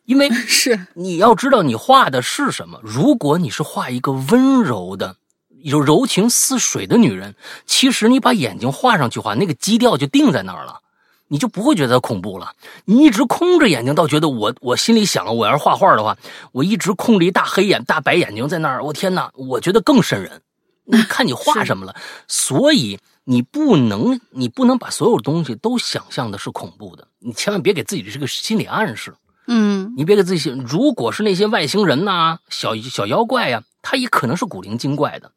[0.04, 2.80] 因为 是你要知道你画的是什么。
[2.84, 5.16] 如果你是画一个温柔的、
[5.48, 7.34] 有柔情似水的女人，
[7.66, 10.82] 其实你把眼睛画上去画，那个基调就定在那儿了。
[11.28, 12.52] 你就不会觉得恐怖了。
[12.84, 16.16] 你一直空着眼睛，倒觉得我我心里想，我要是画画的话，
[16.52, 20.42] 我一直空着一大黑眼、大白眼睛在那儿，我天哪，我觉得更瘆人。
[20.84, 21.94] 你看你画什么了？
[22.26, 27.06] 所以你不能，你不能把所有东西都想象的是恐怖的。
[27.18, 29.14] 你千万别给自己这个心理暗示。
[29.46, 35.30] 嗯，你别给自己，如果是那些外星人呐、小小妖怪呀，他也可能是古灵精怪的。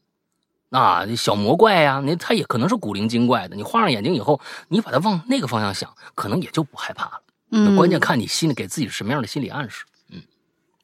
[0.71, 3.55] 啊，小魔怪呀，那他也可能是古灵精怪的。
[3.55, 4.39] 你画上眼睛以后，
[4.69, 7.21] 你把它往那个方向想，可能也就不害怕了。
[7.51, 9.83] 嗯，关键看你心里给自己什么样的心理暗示。
[10.09, 10.21] 嗯，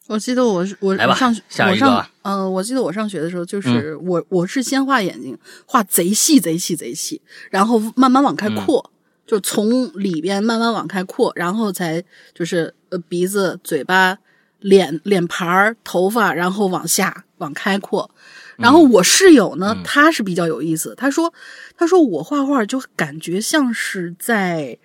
[0.07, 2.05] 我记得我我来吧，上下一个。
[2.23, 8.91] 嗯，我记得我上学的时候，就是我我是先画眼睛，画贼细贼细贼细，然后慢慢往开扩，
[9.25, 12.03] 就从里边慢慢往开扩，然后才
[12.35, 14.17] 就是呃鼻子、嘴巴、
[14.59, 18.11] 脸、脸盘儿、头发，然后往下往开扩。
[18.57, 20.95] 然后我室友呢，他是比较有意思。
[20.97, 21.33] 他说
[21.77, 24.77] ：“他说我画画就感觉像是在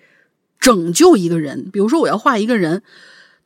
[0.59, 1.69] 拯救一个人。
[1.71, 2.83] 比如说我要画一个人，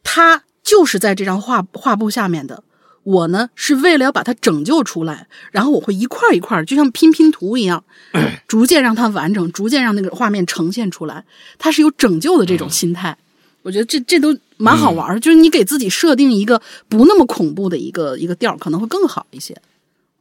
[0.04, 2.64] 他就是在这张画画布下面的。
[3.04, 7.82] 我呢是为了要把它拯救出来，然后我会一块一块，就像拼拼图一样，
[8.50, 11.24] 逐渐让它完整，逐渐让那个画面呈现出来。
[11.58, 13.18] 他是有拯救的这种心态。
[13.62, 19.56] 我觉得这这都蛮好玩就是你给自己设定一个不那么恐怖的一个一个调，可能会更好一些。”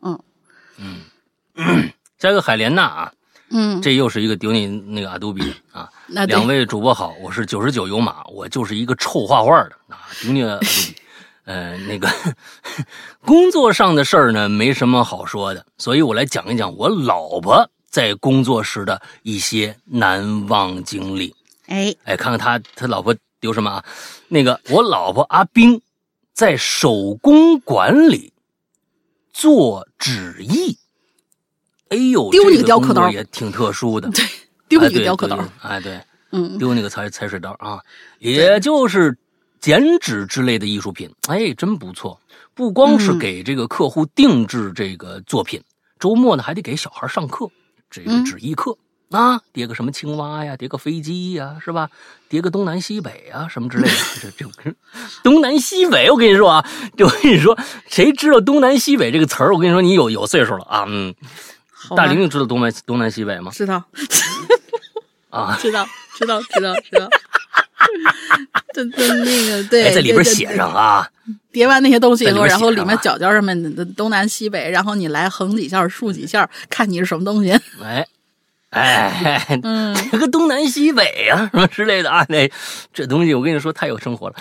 [0.03, 0.19] 嗯
[1.57, 3.13] 嗯， 下一个海莲娜啊，
[3.51, 5.89] 嗯，这又是一个丢你那个阿杜比啊。
[6.09, 10.97] 两位主播好，我是九十九有马，我就是一个臭画画的啊，丢你阿杜比。
[11.45, 12.09] 呃，那个
[13.25, 21.35] 工作上的事儿呢，没什么好说的，所以我来讲一讲我老婆在工作时的一些难忘经历。
[21.67, 23.85] 哎哎，看看他他老婆丢什么啊？
[24.29, 25.81] 那个我老婆阿冰。
[26.35, 28.31] 在手工馆里
[29.37, 30.79] 做纸艺。
[31.91, 34.09] 哎呦，丢那个雕刻刀也挺特殊的。
[34.17, 34.25] 对，
[34.67, 35.39] 丢那个雕刻刀。
[35.61, 36.01] 哎，对，
[36.33, 37.79] 嗯，丢那个裁裁水刀啊，
[38.19, 39.15] 也就是
[39.61, 41.15] 剪纸之类的艺术品。
[41.29, 42.19] 哎，真不错。
[42.55, 45.63] 不光是给这个客户定制这个作品，
[45.99, 47.51] 周末呢还得给小孩上课，
[47.91, 48.79] 这个纸艺课
[49.11, 51.89] 啊，叠个什么青蛙呀，叠个飞机呀，是吧？
[52.29, 53.95] 叠个东南西北啊，什么之类的。
[54.37, 54.75] 这这
[55.23, 56.69] 东南西北，我跟你说啊，
[56.99, 57.57] 我跟你说，
[57.89, 59.55] 谁知道东南西北这个词儿？
[59.55, 61.15] 我跟你说，你有有岁数了啊，嗯。
[61.95, 63.53] 大玲玲知道东南东南西北吗？
[63.55, 63.85] 知道，
[65.31, 67.09] 啊，知道，知道，知道，知道。
[68.75, 71.09] 对对，那个对，在里边写上啊。
[71.53, 77.53] 叠完那些东西以后，然后里面角角上面的东南西北，然后你来横几下，竖几下，看你是什么东西。
[77.81, 78.05] 哎，
[78.77, 82.51] 哎， 嗯，这个东南西北啊，什么之类的啊，那
[82.93, 84.37] 这东西我跟你说太有生活了。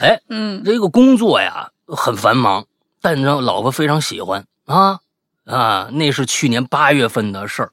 [0.00, 2.64] 哎，嗯，这个工作呀很繁忙，
[3.00, 5.00] 但让老婆非常喜欢啊。
[5.44, 7.72] 啊，那是去年八月份的事儿。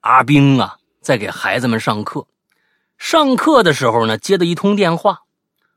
[0.00, 2.26] 阿兵啊，在给孩子们上课。
[2.98, 5.20] 上课的时候呢，接到一通电话，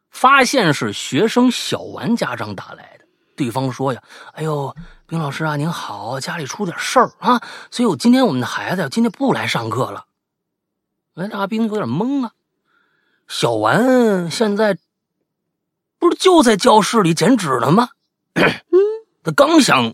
[0.09, 3.05] 发现是学生小丸家长打来的。
[3.35, 4.01] 对方说呀
[4.33, 4.75] ：“哎呦，
[5.13, 10.07] 丁老师啊，您好，家里出点事儿啊，所以我今天我们的孩子今天不来上课了。”
[11.13, 12.31] 哎，阿兵有点懵啊。
[13.27, 14.75] 小丸现在
[15.99, 17.89] 不是就在教室里剪纸呢吗？
[18.33, 18.49] 嗯，
[19.23, 19.93] 他刚想。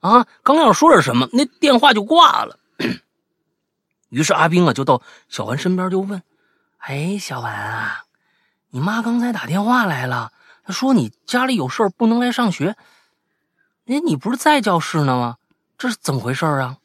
[0.00, 2.58] 啊，刚要说点什么，那电话就挂了。
[4.08, 6.20] 于是阿兵啊，就到小丸身边就问
[6.78, 8.02] ：“哎，小丸啊，
[8.70, 10.32] 你妈刚才打电话来了，
[10.64, 12.76] 她说你家里有事不能来上学。
[13.86, 15.36] 哎，你不是在教室呢吗？
[15.78, 16.78] 这是怎么回事啊？”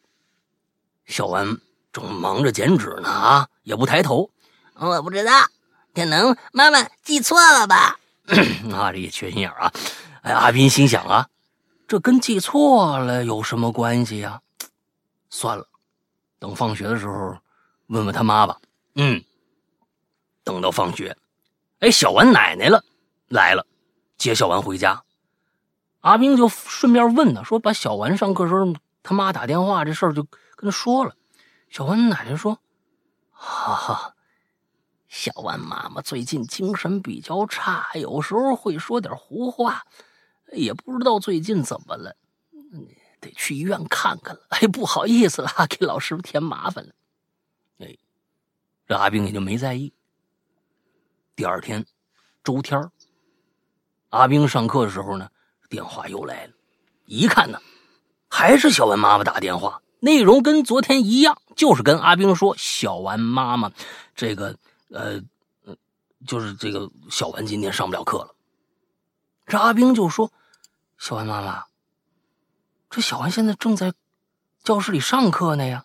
[1.06, 1.60] 小文
[1.92, 4.30] 正忙着剪纸呢，啊，也不抬头。
[4.76, 5.32] 我不知道，
[5.94, 8.00] 可能妈妈记错了吧？
[8.72, 9.72] 啊，这也缺心眼啊！
[10.22, 11.28] 哎，阿斌心想啊。
[11.88, 14.42] 这跟记错了有什么关系呀？
[15.30, 15.68] 算了，
[16.40, 17.38] 等放学的时候
[17.88, 18.58] 问问他妈吧。
[18.96, 19.22] 嗯，
[20.44, 21.18] 等到放学，
[21.80, 22.84] 哎，小丸奶奶了
[23.28, 23.66] 来了，
[24.18, 25.04] 接小丸回家。
[26.02, 31.16] 阿兵就顺便问他，说把小丸上课时候他妈打电话这事儿就跟他说了。
[31.70, 32.60] 小丸奶奶说
[33.32, 34.16] ：“哈哈，
[35.08, 39.84] 小丸妈妈最近精神比较差，有时候会说点胡话。”
[40.54, 42.14] 也不知道最近怎么了，
[43.22, 44.42] 得去医院看看了。
[44.50, 46.92] 哎，不好意思了，给老师添麻烦了。
[47.78, 47.98] 哎，
[48.86, 49.94] 这阿兵也就没在意。
[51.38, 51.86] 第二天，
[52.44, 52.92] 周天
[54.10, 55.30] 阿兵上课的时候呢，
[55.72, 56.54] 电话又来了。
[57.06, 57.60] 一看呢，
[58.30, 63.72] 还是小丸妈妈打电话，内容跟昨天一样，就是跟阿兵说小丸妈妈
[64.14, 64.56] 这个
[64.92, 65.20] 呃，
[66.28, 68.36] 就是这个小丸今天上不了课了。
[69.48, 70.32] 这阿兵就说。
[71.00, 71.64] 小丸妈妈，
[72.92, 73.92] 这小丸现在正在
[74.64, 75.84] 教室里上课呢呀。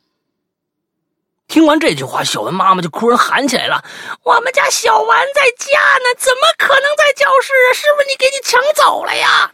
[1.48, 3.82] 听完这句话，小文妈妈就突然喊起来了
[4.24, 7.72] ：“我们家小丸在家呢，怎么可能在教室啊？
[7.72, 9.50] 是不是你给你抢走了呀？”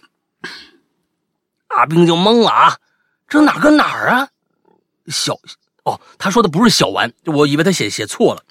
[1.76, 2.78] 阿兵就懵了啊，
[3.28, 4.28] 这哪跟哪儿啊？
[5.08, 5.38] 小
[5.84, 8.42] 哦，他说的不是小丸，我以为他写写错了。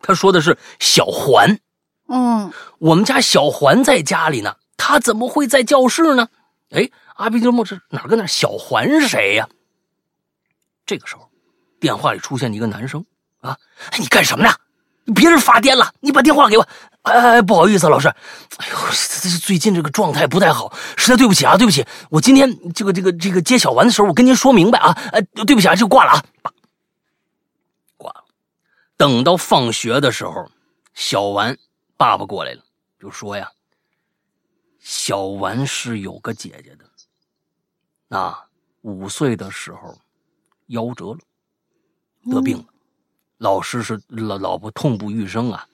[0.00, 1.58] 他说的是小环。
[2.08, 4.56] 嗯，我们家小环在家里呢。
[4.76, 6.28] 他怎么会在教室呢？
[6.70, 8.26] 哎，阿斌就问：“这哪跟哪？
[8.26, 9.48] 小环是谁呀？”
[10.86, 11.30] 这个时候，
[11.78, 13.04] 电话里出现一个男生
[13.40, 13.56] 啊！
[13.98, 14.50] 你干什么呢？
[15.14, 16.68] 别人发癫了，你把电话给我。
[17.02, 18.08] 哎哎，不好意思，老师。
[18.08, 18.76] 哎呦，
[19.22, 21.86] 这最近这个状态不太好，实在对不起啊，对不起。
[22.10, 24.92] 我今天这个这个这个接小丸的时候，我跟您说明白啊。
[25.12, 26.22] 哎，对不起啊，就挂了啊，
[27.96, 28.24] 挂了。
[28.96, 30.50] 等到放学的时候，
[30.92, 31.56] 小丸
[31.96, 32.62] 爸爸过来了，
[33.00, 33.50] 就说呀。
[34.78, 38.46] 小丸是有个姐姐的，啊，
[38.80, 39.98] 五岁的时候
[40.68, 41.18] 夭折了，
[42.30, 42.64] 得病了，
[43.40, 45.66] 老师是老老婆痛不欲生啊，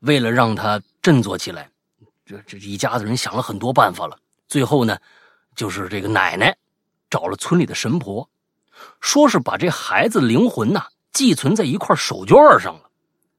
[0.00, 1.70] 为了让他振作起来，
[2.24, 4.18] 这这一家子人想了很多办法了，
[4.48, 4.98] 最后呢，
[5.54, 6.56] 就是这个奶奶
[7.10, 8.30] 找了村里的神婆，
[9.02, 12.88] 说是把这孩子灵魂呐寄存在一块手绢上了，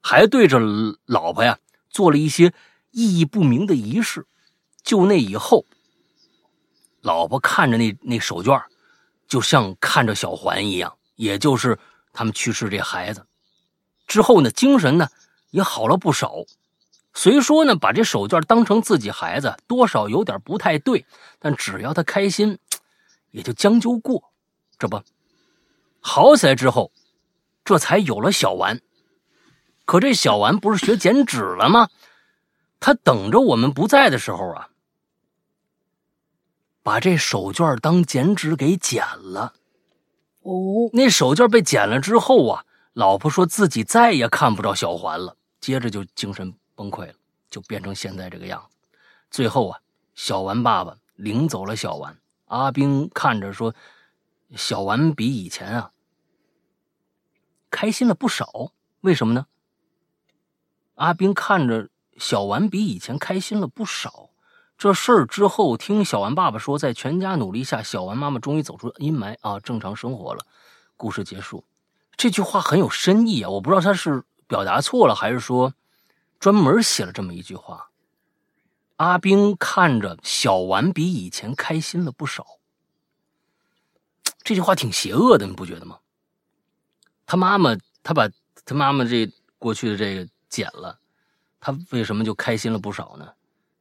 [0.02, 0.60] 还对着
[1.08, 1.58] 老婆呀
[1.90, 2.54] 做了一些
[2.92, 4.28] 意义不明的仪式。
[4.84, 5.66] 就那以后，
[7.02, 8.62] 老婆看着那那手绢
[9.28, 10.96] 就像看着小环一样。
[11.16, 11.80] 也就是
[12.12, 13.26] 他们去世这孩子
[14.14, 15.08] 之后呢，精神呢
[15.50, 16.36] 也好了不少。
[17.16, 21.04] 虽说呢，把这手绢当成自己孩子，多少有点不太对，
[21.40, 22.60] 但只要他开心，
[23.32, 24.32] 也就将就过。
[24.78, 25.02] 这不，
[26.00, 26.92] 好起来之后，
[27.66, 28.80] 这才有了小丸。
[29.86, 31.90] 可这小丸不是学剪纸了吗？
[32.80, 34.70] 他等着我们不在的时候啊。
[36.84, 39.54] 把这手绢当剪纸给剪了。
[40.44, 47.14] 哦，那手绢被剪了之后啊，老婆说自己再也看不着小环了，接着就精神崩溃了，
[47.50, 48.78] 就变成现在这个样子。
[49.32, 49.80] 最后啊，
[50.14, 52.16] 小丸爸爸领走了小丸。
[52.46, 53.74] 阿兵看着说
[54.56, 55.92] ：“小丸比以前啊
[57.72, 58.72] 开心了不少，
[59.02, 59.48] 为什么呢？”
[60.94, 64.30] 阿兵看着小丸比以前开心了不少。
[64.78, 70.46] 这事儿之后，听小丸爸爸说，在全家努力下，小丸妈妈终于走出阴霾啊，正常生活了。
[70.96, 71.64] 故事结束。
[72.16, 75.74] 这句话很有深意啊，我不知道他是表达错了，还是说
[76.40, 77.90] 专门写了这么一句话。
[78.98, 82.46] 阿兵看着小丸比以前开心了不少。
[84.44, 86.00] 这句话挺邪恶的，你不觉得吗？
[87.26, 88.30] 他妈妈，他把
[88.66, 91.00] 他妈妈这过去的这个剪了，
[91.60, 93.34] 他为什么就开心了不少呢？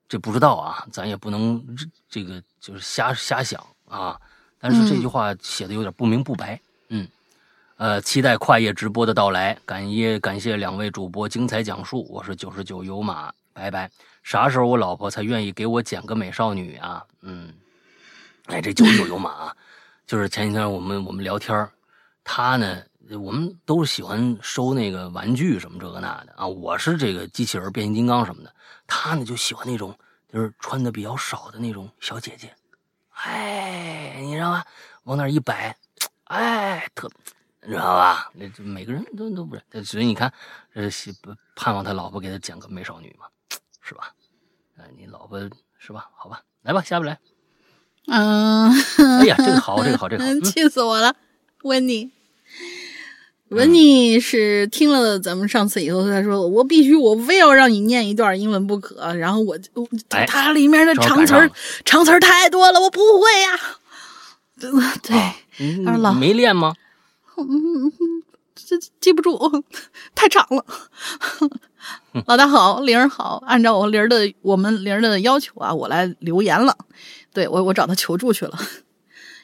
[0.08, 1.76] 这不知道啊，咱也不能
[2.08, 4.20] 这个就是瞎瞎想啊。
[4.58, 7.08] 但是这句话写的有点不明不白，嗯，
[7.82, 13.90] 呃，期待跨页直播的到来，感谢感谢两位主播精彩讲述，我是九十九油马，拜拜。
[14.22, 17.04] 啥时候我老婆才愿意给我剪个美少女啊？
[17.22, 17.52] 嗯，
[18.46, 19.52] 哎，这九十九油马，
[20.06, 21.68] 就是前几天我们我们聊天
[22.22, 22.80] 他呢，
[23.20, 26.32] 我们都喜欢收那个玩具什么这个那的。
[26.36, 28.54] 啊，我是这个机器人、变形金刚什么的，
[28.86, 29.92] 他呢就喜欢那种
[30.32, 32.48] 就是穿的比较少的那种小姐姐，
[33.24, 34.64] 哎，你知道吗？
[35.02, 35.76] 往那一摆，
[36.26, 37.10] 哎，特，
[37.68, 38.30] 知道吧？
[38.34, 40.32] 那每个人都都不是，所以你看，
[40.74, 40.88] 呃，
[41.54, 43.26] 盼望他老婆给他剪个美少女嘛。
[43.84, 44.14] 是吧？
[44.78, 45.40] 哎，你老婆
[45.76, 46.08] 是吧？
[46.16, 47.18] 好吧，来吧，下不来。
[48.06, 48.70] 嗯，
[49.20, 51.14] 哎呀，这个好，这个好，这个好， 气死我了，
[51.62, 52.10] 温妮。
[53.48, 59.14] 温妮是听了咱们上次以后，他说我必须，我非要让你念一段英文不可。
[59.14, 59.70] 然后我就，
[60.26, 61.50] 它里面的长词儿，
[61.84, 63.60] 长词儿太多了，我不会呀。
[65.02, 66.74] 对，他说老没练吗？
[67.48, 67.92] 嗯，
[68.54, 69.64] 这记不住，
[70.14, 70.64] 太长了。
[72.26, 73.42] 老大好，玲儿好。
[73.46, 76.76] 按照我玲儿的我们玲儿的要求啊，我来留言了。
[77.32, 78.58] 对我，我找他求助去了。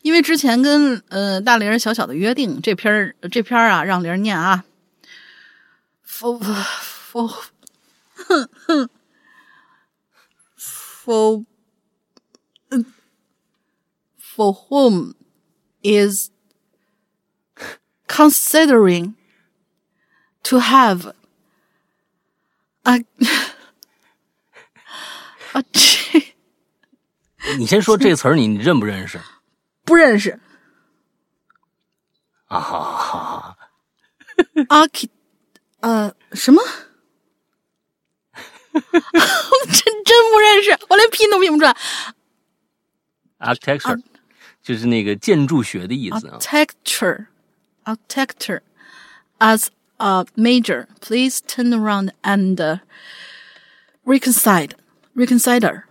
[0.03, 4.65] 因为之前跟呃大玲儿小小的约定，这篇儿这篇儿啊，让玲儿念啊。
[6.07, 7.33] For for
[10.69, 11.45] for
[14.21, 15.15] for whom
[15.83, 16.31] is
[18.09, 19.15] considering
[20.43, 21.13] to have
[22.83, 22.95] 啊
[25.53, 25.63] 啊！
[25.73, 26.35] 这，
[27.59, 29.21] 你先说这词儿，你认不认识？
[29.85, 30.41] 不认识。
[32.47, 33.59] 啊哈哈！
[34.69, 35.09] 阿 k
[35.81, 36.61] 呃，什么？
[38.73, 41.77] 真真不认识，我连拼都拼不出来。
[43.39, 44.03] Architecture
[44.63, 46.39] 就是那个建筑学的意思啊。
[47.89, 48.63] Architecture，architecture
[49.41, 52.77] as a major, please turn around and uh,
[54.05, 54.69] reconcile,
[55.15, 55.85] reconsider,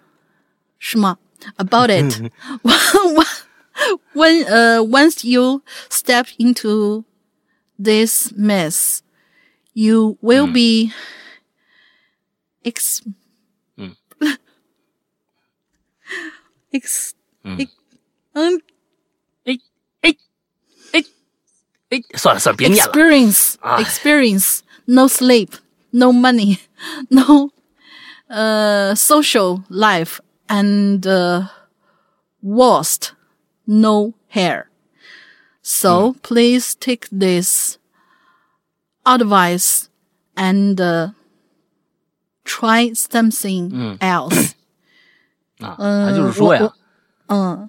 [0.79, 1.17] 是吗?
[1.57, 2.31] About it.
[4.13, 7.03] when uh, once you step into
[7.79, 9.01] this mess,
[9.73, 10.53] you will mm.
[10.53, 10.93] be
[12.63, 13.01] ex,
[13.75, 13.95] mm.
[16.73, 17.61] ex, mm.
[17.61, 17.71] ex
[18.35, 18.59] um,
[21.90, 22.92] 哎，算了算了，别念了。
[22.92, 25.50] Experience, experience, no sleep,
[25.90, 26.58] no money,
[27.10, 27.50] no,
[28.28, 31.48] uh, social life, and uh,
[32.42, 33.12] worst,
[33.66, 34.70] no hair.
[35.62, 36.22] So mm.
[36.22, 37.78] please take this
[39.04, 39.88] advice
[40.34, 41.12] and uh,
[42.44, 43.98] try something mm.
[44.00, 44.54] else.
[45.60, 46.72] 啊，他就是说呀，
[47.28, 47.68] 嗯。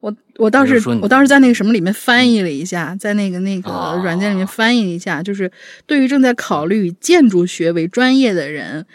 [0.00, 3.70] 我我倒是我倒是在那个什么里面翻译了一下，在那个那个
[4.02, 5.50] 软件里面翻译了一下，就是
[5.86, 8.86] 对于正在考虑建筑学为专业的人，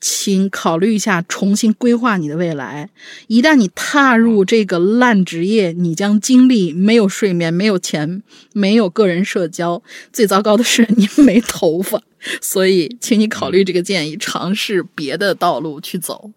[0.00, 2.90] 请考虑一下重新规划你的未来。
[3.26, 8.22] 一旦你踏入这个烂职业，你将经历没有睡眠、没有钱、
[8.52, 12.00] 没有个人社交，最糟糕的是你 没头发。
[12.40, 16.30] 所以，请你考虑这个建议，尝试别的道路去走。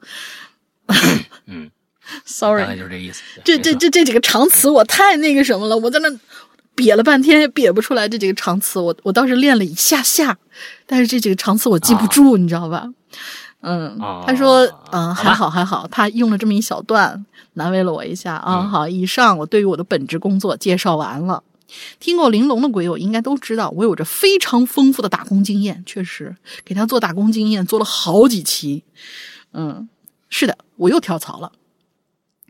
[1.46, 1.70] 嗯。
[2.26, 3.22] Sorry，大概就是这意思。
[3.44, 6.10] 这这这这几个长词我太那个什么了，我在那
[6.76, 8.80] 瘪了半天也瘪不出来这几个长词。
[8.80, 10.38] 我我倒是练了一下下，
[10.86, 12.88] 但是这几个长词我记不住，你知道吧？
[13.62, 14.62] 嗯，他说
[14.92, 18.62] 嗯还好还好，他用了这么一小段难为了我一下啊。
[18.62, 21.44] 好，以上我对于我的本职工作介绍完了。
[22.00, 28.84] 听过玲珑的鬼友应该都知道，我有着非常丰富的打工经验，确实给他做打工经验做了好几期。
[29.52, 29.90] 嗯，
[30.30, 31.52] 是的，我又跳槽了。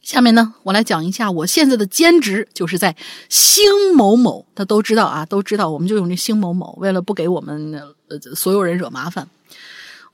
[0.07, 2.95] 下面呢，我来讲一下我现在的兼职，就是在
[3.27, 7.73] 星某某，他都知道啊，都知道，我们就用这星某某，为了不给我们
[8.07, 9.27] 呃所有人惹麻烦，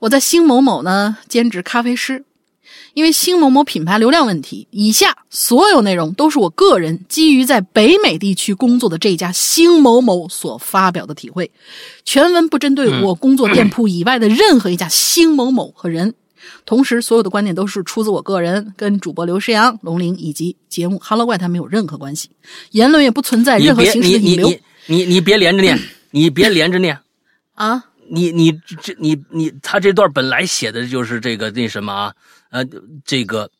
[0.00, 2.24] 我在星某某呢兼职咖啡师。
[2.94, 11.52] 因为星某某品牌流量问题，以下所有内容都是我个人基于在北美地区工作的这家星某某所发表的体会，
[12.04, 16.14] 全文不针对我工作店铺以外的任何一家星某某和人。
[16.64, 22.30] 同时，所有的观点都是出自我个人，跟主播刘诗阳、龙玲以及节目《Hello 怪谈》没有任何关系，
[22.70, 24.48] 言论也不存在任何形式的引流。
[24.48, 24.54] 你
[24.86, 25.78] 你你你别连着念，
[26.10, 26.98] 你别连着念
[27.54, 27.84] 啊！
[28.10, 28.52] 你你
[28.82, 32.14] 这你你他这段本来写的就是这个那什么啊？
[32.50, 32.64] 呃，
[33.04, 33.50] 这个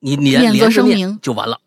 [0.00, 1.58] 你连连着念就完了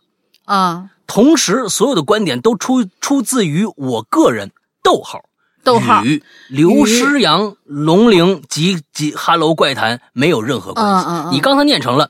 [0.45, 0.89] 啊。
[1.07, 4.51] 同时，所有的观点都出出自于我个人。
[4.83, 5.26] 逗号。
[5.67, 11.35] 逗号与刘诗阳、龙陵及及 Hello 怪谈没有任何关系。
[11.35, 12.09] 你刚才念成了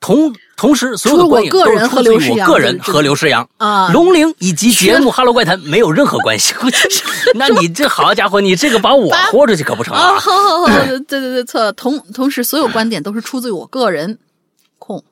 [0.00, 6.54] 同同时，所有的观点都是出自于我个人和刘诗阳啊，龙陵以及节目 Hello 怪谈没有任何关系。
[7.36, 10.18] 那你这好家伙，你这个把我豁出去可不成啊！
[10.18, 11.72] 好好好，对对对，错了。
[11.72, 14.18] 同同时，所有观点都是出自于我个人。
[14.78, 15.02] 控。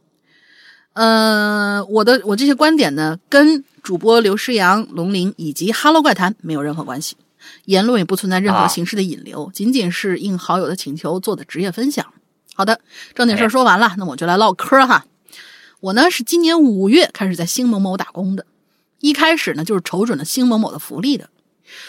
[0.92, 7.16] 呃，我的我这些观点呢，跟主播刘诗阳、龙陵以及 Hello 怪谈没有任何关系。
[7.64, 12.06] 言论也不存在任何形式的引流，仅仅是应好友的请求做的职业分享。
[12.54, 12.80] 好的，
[13.14, 15.06] 正经事儿说完了，那我就来唠嗑哈。
[15.80, 18.46] 我呢是今年五月开始在星某某打工的，
[19.00, 21.28] 一开始呢就是瞅准了星某某的福利的。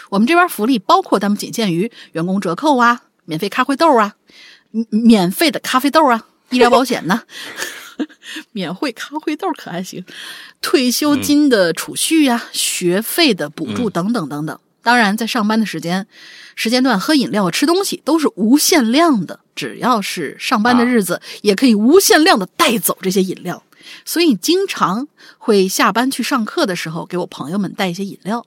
[0.08, 4.14] 我们这边福利包括，但不仅限于员工折扣啊、免费咖啡豆啊、
[4.88, 7.22] 免费的咖啡豆啊、医疗保险呢、
[8.52, 10.04] 免费咖啡豆可还行、
[10.62, 14.58] 退休金的储蓄呀、学费的补助等等等等。
[14.84, 16.06] 当然，在上班的时间
[16.54, 23.64] 时间段喝饮料、吃东西都是无限量的，只要是上班的日子，也可以无限量的带走这些饮料。
[24.04, 25.08] 所以，经常
[25.38, 28.46] 会下班去上课的时候，给我朋友们带一些饮料。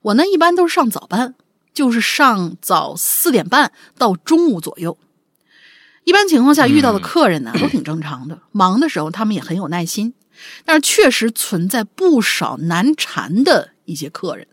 [0.00, 1.34] 我呢，一般都是上早班，
[1.72, 4.98] 就是上早四点半到中午左右。
[6.04, 10.14] 一般情况下遇到的客人呢，都挺正常的， 忙的时候他们也很有耐心，
[10.64, 14.46] 但是确实存在不少难缠的一些客人。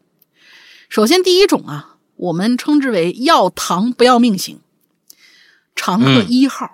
[0.92, 4.60] 首先，第一种啊，我们称之为要糖不要命型，
[5.74, 6.70] 常客一号，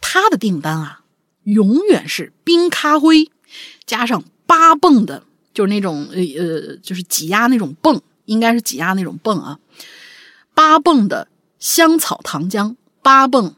[0.00, 1.02] 他的订单啊，
[1.44, 3.30] 永远是冰咖啡
[3.86, 5.22] 加上八泵的，
[5.54, 9.60] 就是那种呃呃，就是挤压那种泵，应该是挤压那种泵啊，
[10.52, 11.28] 八泵的
[11.60, 13.54] 香草糖浆，八泵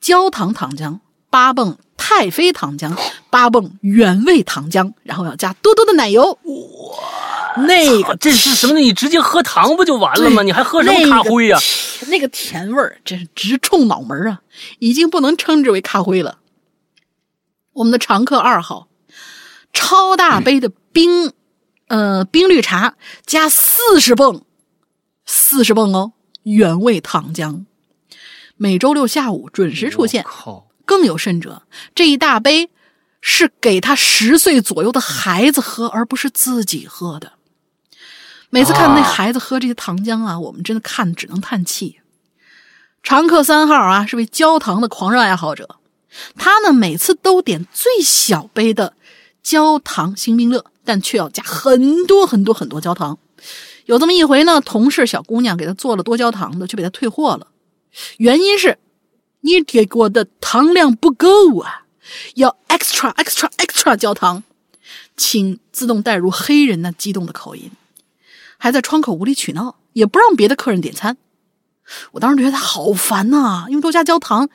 [0.00, 0.98] 焦糖糖浆，
[1.28, 2.98] 八泵太妃糖浆，
[3.28, 6.38] 八泵原味糖浆，然后要加多多的奶油。
[6.44, 7.39] 哇！
[7.66, 8.78] 那个这是什么？
[8.78, 10.42] 你直接喝糖不就完了吗？
[10.42, 11.58] 你还喝什么咖啡呀？
[12.08, 14.40] 那个甜味儿真是直冲脑门啊！
[14.78, 16.38] 已经不能称之为咖啡了。
[17.72, 18.88] 我们的常客二号，
[19.72, 21.32] 超大杯的冰，
[21.88, 22.94] 呃，冰绿茶
[23.26, 24.44] 加四十泵，
[25.26, 26.12] 四十泵哦，
[26.42, 27.64] 原味糖浆，
[28.56, 30.24] 每周六下午准时出现。
[30.84, 31.62] 更有甚者，
[31.94, 32.70] 这一大杯
[33.20, 37.34] 是给他十岁左右的孩子喝，而不是自己喝的。
[38.52, 42.00] 每次看那孩子喝这些糖浆啊，我们真的看只能叹气。
[43.02, 45.76] 常客三号啊，是位焦糖的狂热爱好者，
[46.36, 48.94] 他呢每次都点最小杯的
[49.40, 53.18] 焦糖星冰乐，但却要加很多很多很多焦糖。
[53.86, 57.46] 有这么一回呢，同事小姑娘给他做了多焦糖的，却被他退货了，
[58.18, 58.78] 原因是
[59.42, 61.84] 你给我的糖量不够啊，
[62.34, 64.42] 要 extra extra extra 焦糖，
[65.16, 67.70] 请自动带入黑人那激动的口音。
[68.60, 71.16] 还在窗口无理取闹，也不让别的客人点餐。
[72.12, 74.48] 我当时觉得他好烦呐，因为多加焦糖，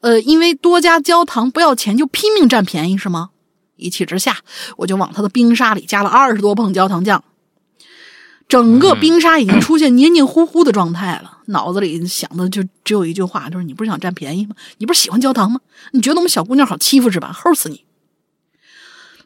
[0.00, 3.30] 呃，因为多加焦糖不要钱就拼命占便宜是吗？
[3.76, 4.38] 一气之下，
[4.78, 7.22] 我就往他的冰沙里加了二十多泵焦糖酱，
[8.48, 11.38] 整个冰沙已经出现黏黏糊糊的状态了。
[11.46, 14.56] 脑子里想的就只有一句话，就是你不是想占便宜吗？
[14.78, 15.60] 你不是喜欢焦糖吗？
[15.92, 17.36] 你觉得我们小姑娘好欺负是吧？
[17.36, 17.84] 齁死你！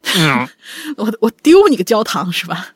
[0.99, 2.75] 我我丢你个焦糖是吧？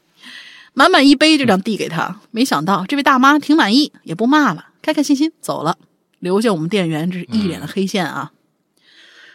[0.75, 5.77] 满满一杯就这样递给他，没想到这位大妈挺满意，也不骂了，开开心心走了，
[6.21, 8.33] 留下我们店员这是一脸的黑线啊！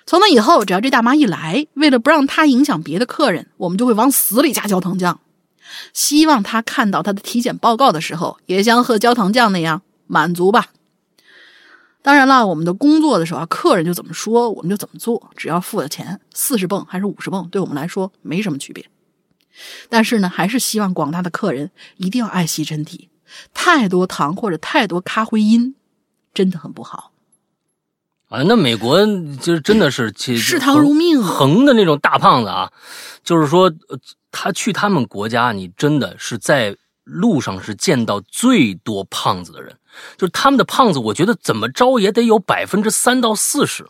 [0.05, 5.19] 从那以后，只要这大妈一来，为了不让她影响别的客人，我们就会往死里加焦糖酱，
[5.93, 10.67] 希望她看到她的体检报告的时候，也像喝焦糖酱那样满足吧。
[12.01, 18.85] 当然了，我们的工作的时候，客人就怎么说，我们就怎么做，只要付了钱，四十泵还是五十泵，对我们来说没什么区别。
[19.89, 23.09] 但是呢，还是希望广大的客人一定要爱惜身体。
[23.53, 25.75] 太多糖或者太多咖啡因，
[26.33, 27.11] 真的很不好。
[28.29, 29.05] 啊，那美国
[29.41, 32.71] 就是真的是视糖如命，横的那种大胖子啊，
[33.23, 33.71] 就是说
[34.31, 39.77] 他去他们国家，你真的是在路上是见到最多胖子的人。
[40.17, 43.85] 就是他们的胖子，我觉得怎么着也得有百分之三到四十。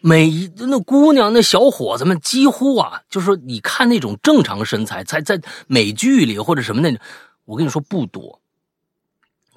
[0.00, 6.98] 每一那姑娘、那小伙子们，几乎啊，就是说，你看那种正常身材，在在美剧里或者什么那，
[7.44, 8.40] 我跟你说不多，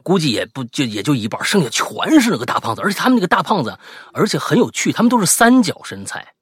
[0.03, 2.81] 估计也不就也就一半，剩下全是那个大胖子。
[2.81, 3.79] 而且他们那个大胖子，
[4.11, 6.33] 而且很有趣，他们都是三角身材，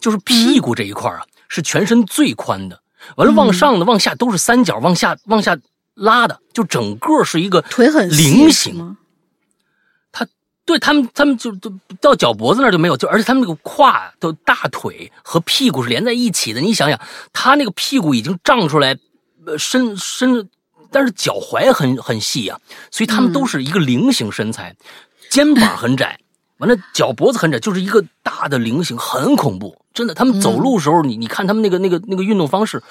[0.00, 2.80] 就是屁股这一块啊是全身最宽的，
[3.16, 5.54] 完了往上的、往下都是三角，往下往下
[5.94, 8.96] 拉的，就整个是一个腿很菱形。
[10.10, 10.26] 他
[10.64, 16.60] 对他们，他们就都到脚脖子那就没有，就而且他们那个胯的大腿和屁股是连在一起的。
[16.60, 16.98] 你想想，
[17.32, 18.96] 他那个屁股已经胀出来，
[19.44, 20.48] 呃，身身，
[20.90, 22.58] 但是脚踝很很细呀，
[22.90, 24.74] 所以他们都是一个菱形身材，
[25.28, 26.20] 肩膀很窄，
[26.58, 29.76] 完了脚脖子很窄，就是一个大的菱形，很恐怖。
[29.92, 32.82] 真的，他们走路时候，你你看他们那个那个那个运动方式，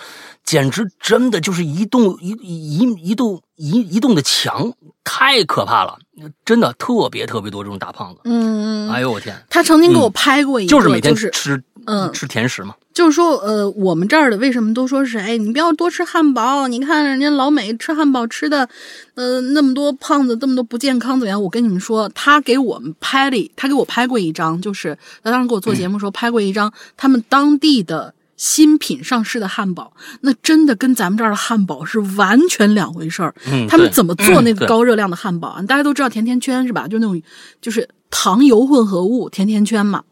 [0.44, 4.74] 简直真的就是一栋一一一栋一一栋的墙，
[5.04, 5.98] 太可怕了。
[6.46, 8.20] 真的特别特别多这种大胖子。
[8.26, 9.36] 嗯哎呦我天！
[9.50, 12.76] 他曾经给我拍过一个，就是每天吃嗯吃甜食嘛。
[12.94, 16.68] 就是说，呃，我们这儿的为什么都说是哎，你不要多吃汉堡？
[16.68, 18.68] 你看人家老美吃汉堡吃的，
[19.16, 21.42] 呃，那么多胖子，这么多不健康怎么样？
[21.42, 26.72] 我跟你们说，他给我们拍了，他给我拍过一张，就是他当时给我做节目时候拍过一张。
[26.98, 33.32] 他们当地的新品上市的汉堡，那真的跟咱们这儿的汉堡是完全两回事儿。
[33.46, 35.62] 嗯，他们怎么做那个高热量的汉堡啊？
[35.62, 36.88] 大家都知道甜甜圈是吧？
[36.88, 37.22] 就那种
[37.62, 40.04] 就是糖油混合物甜甜圈嘛。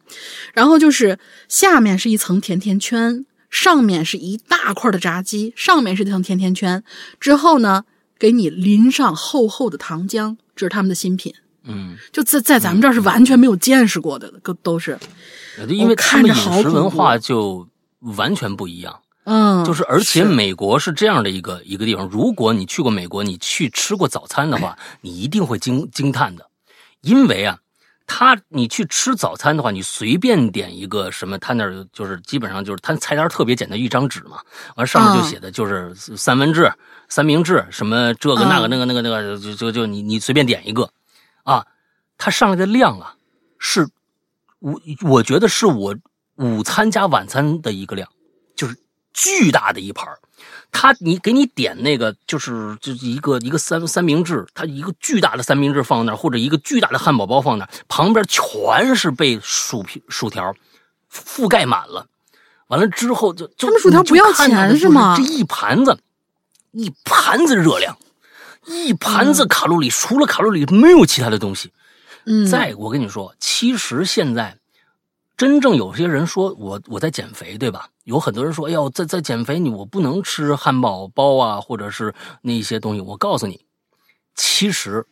[0.54, 6.84] 然后就是下面是一层甜甜圈，上面是一大块的炸鸡，上面是一层甜甜圈，
[7.20, 7.84] 之后呢，
[8.20, 11.34] 给你淋上厚厚的糖浆，这是他们的新品。
[11.64, 15.00] 嗯，就在在咱们这儿是完全没有见识过的，都都是。
[15.68, 17.68] 因为看着好食文化就
[18.00, 26.50] 完全不一样，嗯，就是而且美国是这样的一个一个地方，如果你去过美国，你去吃过早餐的话， 你一定会惊惊叹的，
[27.02, 27.60] 因为啊，
[28.08, 34.40] 他你去吃早餐的话，你随便点一个什么，他那儿就是基本上就是他菜单特别简单，一张纸嘛，
[34.76, 36.72] 完上面就写的就是三文治、
[37.10, 40.90] 三明治什么这个那个那个那个那个，就就就你你随便点一个，
[41.44, 41.66] 啊，
[42.18, 43.16] 它上来的量啊
[43.58, 43.88] 是。
[44.62, 45.96] 我我觉得是我
[46.40, 48.10] 午餐加晚餐的一个量，
[48.56, 48.76] 就是
[49.14, 50.08] 巨大的一盘
[50.72, 60.56] 他你给你点那个就是就是一个一个三三明治，他一个巨大的三明治放那儿，或者一个巨大的汉堡包放那儿，旁边全是被薯片薯条
[61.12, 62.08] 覆盖满了。
[62.68, 65.16] 完了之后就就他们薯条不要钱是吗？
[65.18, 66.00] 这一盘子
[66.72, 67.98] 一盘子热量，
[68.68, 71.72] 一盘子卡路里，除了卡路里没有其他的东西。
[72.26, 74.59] 嗯，再我跟你说，其实现在
[75.40, 77.88] 真正有些人说我我在减肥，对吧？
[78.04, 83.00] 有很多人说，哎呦，在在减肥，你我不能吃汉堡包啊，或者是那些东西。
[83.00, 83.62] 我告诉你，
[84.36, 85.08] 其实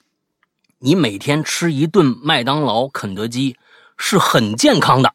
[0.79, 3.55] 你每天吃一顿麦当劳、肯德基
[3.95, 5.13] 是很健康的。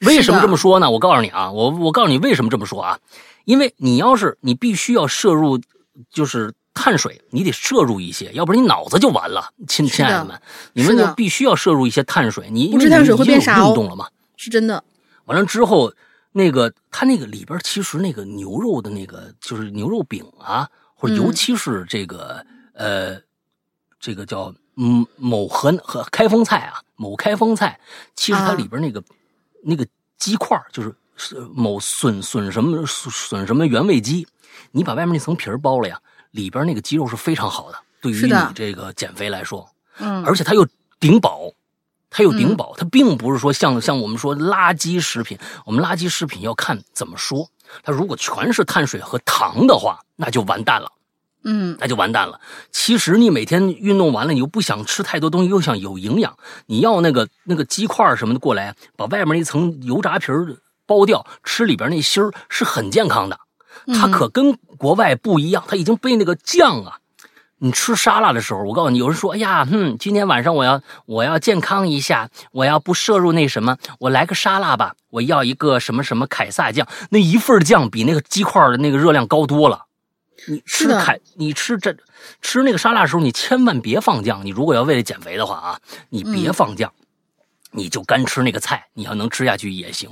[0.00, 0.90] 为什么这么说呢？
[0.90, 2.98] 我告诉你啊，我我告诉你为什么这么说啊？
[3.44, 5.60] 因为你要是你必须要摄入，
[6.10, 6.54] 就是。
[6.74, 10.40] 碳水你得摄入一些，要不然你脑子就完了，亲亲爱的们，
[10.72, 12.48] 你们就必须要摄入一些碳水。
[12.50, 14.08] 你不吃碳水会变傻运动了吗？
[14.36, 14.82] 是真的。
[15.26, 15.92] 完了之后，
[16.32, 22.44] 那个它那个里边其实那个牛肉的那个就是牛肉饼啊，或者尤其是这个
[22.74, 23.20] 呃，
[24.00, 27.78] 这个叫嗯某和和开封菜啊，某开封菜，
[28.14, 29.02] 其实它里边那个
[29.62, 29.86] 那个
[30.18, 30.94] 鸡块就是
[31.54, 34.26] 某笋笋什么笋什么原味鸡，
[34.72, 36.00] 你把外面那层皮儿剥了呀。
[36.32, 39.68] 里边那个鸡肉是非常好的，对于你这个减肥来说，
[39.98, 40.66] 嗯，而且它又
[40.98, 41.42] 顶饱，
[42.14, 47.48] 它有顶饱，它并不是说像像我们说垃圾食品，我们垃圾食品要看怎么说，
[47.82, 50.92] 它如果全是碳水和糖的话，那就完蛋了，
[51.44, 52.38] 嗯，那就完蛋了。
[52.70, 56.36] 其实你每天运动完了，你又不想吃太多东西，又想有营养，
[56.66, 60.56] 你要那个那个鸡块什么的过来，把外面那层油炸皮儿
[60.86, 63.40] 剥掉，吃里边那芯儿是很健康的。
[63.94, 66.98] 它可跟国外不一样，它已经被那个酱啊。
[67.64, 74.96] 你吃沙拉的时候，我告诉你，有人说：“哎呀，哼，今天晚上我要我要健康一下，我要不摄入那什么，我来个沙拉吧。
[75.10, 79.86] 我要一个什么什么凯撒酱，那一份酱比那个鸡块的那个热量高多了。
[80.48, 81.94] 你吃凯，你吃这
[82.40, 84.44] 吃那个沙拉的时候，你千万别放酱。
[84.44, 85.78] 你如果要为了减肥的话啊，
[86.08, 86.92] 你别放酱，
[87.70, 88.86] 你就干吃那个菜。
[88.94, 90.10] 你要能吃下去也行。”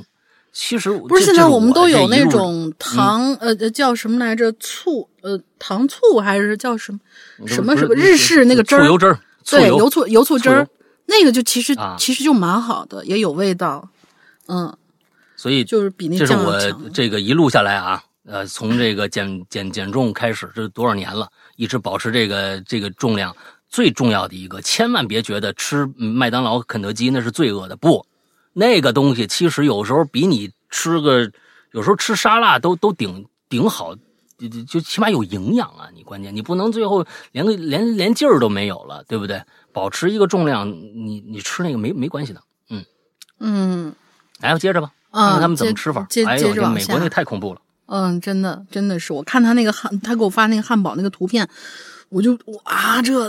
[0.52, 6.98] 其实不是现在我们都有那种糖呃叫什么来着醋呃糖醋还是叫什么
[7.46, 10.66] 什么什么日式那个汁儿醋油汁儿对油醋油醋汁儿
[11.06, 13.88] 那个就其实、啊其实就蛮好的，也有味道，
[14.46, 14.76] 嗯，
[15.34, 16.56] 所以就是比那这是我。
[16.94, 23.34] 这个一路下来啊，呃，从这个减减减重开始，这多少年了，一直保持这个这个重量。
[23.68, 28.04] 最重要的一个，千万别觉得吃嗯麦当劳、肯德基那是罪恶的，不，
[28.52, 31.30] 那个东西其实有时候比你吃个，
[31.72, 33.94] 有时候吃沙拉都都顶顶好，
[34.38, 35.88] 就就就起码有营养啊。
[35.94, 39.42] 你关键你不能最后连个连连劲儿都没有了，对不对？
[39.72, 42.42] 保持一个重量，你你吃那个没没关系的。
[42.70, 42.84] 嗯
[43.38, 43.94] 嗯
[44.40, 46.04] 来吧，接着吧，看啊，看他们怎么吃法。
[46.10, 47.60] 接哎呦，接着这美国那太恐怖了。
[47.86, 51.48] 嗯，真的真的是，我看他那个汉，他给我发那个汉堡那个图片，
[52.08, 53.28] 我就哇，这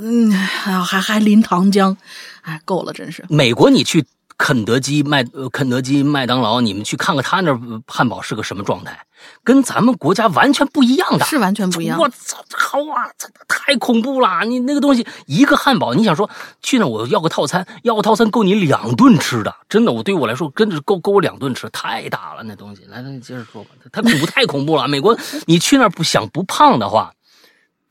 [0.84, 1.96] 还还淋糖浆，
[2.42, 3.26] 哎，够了，真是。
[3.30, 4.06] 美国，你去
[4.44, 7.56] 肯德基、麦呃肯德基、麦当劳，你们去看看他那
[7.86, 9.06] 汉堡是个什么状态，
[9.44, 11.26] 跟咱们国家完全不一样的。
[11.26, 14.44] 是完全不一样我操，好啊，这太恐怖了！
[14.46, 16.28] 你那个东西一个汉堡，你想说
[16.64, 22.84] 去那我要个套餐，要个套餐够你两顿吃的，真的，我对我来说真的是够够我两顿吃，太大了那东西。
[22.86, 24.88] 来，来，你接着说吧，太恐怖，太恐怖了！
[24.88, 25.16] 美国，
[25.46, 27.14] 你去那儿不想不胖的话，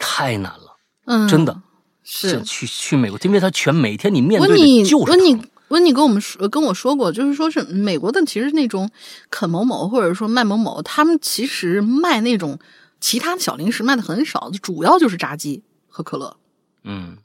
[0.01, 1.57] 太难了，嗯，真的。
[2.03, 2.43] 是。
[2.43, 8.91] 去去美国，因为他全每天你面对的就是温温妮跟我们说跟我说过，就是说是美国的，其实那种
[9.31, 12.59] 肯某某或者说麦某某，他们其实卖那种
[13.01, 16.37] 其他的小零食卖的很少，主要就是炸鸡和可乐，
[16.85, 17.17] 嗯，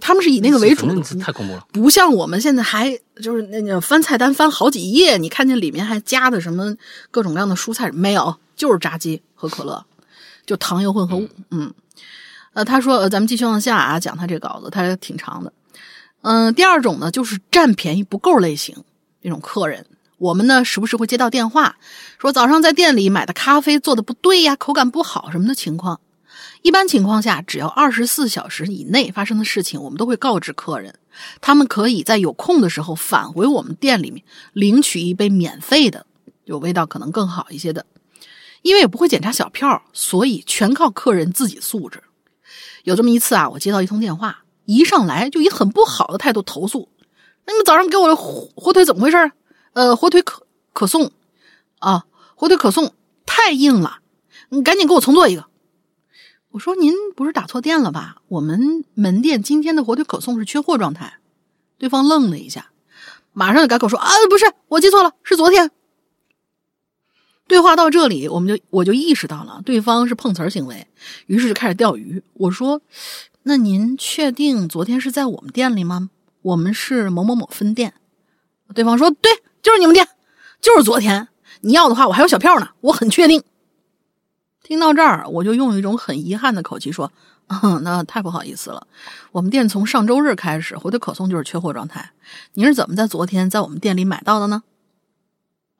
[0.00, 1.66] 他们是以那个为主的太恐怖了。
[1.72, 2.90] 不像我们现在还
[3.22, 6.74] 就是那个翻菜单翻好几页，你看见里面还加的什么
[7.10, 8.36] 各种各样的蔬菜没有？
[8.54, 9.84] 就是炸鸡和可乐，
[10.46, 11.28] 就糖油混合物。
[11.50, 11.72] 嗯，
[12.52, 15.52] 呃，他说，呃，咱们继续往下啊，讲他这稿子，他挺长的。
[16.22, 18.84] 嗯、第二种呢，就是占便宜不够类型
[19.20, 19.86] 那种客人。
[20.18, 21.76] 我们呢，时不时会接到电话，
[22.18, 26.00] 说早上在店里买的咖啡做的不对呀，口感不好什么的情况。
[26.62, 30.94] 一般情况下，只要二十四小时以内发生的事情，我们都会告知客人，
[31.40, 34.22] 他们可以在有空的时候返回我们店里面
[34.52, 36.06] 领取一杯免费的，
[36.44, 37.84] 有味道可能更好一些的。
[38.62, 42.00] 因为也不会检查小票，所以全靠客人自己素质。
[42.84, 46.88] 有这么一次啊，我接到一通电话，一上来就以很不好的态度投诉
[47.46, 49.32] ：“那你们早上给我的火火腿怎么回事？
[49.72, 51.10] 呃，火腿可可颂
[51.78, 52.94] 啊，火腿可颂
[53.26, 54.00] 太硬了，
[54.50, 55.46] 你赶紧给我重做一个。”
[56.52, 58.16] 我说：“您不是打错店了吧？
[58.28, 61.14] 我们门店今天的火腿可颂是缺货状态。”
[61.78, 62.70] 对方愣了一下，
[63.32, 65.70] 马上就改口说：“啊，不是，我记错了，是昨天。”
[67.48, 70.86] 对话到这里，我们就我就意识到了对方是碰瓷儿行为，
[71.26, 72.22] 于是就开始钓鱼。
[72.34, 72.80] 我说
[73.44, 76.10] ：“那您确定昨天是在我们店里吗？
[76.42, 77.94] 我们是某某某分店。”
[78.74, 79.30] 对方说：“对，
[79.62, 80.08] 就是你们店，
[80.60, 81.28] 就是昨天。
[81.60, 83.42] 你要的话，我还有小票呢，我很确定。”
[84.62, 87.12] 听到这儿，我就用一种很遗憾的口气说
[87.48, 88.86] ：“嗯，那太不好意思了，
[89.32, 92.12] 我们店从上周日开始，火腿可颂就是缺货状态。
[92.54, 94.62] 您是怎么在昨天在我们店里买到的呢？”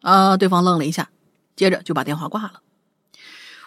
[0.02, 1.09] 啊，对方愣了一下。
[1.55, 2.60] 接着就把电话挂了。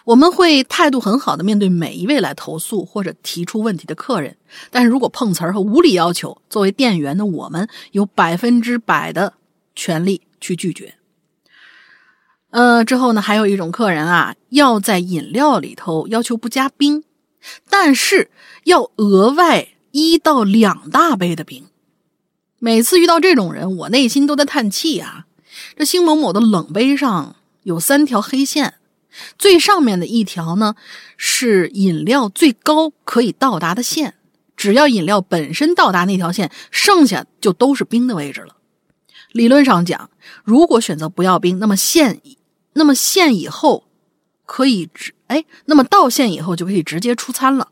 [0.06, 4.36] 我们会态度很好的面对每一位来投诉或者提出问题的客人，
[4.70, 9.34] 但是如果碰瓷儿和无理要求，作为店员的我们有百分之百的
[9.74, 10.94] 权利去拒绝。
[12.50, 17.02] 呃，之后呢，还有一种客人啊，要在饮料里头要求不加冰，
[17.68, 18.30] 但是
[18.62, 21.64] 要额外一到两大杯的冰。
[22.60, 25.26] 每次遇到这种人，我内心都在叹气啊！
[25.76, 27.34] 这星某某的冷杯上。
[27.64, 28.74] 有三条黑线，
[29.38, 30.74] 最上面的一条呢
[31.16, 34.14] 是饮料最高可以到达的线，
[34.56, 38.56] 只要饮料本身到达那条线，剩下就都是冰的位置了。
[39.32, 40.10] 理论上讲，
[40.44, 42.20] 如果选择不要冰，那么线，
[42.72, 43.84] 那么线以后
[44.44, 47.68] 可以直，哎，那么到线以后就可以直接出餐了。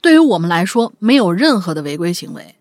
[0.00, 2.56] 对于我们来说，没有任何的违规行为。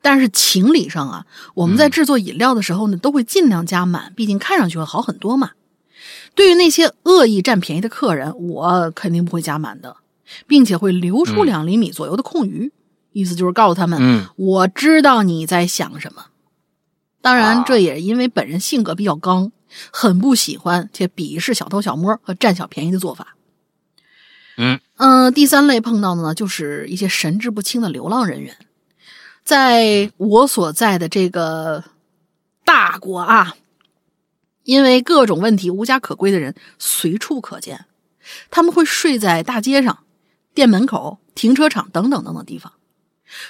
[0.00, 5.50] 但是情理上啊，我们在制作饮料的时候呢，都会尽量加满，毕竟看上去会好很多嘛。
[6.34, 9.96] 对于那些恶意占便宜的客人，我肯定不会加满的，
[10.46, 12.70] 并且会留出两厘米左右的空余，
[13.12, 16.26] 意思就是告诉他们，嗯，我知道你在想什么。
[17.20, 19.50] 当然，这也因为本人性格比较刚，
[19.90, 23.34] 很不喜欢且鄙视小偷小摸和占小便宜的做法。
[24.56, 28.56] 嗯嗯、呃，第三类碰到的呢，就是一些神志不清的流浪人员，
[29.42, 31.82] 在我所在的这个
[32.64, 33.54] 大国啊。
[34.68, 37.86] 因为各种问题无家可归的人随处可见，
[38.50, 40.00] 他们会睡在大街上、
[40.52, 42.74] 店门口、停车场等等等等地方。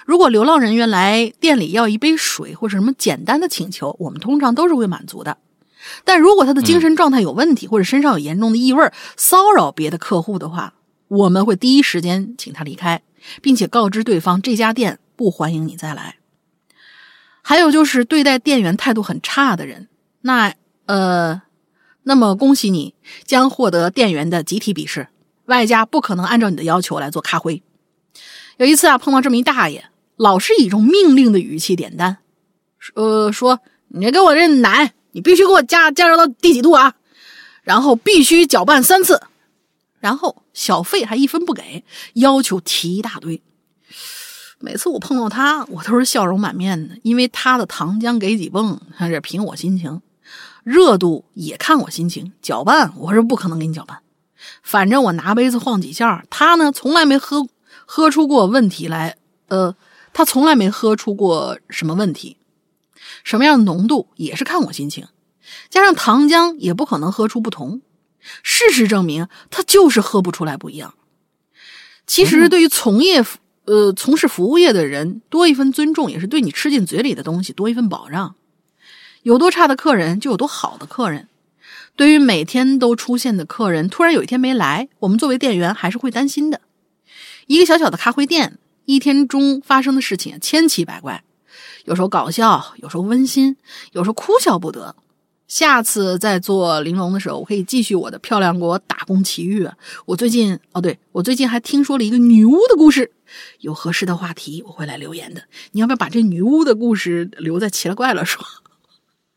[0.06, 5.38] 如果流浪人员来店里要一杯水或者什么简单的请求，我们通常都是会满足的。
[6.04, 10.74] 但如果他的精神状态有问题，或者身上有严重的异味，骚扰别的客户的话，
[11.08, 13.02] 我们会第一时间请他离开，
[13.42, 16.18] 并且告知对方这家店不欢迎你再来。
[17.42, 19.88] 还有就是对待店员态度很差的人，
[20.20, 20.54] 那
[20.88, 21.42] 呃，
[22.04, 22.94] 那么恭喜你
[23.26, 25.08] 将获得店员的集体鄙视，
[25.44, 27.62] 外加不可能按照你的要求来做咖啡。
[28.56, 29.84] 有一次啊，碰到这么一大爷，
[30.16, 32.16] 老是以一种命令的语气点单，
[32.94, 36.94] 呃，说你给我这奶，你必须给我加加热到第几度啊？
[37.62, 39.20] 然后必须搅拌三次，
[40.00, 41.84] 然后小费还一分不给，
[42.14, 43.42] 要求提一大堆。
[44.58, 50.00] 每次我碰到他，我都是笑容满面的，因为他的糖浆给几泵，他是凭我心情；
[50.68, 52.34] 热度也看我心情。
[52.42, 54.00] 搅拌我是不可能给你搅拌，
[54.62, 57.48] 反正我拿杯子晃几下，他呢从来没喝
[57.86, 59.16] 喝出过问题来。
[59.46, 59.74] 呃，
[60.12, 62.36] 他从来没喝出过什么问题，
[63.24, 65.08] 什么样的浓度也是看我心情，
[65.70, 67.80] 加上糖浆也不可能喝出不同。
[68.42, 70.92] 事实证明，他就是喝不出来不一样。
[72.06, 73.24] 其实对于从业。
[73.64, 78.34] 呃，从事服务业的人多一份尊重，也是对你吃进嘴里的东西多一份保障。
[79.28, 81.28] 有多差的客人，就有多好的客人。
[81.94, 86.62] 对于每天都出现的客人，突然有一天没来，我们作为店员还是会担心的。
[87.46, 88.56] 一个小小的咖啡店，
[88.86, 91.22] 一天中发生的事情千奇百怪，
[91.84, 93.54] 有时候搞笑，有时候温馨，
[93.92, 94.96] 有时候哭笑不得。
[95.46, 99.68] 下次再做玲珑的时候，我可以继续我的漂亮国打工奇遇。
[100.06, 103.12] 我最近哦，对我最近还听说了一个女巫的故事，
[103.60, 105.42] 有合适的话题我会来留言的。
[105.72, 108.42] 你要不要把这女巫的故事留在奇了怪了说？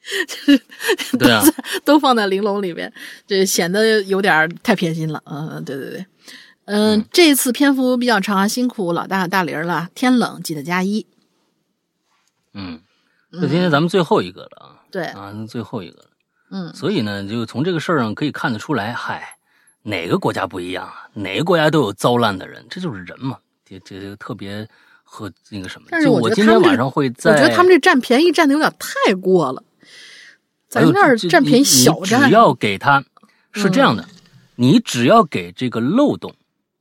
[0.28, 1.44] 就是对啊，
[1.86, 2.92] 都放在玲珑里面，
[3.28, 5.22] 这显得有点太偏心了。
[5.26, 6.06] 嗯，对对对，
[6.66, 9.90] 嗯，这次篇幅比较长，辛苦老大大玲了。
[9.94, 11.06] 天冷记得加衣。
[12.54, 12.82] 嗯，
[13.30, 14.82] 那今天咱们最后一个了啊。
[14.92, 16.06] 对啊，最后一个，
[16.50, 19.38] 嗯，所以呢，就从这个事儿上可以看得出来，嗨，
[19.84, 21.08] 哪个国家不一样啊？
[21.14, 23.38] 哪个国家都有糟烂的人，这就是人嘛。
[23.64, 24.68] 这这特别
[25.04, 29.64] 和那个什么，但是我今天晚上会在，我觉得他们这占便宜占的有点太过了。
[30.72, 33.04] 咱这儿占便宜小占，只要给他
[33.52, 34.08] 是这样的，
[34.56, 36.34] 你只要给这个漏洞，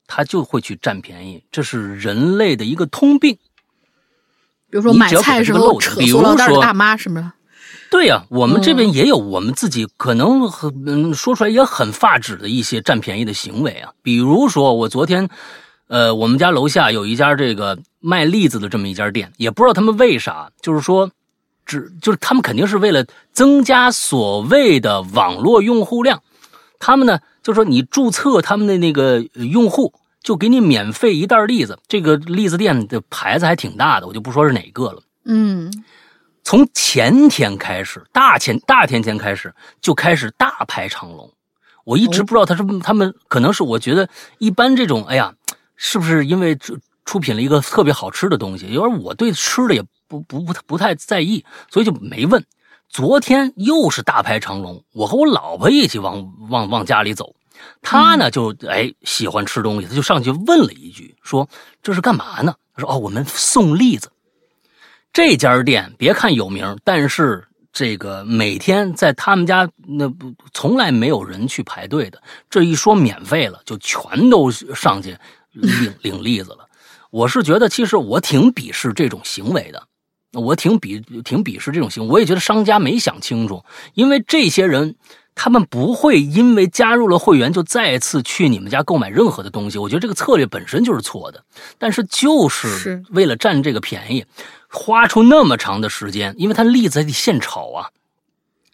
[0.07, 3.37] 他就会去占便宜，这是人类的一个通病。
[4.71, 7.33] 比如说买菜时候扯塑料袋的大妈，是不是？
[7.91, 13.91] 对呀，我们这边也有我们自己可能很说出来也很发指的一些占便宜的行为啊。
[14.01, 15.29] 比如说，我昨天，
[15.89, 21.11] 呃，我们家楼下有一家这个卖栗子的这么一家店，也不知道他们为啥，就是说，
[21.71, 26.21] 只就是他们肯定是为了增加所谓的网络用户量，
[26.81, 31.79] 他们呢就说你注册他们的那个用户，就给你免费一袋栗子。
[31.87, 35.03] 这个栗子店的牌子还挺大的，我就不说是哪个了。
[35.25, 35.73] 嗯。
[36.43, 41.31] 从前天开始，大前大前天开始就开始大排长龙。
[41.85, 45.33] 我一直不知道他是他们可能是我觉得一般这种，哎呀，
[45.77, 48.67] 是不是因为出出品了一个特别好吃的东西？
[48.67, 52.45] 因为我对吃的也不不不不太在意，所以就没问。
[52.89, 57.37] 昨天又是大排长龙，我和我老婆一起往往往家里走，
[57.81, 61.49] 他呢就哎喜欢吃东西，他就上去问了一句，说
[61.81, 62.53] 这是干嘛呢？
[62.75, 64.11] 他说哦，我们送栗子。
[65.13, 72.21] 这家店别看有名，但是这个每天在他们家那不从来没有人去排队的。
[72.49, 75.17] 这一说免费了，就全都上去
[75.53, 76.67] 领 领栗子了。
[77.11, 79.83] 我是觉得，其实我挺鄙视这种行为的，
[80.33, 82.09] 我挺鄙挺鄙视这种行为。
[82.11, 84.97] 我也觉得商家没想清楚，因为这些人
[85.35, 89.79] 他们不会因为加入了会员就再次去你们家购买任何的东西。
[89.79, 91.45] 我觉得这个策略本身就是错的，
[91.79, 94.25] 但是就是为了占这个便宜。
[94.73, 97.91] 花出那么长的时间，因为他栗子还得现炒啊，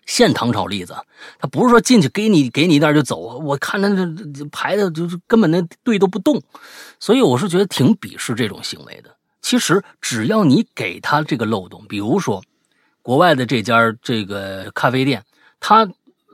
[0.04, 0.94] 现糖炒栗子，
[1.38, 3.38] 他不是说进去给你给你一袋就走。
[3.38, 6.42] 我看他这排的，就是根本那队都不动，
[7.00, 9.15] 所以我是觉得挺鄙视这种行为的。
[9.46, 12.42] 其实只要你给他这个漏洞，比如说
[13.00, 15.24] 国外的这家这个咖啡店，
[15.60, 15.88] 他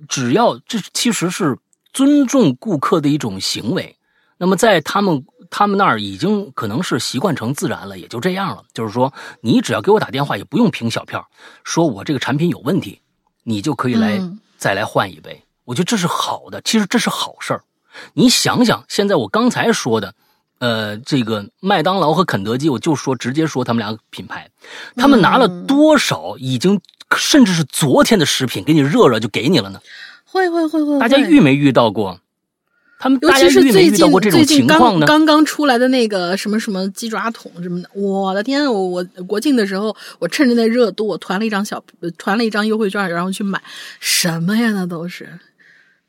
[0.09, 1.59] 只要这其实是
[1.93, 3.95] 尊重顾客的一种行为，
[4.39, 5.23] 那么在他们。
[5.55, 8.65] 他们那儿已经可能是习惯成自然了，也就这样了。
[8.73, 9.13] 就是说，
[9.43, 11.29] 你只要给我打电话，也不用凭小票，
[11.63, 13.03] 说我这个产品有问题，
[13.43, 14.19] 你就可以来
[14.57, 15.45] 再来换一杯。
[15.65, 17.63] 我觉得这是好的，其实这是好事儿。
[18.15, 20.15] 你想想，现在我刚才说的，
[20.63, 24.49] 呃，这个麦当劳和肯德基，我就说直接说他们俩品牌，
[24.95, 26.81] 他们拿了多少已经
[27.17, 29.81] 甚至是昨天的食品给你热热就给你了呢？
[30.25, 32.21] 会会会会，大家遇没遇到过？
[33.01, 35.01] 他们尤其是最近最近刚？
[35.01, 38.65] 刚刚出来的那个什么什么鸡爪桶什么的，我的天！
[38.73, 41.83] 我我国庆的时候，我趁着那热度，我团了一张小
[42.17, 43.61] 团了一张优惠券，然后去买
[43.99, 44.71] 什么呀？
[44.71, 45.29] 那都是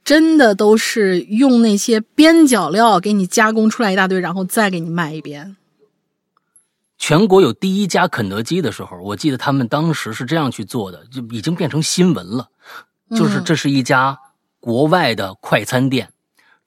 [0.04, 5.56] 真的，都是用那些边角料给你加工出来一大堆，然后再给你卖一遍。
[6.98, 12.50] 全国有第一家肯德基的时候，我记得他们当时是这样去做的，就已经变成新闻了。
[13.16, 14.18] 就是这是一家
[14.60, 16.12] 国外的快餐店，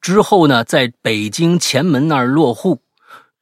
[0.00, 2.80] 之后呢，在北京前门那儿落户，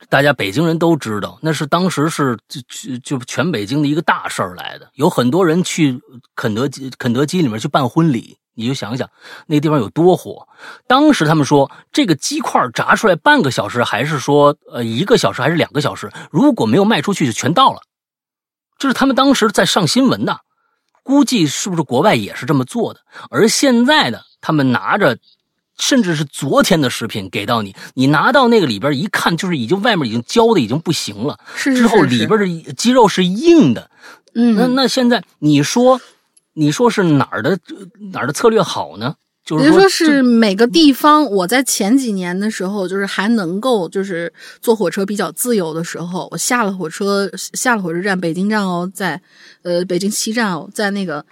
[0.09, 6.01] 大家北京人都知道，那是当时是就就就全北京的一个大事儿来的，有很多人去
[6.35, 8.39] 肯德基肯德基里面去办婚礼。
[8.55, 9.11] 你就想想，
[9.47, 10.47] 那地方有多火。
[10.87, 16.11] 当时他们说，这个鸡块炸出来半个小时，还是说呃一个小时，还是两个小时？
[16.31, 17.81] 如果没有卖出去，就全到了。
[18.79, 20.41] 这是他们当时在上新闻的，
[21.03, 23.01] 估计是不是国外也是这么做的？
[23.29, 25.19] 而现在的他们拿着，
[25.77, 33.91] 甚至是昨天的食品给到你，你拿到那个里边一看，就是已经外面已经焦的已经不行了，是之后里边的鸡肉是硬的。
[34.35, 36.01] 嗯，那那现在你说。
[36.55, 37.59] 你说是哪儿的
[38.13, 39.15] 哪儿的策略好呢？
[39.45, 44.33] 就是说是每个地方，我在前几年的时候，就是还能够就是
[44.63, 49.21] 坐火车比较自由的时候，我下了火车下了火车站，北京站哦，在
[49.61, 51.23] 呃北京西站哦，在那个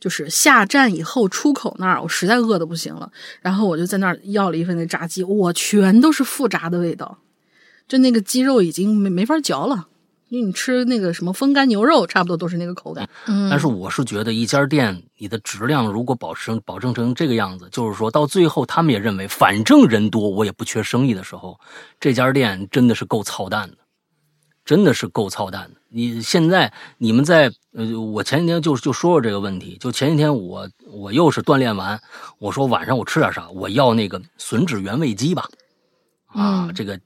[0.00, 3.08] 就是下站以后出口那儿，我实在饿的不行了，
[3.40, 7.18] 然后我就在那儿要了一份那炸鸡，我全都是复炸的味道，
[7.86, 9.86] 就那个鸡肉已经没没法嚼了。
[10.30, 13.08] 因为你吃那个什么风干牛肉，差不多都是那个口感。
[13.26, 21.58] 嗯但是我是觉得一家店，你的质量如果保持保证成这个样子，就是说到最后他们也认为，反正人多，我也不缺生意的时候，
[21.98, 23.76] 这家店真的是够操蛋的，
[24.64, 25.80] 真的是够操蛋的。
[25.88, 32.00] 你现在你们在呃，我前几天就就说过这个问题，就前几天我我又是锻炼完，
[32.38, 33.50] 我说晚上我吃点啥？
[33.50, 35.48] 我要那个吮指原味鸡吧，
[36.28, 37.00] 啊，这个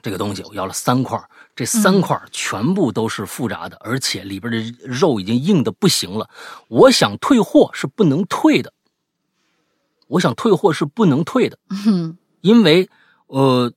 [0.00, 1.20] 这个东西我要了三块。
[1.56, 6.28] 这三块全部都是复炸的，而且里边的肉已经硬的不行了。
[6.68, 8.72] 我想退货是不能退的，
[10.08, 11.56] 我想退货是不能退的，
[12.40, 12.88] 因为
[13.28, 13.72] 呃，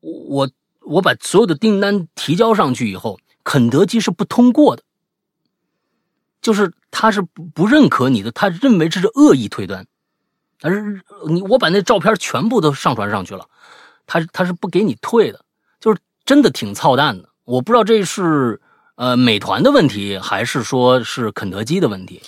[0.00, 4.82] 我我把所有的订单提交上去以后，肯德基是不通过的，
[6.40, 9.86] 就是他是不不认可你的，他认为这是恶意退单，
[10.58, 13.46] 但是你我把那照片全部都上传上去了，
[14.06, 15.44] 他他是不给你退的。
[16.30, 18.60] 真的挺操蛋的，我不知道这是
[18.94, 22.22] 呃美团的问题，还是说是肯德基的问题。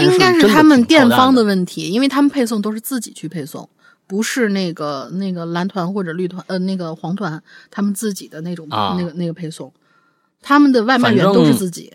[0.00, 3.68] 应该是他们店方的问题，因为他们配送都是自己去配送，
[4.06, 9.72] 不是那个那个蓝团或者绿团呃那个黄团他们自己的那种那个那个配送，
[10.40, 11.92] 他们的外卖员都是自己。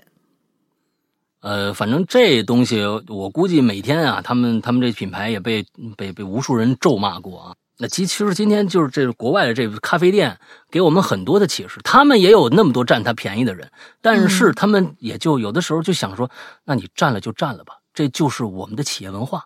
[1.39, 5.65] 呃，反正这东西我估计每天啊，他们他们这品牌也被
[5.95, 7.55] 被被无数人咒骂过啊。
[7.79, 10.39] 那其其实今天就是这国外的这个咖啡店
[10.69, 16.29] 给我们很多的启示，他们也有那么多占他便宜的人，但是他们也就有的时候就想说，
[16.65, 19.45] 那你占了就占了吧，这就是我们的企业文化，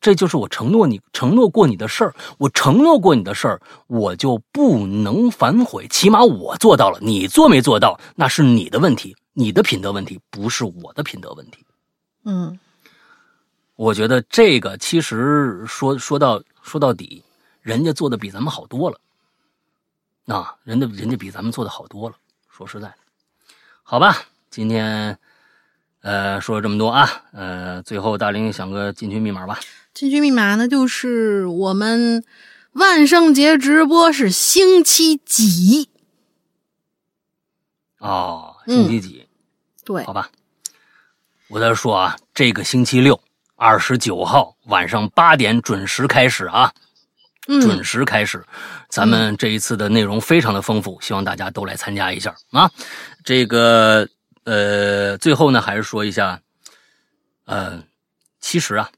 [0.00, 11.66] 这就是我承诺你承诺过你的事儿，我承诺过你的事儿，我就不能反悔，起码我做到了，你做没做到那是你的问题，你的品德问题，不是我的品德问题。
[12.24, 12.56] 嗯，
[13.74, 17.24] 我觉得这个其实说说到说到底。
[17.68, 18.98] 人家做的比咱们好多了，
[20.34, 22.16] 啊，人家人家比咱们做的好多了。
[22.48, 22.94] 说实在的，
[23.82, 25.18] 好吧，今天
[26.00, 29.60] 呃说了这么多啊，呃，最后大林想个进群密码吧。
[29.92, 32.24] 进群密码呢，就是我们
[32.72, 35.90] 万圣节直播是星期几？
[37.98, 39.28] 哦，星期几？
[39.84, 40.30] 对，好吧。
[41.48, 43.20] 我再说啊，这个星期六，
[43.56, 46.72] 二十九号晚上八点准时开始啊。
[47.48, 48.44] 准时开始，
[48.90, 52.70] 咱们这一次的内容非常的丰富，希望大家都来参加一下啊！
[53.24, 54.06] 这个
[54.44, 56.42] 呃，最后呢，还是说一下，
[57.46, 57.82] 呃，
[58.38, 58.90] 其实啊，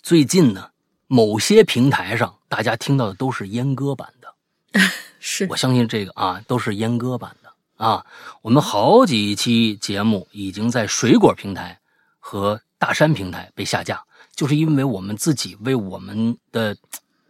[0.00, 0.70] 最近呢，
[1.08, 4.80] 某些平台上大家听到的都是阉割版的，
[5.18, 8.06] 是我相信这个啊，都是阉割版的啊。
[8.42, 11.80] 我们好几期节目已经在水果平台
[12.20, 14.00] 和大山平台被下架，
[14.36, 16.76] 就是因为我们自己为我们的。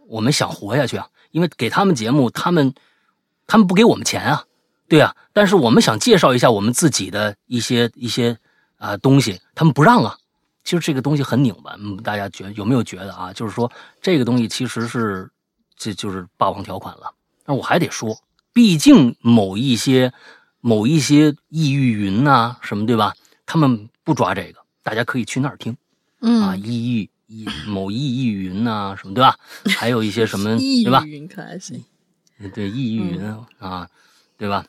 [0.06, 2.74] 我们想活下去啊，因为给他们节目，他们
[3.46, 4.44] 他们不给我们钱啊，
[4.88, 5.14] 对啊。
[5.32, 8.38] 但是我们想介绍一下我们自己的一些一些
[8.76, 10.16] 啊东西，他们不让啊。
[10.62, 13.32] 其实这个东西很拧巴，嗯，大家觉有没有觉得啊？
[13.32, 13.70] 就是说
[14.00, 15.30] 这个东西其实是
[15.76, 17.12] 这就是霸王条款了。
[17.44, 18.16] 但我还得说，
[18.52, 20.12] 毕竟某一些
[20.60, 23.12] 某一些异域云呐什么对吧？
[23.44, 25.76] 他们不抓这个，大家可以去那儿听，
[26.22, 27.10] 嗯啊，异域。
[27.26, 29.36] 异某易易云呐，什么对吧？
[29.76, 31.04] 还有一些什么 对吧？
[31.06, 31.80] 云可爱些，
[32.54, 33.20] 对异云
[33.58, 33.88] 啊，
[34.36, 34.64] 对吧？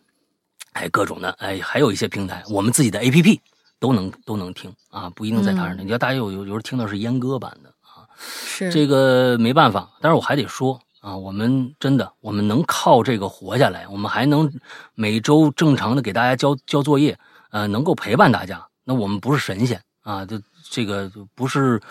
[0.73, 3.41] 哎，各种的哎，还有一些平台，我们自己的 A P P
[3.79, 5.83] 都能都能听啊，不一定在他那。
[5.83, 9.89] 你要大家有有有时候听到是阉割版的啊，是这个没办法。
[10.01, 14.51] 但是我还得说啊，我们真的我们能靠这个活下来，我们还能
[14.95, 17.17] 每周正常的给大家交交作业，
[17.51, 21.81] 呃，能够陪伴大家，那我们不是神仙啊，这这个不是，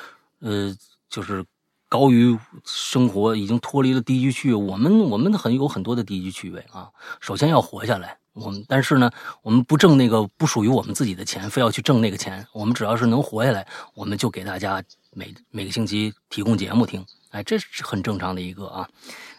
[0.44, 0.76] 呃，
[1.08, 1.42] 就是
[1.88, 4.54] 高于生活，已经脱离了低级趣味。
[4.54, 8.18] 我们我们很有很多的低级趣味啊，首先要活下来。
[8.34, 9.10] 我们但是呢，
[9.40, 12.46] 我们不挣那个不属于我们自己的钱，非要去挣那个钱。
[12.52, 17.02] 我们只要是能活下来，我们就给大家每每个星期提供节目听。
[17.30, 18.86] 哎，这是很正常的一个啊。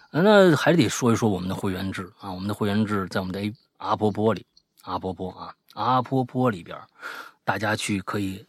[0.09, 2.31] 那还得说一说我们的会员制啊。
[2.31, 4.43] 我们的会员制在我们的阿波波里，
[4.81, 6.75] 阿波波啊，阿波波里边，
[7.43, 8.45] 大家去可以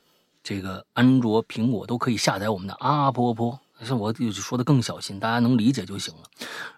[0.47, 3.59] 这个安卓、苹果都可以下载我们的阿波波。
[3.83, 6.21] 是我就说的更小心，大家能理解就行了。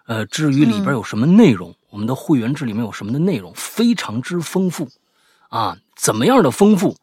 [0.07, 4.89] 呃，至于里边有什么内容，我们的会员制里面有什么的内容，非常之丰富
[5.49, 5.77] 啊！
[5.95, 6.95] 怎么样的丰富？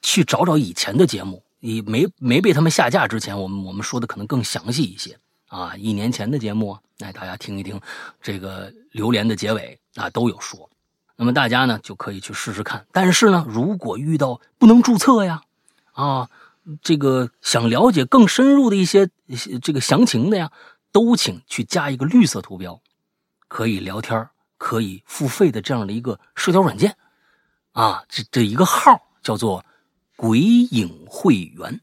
[0.00, 5.18] 去找找以前的节目，你没没被他们下架之前，我们我们说的可能更详细一些
[5.48, 5.76] 啊。
[5.76, 7.78] 一年前的节目，哎，大家听一听，
[8.22, 10.70] 这个榴莲的结尾啊都有说。
[11.16, 12.86] 那么大家呢就可以去试试看。
[12.92, 15.42] 但是呢，如果遇到不能注册呀，
[15.94, 16.30] 啊。
[16.80, 19.10] 这个想了解更深入的一些
[19.60, 20.50] 这个详情的呀，
[20.92, 22.80] 都请去加一个绿色图标，
[23.48, 26.96] 可以聊天、可以付费的这样的一个社交软件，
[27.72, 29.62] 啊，这这一个号叫做
[30.16, 31.82] “鬼影会员”，“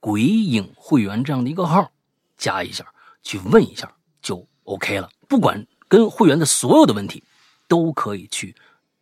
[0.00, 1.92] 鬼影会员”这样的一个号，
[2.36, 2.84] 加一下
[3.22, 5.08] 去问一下就 OK 了。
[5.28, 7.22] 不管跟会员的所有的问题，
[7.68, 8.56] 都可以去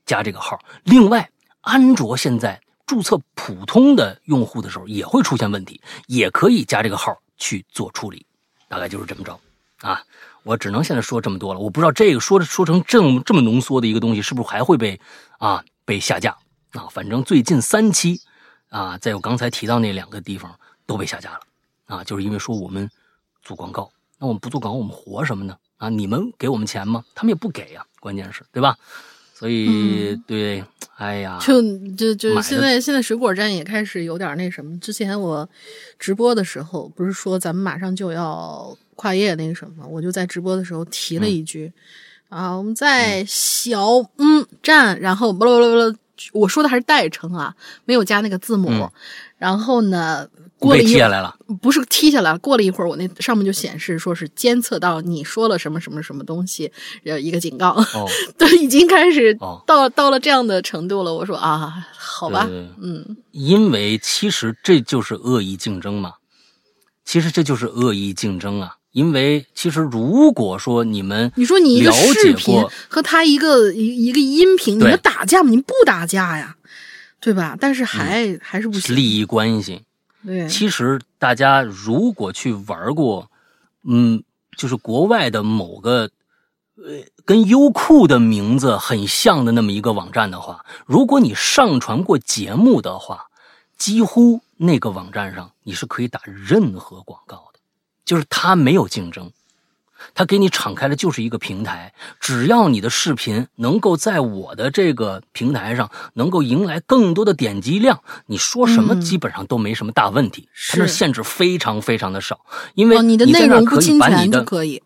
[0.05, 0.61] 加这个号。
[0.83, 1.31] 另外，
[1.63, 2.61] 安卓现在。
[2.87, 8.27] 注册普通的用户的时候也会出现问题，也可以加这个号去做处理，
[8.69, 9.39] 大概就是这么着
[9.81, 10.03] 啊。
[10.43, 15.01] 我只能现在说这么多了，我不知道这个说说成这么这么浓缩的一个东西，是不是还会被
[15.39, 16.37] 啊被下架
[16.73, 16.87] 啊？
[16.91, 18.21] 反正最近三期
[18.69, 20.55] 啊，在我刚才提到那两个地方
[20.85, 21.41] 都被下架了
[21.87, 22.91] 啊，就是因为说我们
[23.43, 25.57] 做广告，那我们不做广告，我们活什么呢？
[25.79, 27.03] 啊，你们给我们钱吗？
[27.15, 28.77] 他们也不给呀，关键是对吧？
[29.45, 30.65] 所以，对，
[30.97, 31.61] 哎呀，就
[31.99, 34.75] 就就现在现在水果站也开始有点那什么。
[34.79, 35.47] 之前我
[35.99, 41.71] 直播的时候，不是说咱们马上就要跨业那个什么，我就在直播的时候提了一句
[42.31, 45.99] 啊，我们在小嗯站，然后不不不不，
[46.33, 47.55] 我说的还是代称啊，
[47.85, 48.91] 没有加那个字母，
[49.45, 50.27] 然后呢。
[50.57, 52.39] 过了一踢下来了，不是踢下来。
[52.39, 56.73] 过了一会儿，我那上面就显示说是监测到你说了什么什么什么东西，
[57.05, 57.71] 呃，一个警告。
[57.73, 58.09] 哦，
[58.39, 61.13] 都已经开始到到了这样的程度了。
[61.13, 62.49] 我说啊，好吧，
[62.81, 66.15] 嗯，因为其实这就是恶意竞争嘛。
[67.05, 68.77] 其实这就是恶意竞争啊。
[68.93, 75.51] 因为其实如果说你们你说你一个视频和他一个一一个音频，你们打架吗？
[75.51, 76.57] 你们不打架呀，
[77.25, 77.57] 对吧？
[77.59, 79.83] 但是还还是不行，利益关系。
[80.27, 83.31] 对其实大家如果去玩过，
[83.83, 84.23] 嗯，
[84.57, 86.11] 就是国外的某个，
[86.77, 93.27] 呃，跟优酷的名字很像的那么一个网站的话，如果你上传过节目的话，
[93.79, 97.59] 几乎那个网站上你是可以打任何广告的，
[98.05, 99.33] 就是它没有竞争。
[100.13, 110.49] 他给你敞开的就是一个平台，只要你的视频能够在我的这个平台上能够迎来更多的点击量，你说什么基本上都没什么大问题。
[110.71, 112.41] 它的限制非常非常的少，
[112.75, 114.83] 因为你的内容不侵权就可以。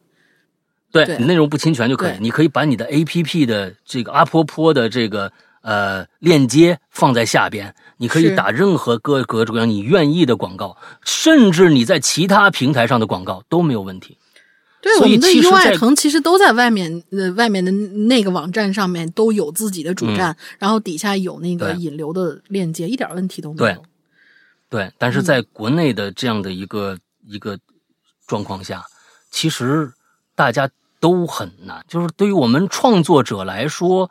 [0.91, 2.15] 对，内容不侵权就可以。
[2.21, 5.31] 你可以把你的 A P P 的这个阿婆婆的这个
[5.61, 14.17] 呃链接放在下边，你可以打任何各各种各样你愿意的广告，甚至你在其他平台上的广告都没有问题。
[14.81, 23.85] 对，我们的优爱腾其实都在外面，呃，外面的那个网站上面都有自己的主站，然后底下有那个引流的链接，一点问题都没有。
[24.71, 26.97] 对，但是在国内的这样的一个
[27.27, 27.59] 一个
[28.27, 28.85] 状况下，
[29.31, 29.93] 其实
[30.37, 31.85] 大家都很难。
[31.89, 34.11] 就是对于我们创作者来说，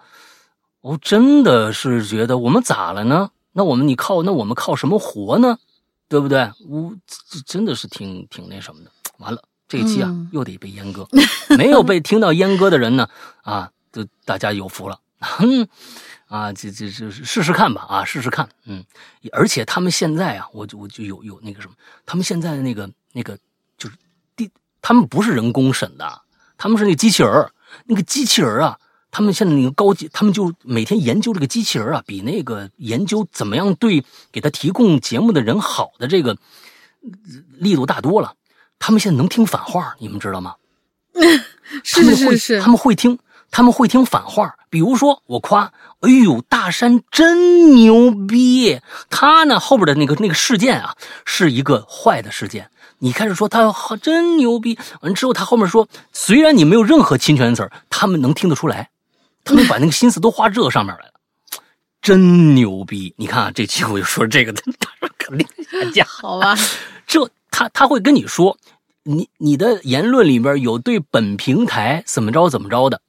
[0.81, 3.29] 我真的是觉得我们咋了呢？
[3.53, 5.57] 那我们你靠那我们靠什么活呢？
[6.09, 6.51] 对不对？
[6.67, 8.91] 我这真的是挺挺那什么的。
[9.19, 9.41] 完了。
[9.67, 11.07] 这一期啊，又得被阉割。
[11.57, 13.09] 没有被听到阉割的人呢，
[13.41, 14.99] 啊，就大家有福了。
[15.19, 15.67] 哼，
[16.27, 18.47] 啊，这这这试试看吧，啊，试试看。
[18.65, 18.85] 嗯，
[19.31, 21.73] 而且他们现在啊，我就我就有有那个什么，
[22.05, 23.37] 他们现在的那个那个
[23.77, 23.95] 就是
[24.35, 24.49] 第，
[24.81, 26.21] 他们不是人工审的，
[26.57, 27.49] 他们是那个机器人
[27.85, 28.79] 那个机器人啊，
[29.09, 36.37] 他们现在那个高级，他们就每天研究这个机器人啊，比那个研究怎么样对给他提供节目的人好的这个
[37.57, 38.35] 力度大多了。
[38.79, 40.55] 他们现在能听反话，你们知道吗？
[41.83, 43.17] 是是是，他们会听，
[43.51, 45.71] 他们会听反话，比如说我夸，
[46.01, 48.79] 哎呦，大山真牛逼，
[49.09, 50.95] 他呢后边的那个那个事件啊，
[51.25, 52.69] 是一个坏的事件。
[52.99, 53.71] 你开始说他
[54.01, 58.89] 真牛逼，完之后他后面说，虽然你没有任何侵权词儿，他们能听得出来，
[59.43, 61.13] 他们把那个心思都花这上面来了，
[62.01, 63.13] 真牛逼！
[63.17, 66.55] 你看啊，这期我就说这个， 他说肯定下架，好吧？
[67.57, 68.55] 他他会跟你说，
[69.01, 73.01] 你你的言论里边有对本平台怎么着怎么着的。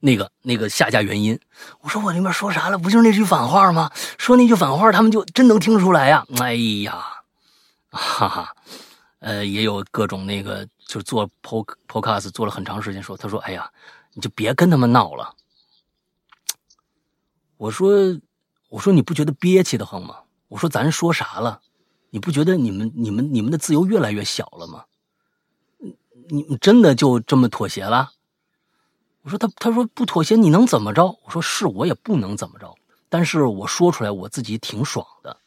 [0.00, 1.38] 那个那个下架原因，
[1.82, 2.76] 我说我那边说啥了？
[2.76, 3.92] 不就是那句反话吗？
[4.18, 6.26] 说那句反话，他们就真能听出来呀！
[6.40, 7.00] 哎呀，
[7.90, 8.56] 哈哈，
[9.20, 13.70] 呃，也有各种那个，就是做 po podcast 做了很长时间，说他说，哎呀，
[14.14, 15.32] 你就别跟他们闹了。
[17.56, 18.20] 我说，
[18.68, 20.16] 我说你不觉得憋气的慌吗？
[20.48, 21.60] 我说咱说啥了？
[22.14, 24.84] 你不觉得你们你们你们的自由越来越小了吗？
[26.28, 28.12] 你你真的就这么妥协了？
[29.22, 31.06] 我说他他说不妥协你能怎么着？
[31.24, 32.74] 我说是我也不能怎么着，
[33.08, 35.38] 但是我说出来我自己挺爽的，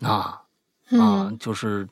[0.00, 0.40] 啊
[0.98, 1.86] 啊，就是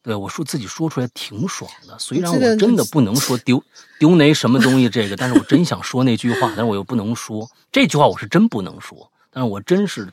[0.00, 1.98] 对我说自己说出来挺爽的。
[1.98, 3.60] 虽然我真的不能说丢
[3.98, 10.12] 丢那什么东西这个，但是我真想说那句话，但是我又不能说这句话，我是真不能说，但是我真是。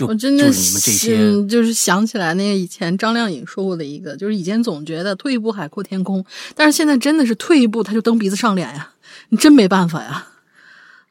[0.00, 6.24] 我真的是就是想起来那个以前张靓颖说过的一个，就是以前总觉得退一步海阔天空，
[6.54, 8.90] 但是现在真的是退一步他就蹬鼻子上脸呀，
[9.30, 10.26] 你真没办法呀。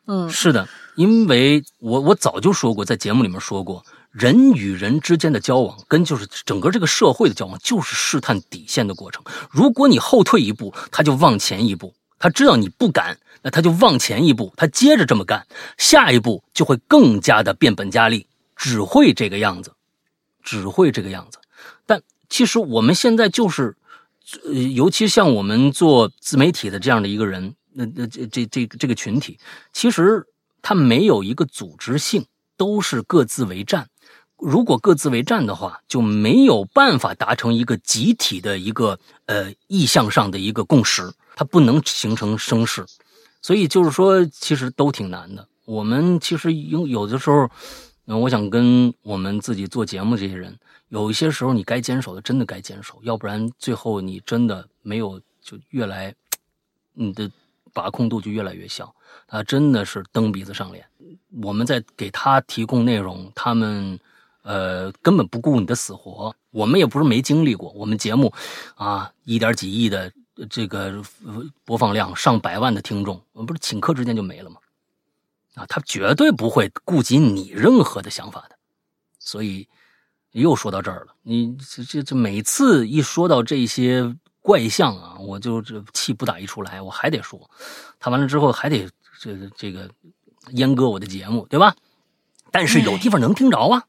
[0.08, 9.24] 嗯，是的，因为我我早就说过，在节目里面说过，人与人之间的交往跟就是整个这个社会的交往就是试探底线的过程。
[9.50, 15.48] 如果你后退一步，他就往前一步，他知道你不敢，那他就往前一步，他接着这么干，
[15.80, 18.28] 下一步就会更加的变本加厉。
[18.56, 19.74] 只会这个样子，
[20.42, 21.40] 只会这个样子。
[21.86, 23.76] 但其实我们现在就是，
[24.46, 29.38] 呃，尤其像我们做自媒体的这样的一个人，那那这这这这个群体，
[29.74, 30.26] 其实
[30.62, 32.26] 他没有一个组织性，
[32.58, 33.90] 都是各自为战。
[34.38, 42.86] 如果各自为战的话，就没有办法达成一个集体的一个呃意向上的一个共识，它不能形成声势。
[43.42, 45.48] 所以就是说，其实都挺难的。
[45.66, 47.50] 我们其实有有的时候。
[48.06, 50.58] 那我想跟我们自己做节目这些人，
[50.90, 56.14] 有一些时候你该坚守的，真的该坚守，要不然最后你真的没有，就越来，
[56.94, 57.30] 你的
[57.74, 58.94] 把控度就越来越小。
[59.28, 60.86] 他真的是蹬鼻子上脸，
[61.42, 64.00] 我们在给他提供内容，他们
[64.44, 66.36] 呃根本不顾你的死活。
[66.52, 68.32] 我们也不是没经历过，我们节目
[68.76, 70.12] 啊一点几亿的
[70.48, 71.02] 这个
[71.64, 74.58] 播放量，上百万的听众，我们不是顷刻之间就没了吗？
[75.56, 78.58] 啊，他绝对不会顾及你任何的想法的，
[79.20, 79.68] 所以
[80.32, 81.16] 又说到这儿了。
[81.24, 87.50] 你这这这每次一说到这些怪象啊，我就这气不打一处来，我还得说，
[88.00, 89.90] 他完了之后还得这这个
[90.52, 91.74] 阉割我的节目，对吧？
[92.52, 93.86] 但是有地方能听着啊，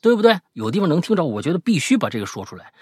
[0.00, 0.38] 对不对？
[0.52, 2.72] 有地方能听着，我觉得必须把这个说出来。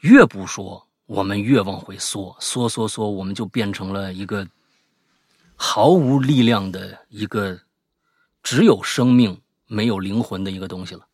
[0.00, 4.46] 越不说，我们越往回缩，缩缩缩，我们就变成了一个
[5.54, 7.58] 毫无力量的一个。
[8.46, 11.04] 只有生命没有灵魂的一个东西了，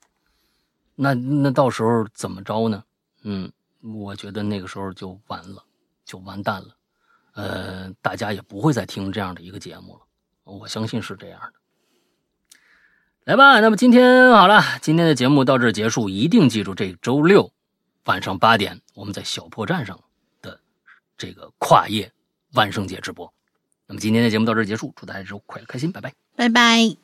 [0.94, 2.84] 那那到时候怎么着呢？
[3.22, 3.50] 嗯，
[3.80, 5.64] 我觉得那个时候就完了，
[6.04, 6.76] 就完蛋了。
[7.32, 10.00] 呃，大家也不会再听这样的一个节目了，
[10.44, 11.52] 我相信是这样的。
[13.24, 17.50] 来吧，那么今天好了，今天的节目到这结束，一定记住这周六
[18.04, 19.98] 晚上八点我们在小破站上
[20.42, 20.60] 的
[21.16, 22.12] 这个跨夜
[22.52, 23.32] 万圣节直播。
[23.86, 27.01] 那么今天的节目到这结束，祝大家周快乐开心，拜拜，拜拜。